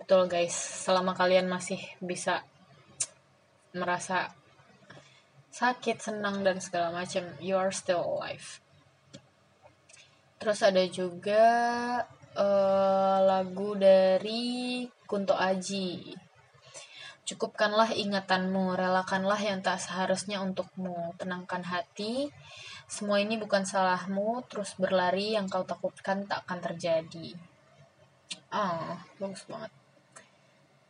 Betul 0.00 0.32
guys, 0.32 0.56
selama 0.56 1.12
kalian 1.12 1.44
masih 1.44 1.76
bisa 2.00 2.40
merasa 3.76 4.32
sakit, 5.52 6.00
senang 6.00 6.40
dan 6.40 6.58
segala 6.64 6.88
macam, 6.90 7.24
you 7.38 7.54
are 7.54 7.68
still 7.68 8.00
alive. 8.00 8.64
Terus 10.40 10.60
ada 10.64 10.84
juga 10.88 11.44
eh, 12.32 13.18
lagu 13.22 13.76
dari 13.76 14.84
Kunto 15.04 15.36
Aji. 15.36 16.16
Cukupkanlah 17.24 17.96
ingatanmu, 17.96 18.76
relakanlah 18.76 19.40
yang 19.40 19.64
tak 19.64 19.80
seharusnya 19.80 20.44
untukmu. 20.44 21.16
Tenangkan 21.16 21.64
hati, 21.64 22.28
semua 22.84 23.18
ini 23.18 23.40
bukan 23.40 23.64
salahmu, 23.64 24.44
terus 24.46 24.76
berlari 24.76 25.34
yang 25.34 25.48
kau 25.48 25.64
takutkan 25.64 26.28
tak 26.28 26.44
akan 26.46 26.58
terjadi. 26.60 27.34
Ah, 28.54 29.02
bagus 29.18 29.42
banget. 29.50 29.72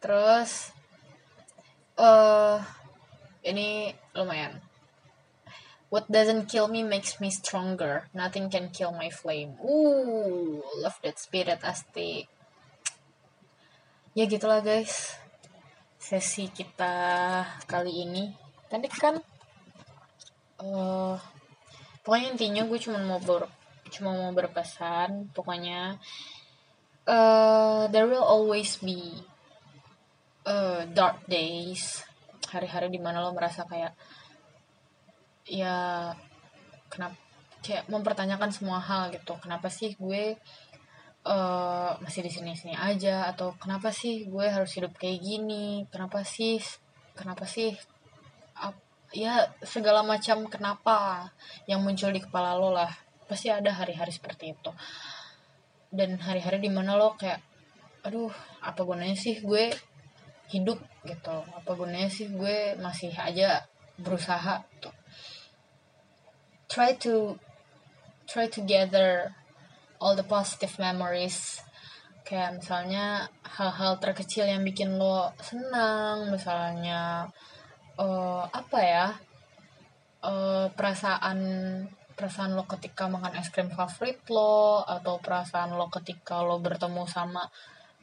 Terus 0.03 0.75
eh 1.97 2.59
ini 3.47 3.95
lumayan. 4.13 4.61
What 5.89 6.11
doesn't 6.11 6.51
kill 6.51 6.67
me 6.67 6.83
makes 6.83 7.23
me 7.23 7.31
stronger. 7.31 8.11
Nothing 8.13 8.51
can 8.51 8.69
kill 8.75 8.91
my 8.93 9.09
flame. 9.09 9.55
Ooh, 9.63 10.61
love 10.83 10.99
that 11.07 11.17
spirit 11.23 11.63
astik. 11.63 12.27
Ya 14.13 14.27
gitulah 14.27 14.61
guys. 14.61 15.17
Sesi 15.97 16.51
kita 16.51 16.95
kali 17.65 18.05
ini. 18.05 18.35
Tadi 18.69 18.89
kan 18.93 19.17
eh 20.61 21.17
pokoknya 22.05 22.37
intinya 22.37 22.63
gue 22.69 22.79
cuma 22.79 23.01
mau 23.01 23.19
ber 23.19 23.49
cuma 23.91 24.13
mau 24.13 24.31
berpesan 24.37 25.33
pokoknya 25.33 25.97
eh 27.05 27.83
there 27.93 28.09
will 28.09 28.25
always 28.25 28.77
be 28.81 29.25
eh, 30.45 30.83
dark 30.93 31.25
days. 31.27 32.05
Hari-hari 32.53 32.93
di 32.93 33.01
mana 33.03 33.25
lo 33.25 33.35
merasa 33.35 33.67
kayak 33.67 33.93
ya 35.45 35.77
kenapa 36.93 37.17
kayak 37.65 37.89
mempertanyakan 37.89 38.51
semua 38.53 38.79
hal 38.81 39.11
gitu. 39.13 39.35
Kenapa 39.41 39.69
sih 39.73 39.97
gue 39.97 40.37
eh, 41.25 41.91
masih 42.05 42.21
di 42.25 42.31
sini 42.33 42.53
sini 42.57 42.75
aja? 42.77 43.29
Atau 43.33 43.57
kenapa 43.61 43.89
sih 43.91 44.29
gue 44.29 44.47
harus 44.49 44.71
hidup 44.77 44.93
kayak 44.97 45.21
gini? 45.21 45.89
Kenapa 45.93 46.23
sih 46.25 46.61
kenapa 47.19 47.45
sih 47.49 47.73
Ap- 48.55 48.84
ya 49.15 49.47
segala 49.63 50.03
macam 50.03 50.51
kenapa 50.51 51.31
yang 51.71 51.87
muncul 51.87 52.11
di 52.11 52.19
kepala 52.19 52.59
lo 52.59 52.75
lah. 52.75 52.91
Pasti 53.31 53.49
ada 53.49 53.71
hari-hari 53.71 54.11
seperti 54.11 54.53
itu. 54.53 54.71
Dan 55.95 56.19
hari-hari 56.19 56.59
di 56.59 56.69
mana 56.69 56.99
lo 56.99 57.15
kayak 57.15 57.39
aduh 58.05 58.29
apa 58.61 58.83
gunanya 58.83 59.15
sih 59.15 59.39
gue 59.41 59.71
hidup? 60.51 60.83
Gitu. 61.07 61.37
Apa 61.55 61.71
gunanya 61.79 62.11
sih 62.11 62.27
gue 62.35 62.75
masih 62.83 63.15
aja 63.15 63.63
berusaha? 63.97 64.67
Gitu. 64.75 64.91
Try 66.67 66.99
to 66.99 67.39
try 68.27 68.51
to 68.51 68.61
gather 68.67 69.31
all 70.03 70.19
the 70.19 70.27
positive 70.27 70.75
memories. 70.83 71.63
Kayak 72.27 72.59
misalnya 72.59 73.31
hal-hal 73.47 74.03
terkecil 74.03 74.49
yang 74.49 74.67
bikin 74.67 74.99
lo 74.99 75.31
senang 75.39 76.35
misalnya 76.35 77.31
eh, 77.99 78.45
apa 78.49 78.79
ya 78.83 79.07
eh, 80.25 80.67
perasaan 80.73 81.39
perasaan 82.15 82.55
lo 82.55 82.65
ketika 82.71 83.11
makan 83.11 83.35
es 83.43 83.51
krim 83.51 83.75
favorit 83.75 84.23
lo 84.31 84.87
atau 84.87 85.19
perasaan 85.19 85.75
lo 85.75 85.91
ketika 85.91 86.47
lo 86.47 86.63
bertemu 86.63 87.03
sama 87.11 87.43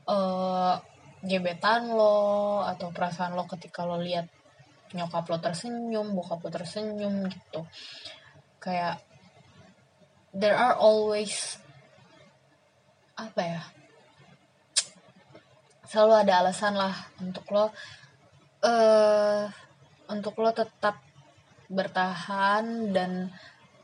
eh, 0.07 0.75
gebetan 1.23 1.91
lo 1.93 2.59
atau 2.65 2.91
perasaan 2.91 3.37
lo 3.37 3.47
ketika 3.47 3.87
lo 3.87 4.01
lihat 4.01 4.27
nyokap 4.91 5.23
lo 5.31 5.37
tersenyum 5.39 6.11
bokap 6.11 6.43
lo 6.43 6.49
tersenyum 6.51 7.31
gitu. 7.31 7.63
Kayak 8.59 8.99
there 10.35 10.55
are 10.55 10.75
always 10.75 11.59
apa 13.15 13.41
ya 13.43 13.61
selalu 15.87 16.25
ada 16.25 16.33
alasan 16.41 16.73
lah 16.75 16.95
untuk 17.19 17.45
lo 17.51 17.69
eh 18.63 19.45
untuk 20.11 20.35
lo 20.43 20.51
tetap 20.51 20.99
bertahan 21.71 22.91
dan 22.91 23.31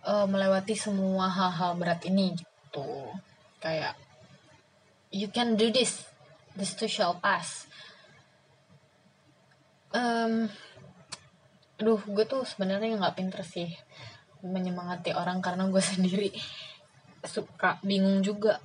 eh, 0.03 0.28
melewati 0.28 0.75
semua 0.75 1.32
hal-hal 1.32 1.80
berat 1.80 2.03
ini 2.03 2.36
gitu. 2.36 3.15
Kayak 3.63 3.95
you 5.09 5.32
can 5.32 5.55
do 5.55 5.71
this. 5.71 6.03
This 6.53 6.75
too 6.75 6.91
shall 6.91 7.15
pass. 7.17 7.69
Em, 9.95 10.51
aduh 11.80 12.01
gue 12.03 12.25
tuh 12.28 12.43
sebenarnya 12.43 12.99
nggak 12.99 13.15
pinter 13.15 13.41
sih 13.47 13.71
menyemangati 14.43 15.15
orang 15.15 15.39
karena 15.39 15.69
gue 15.71 15.80
sendiri 15.95 16.30
suka 17.23 17.80
bingung 17.82 18.19
juga 18.21 18.59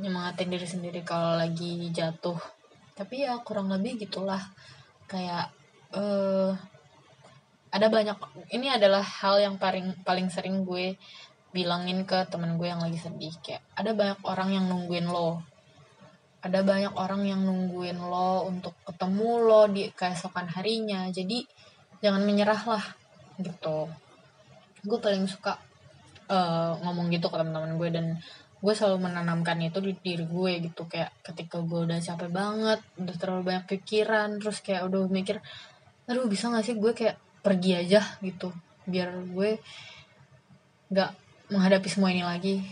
nyemangatin 0.00 0.50
diri 0.50 0.66
sendiri 0.66 1.00
kalau 1.04 1.36
lagi 1.36 1.92
jatuh. 1.92 2.40
Tapi 2.96 3.28
ya 3.28 3.36
kurang 3.44 3.68
lebih 3.68 4.00
gitulah. 4.08 4.40
Kayak 5.04 5.52
eh 5.94 6.73
ada 7.74 7.90
banyak 7.90 8.14
ini 8.54 8.70
adalah 8.70 9.02
hal 9.02 9.42
yang 9.42 9.58
paling 9.58 9.98
paling 10.06 10.30
sering 10.30 10.62
gue 10.62 10.94
bilangin 11.50 12.06
ke 12.06 12.22
temen 12.30 12.54
gue 12.54 12.70
yang 12.70 12.78
lagi 12.78 13.02
sedih 13.02 13.34
kayak 13.42 13.66
ada 13.74 13.90
banyak 13.90 14.22
orang 14.22 14.54
yang 14.54 14.64
nungguin 14.70 15.10
lo. 15.10 15.42
Ada 16.38 16.62
banyak 16.62 16.94
orang 16.94 17.26
yang 17.26 17.42
nungguin 17.42 17.98
lo 17.98 18.46
untuk 18.46 18.78
ketemu 18.86 19.30
lo 19.42 19.62
di 19.66 19.90
keesokan 19.90 20.54
harinya 20.54 21.10
jadi 21.10 21.42
jangan 21.98 22.22
menyerah 22.22 22.62
lah 22.62 22.84
gitu. 23.42 23.90
Gue 24.86 24.98
paling 25.02 25.26
suka 25.26 25.58
eh, 26.30 26.72
ngomong 26.78 27.10
gitu 27.10 27.26
ke 27.26 27.36
teman-teman 27.42 27.74
gue 27.74 27.90
dan 27.90 28.06
gue 28.62 28.72
selalu 28.72 29.10
menanamkan 29.10 29.58
itu 29.66 29.82
di 29.82 29.98
diri 29.98 30.30
gue 30.30 30.52
gitu. 30.70 30.86
Kayak 30.86 31.10
ketika 31.26 31.58
gue 31.58 31.90
udah 31.90 31.98
capek 31.98 32.30
banget 32.30 32.78
udah 33.02 33.14
terlalu 33.18 33.42
banyak 33.50 33.66
pikiran 33.66 34.38
terus 34.38 34.62
kayak 34.62 34.86
udah 34.86 35.10
mikir 35.10 35.42
aduh 36.06 36.30
bisa 36.30 36.54
gak 36.54 36.62
sih? 36.62 36.78
Gue 36.78 36.94
kayak 36.94 37.18
pergi 37.44 37.76
aja 37.76 38.00
gitu. 38.24 38.48
Biar 38.88 39.12
gue 39.12 39.60
nggak 40.88 41.10
menghadapi 41.52 41.88
semua 41.92 42.08
ini 42.08 42.24
lagi. 42.24 42.64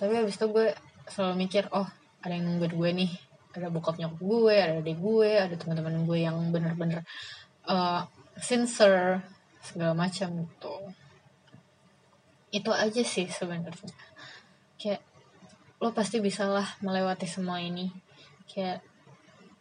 Tapi 0.00 0.16
habis 0.16 0.40
itu 0.40 0.48
gue 0.48 0.72
selalu 1.04 1.44
mikir 1.44 1.68
oh 1.76 1.84
ada 2.24 2.32
yang 2.32 2.48
nungguin 2.48 2.72
gue 2.72 2.90
nih. 3.04 3.12
Ada 3.52 3.68
bokap 3.68 4.00
nyokap 4.00 4.18
gue 4.24 4.56
ada 4.56 4.80
adik 4.80 4.98
gue 4.98 5.30
ada 5.36 5.54
teman-teman 5.54 6.08
gue 6.08 6.18
yang 6.24 6.36
bener-bener 6.48 7.04
eh, 7.68 8.02
sincere 8.40 9.20
segala 9.60 9.92
macam 9.92 10.48
gitu. 10.48 10.74
Itu 12.48 12.72
aja 12.72 13.02
sih 13.04 13.28
sebenarnya. 13.28 13.92
Kayak 14.80 15.04
lo 15.84 15.92
pasti 15.92 16.24
bisa 16.24 16.48
lah 16.48 16.66
melewati 16.80 17.28
semua 17.28 17.60
ini. 17.60 17.92
Kayak 18.48 18.80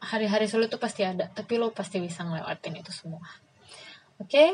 hari-hari 0.03 0.47
sulit 0.47 0.67
tuh 0.67 0.79
pasti 0.79 1.03
ada 1.07 1.31
tapi 1.31 1.55
lo 1.55 1.71
pasti 1.71 1.99
bisa 2.03 2.27
ngelewatin 2.27 2.75
itu 2.75 2.91
semua 2.91 3.23
oke. 4.23 4.45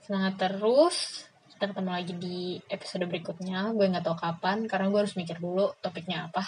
Semangat 0.00 0.34
terus. 0.40 1.28
Kita 1.52 1.68
ketemu 1.68 1.90
lagi 1.92 2.14
di 2.16 2.56
episode 2.72 3.04
berikutnya. 3.04 3.76
Gue 3.76 3.92
nggak 3.92 4.08
tahu 4.08 4.16
kapan 4.16 4.64
karena 4.64 4.88
gue 4.88 5.00
harus 5.04 5.14
mikir 5.20 5.36
dulu 5.36 5.76
topiknya 5.84 6.32
apa. 6.32 6.44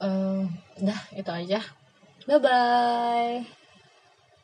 Eh, 0.00 0.42
udah 0.80 1.00
itu 1.12 1.30
aja. 1.30 1.60
Bye 2.24 2.40
bye 2.40 3.61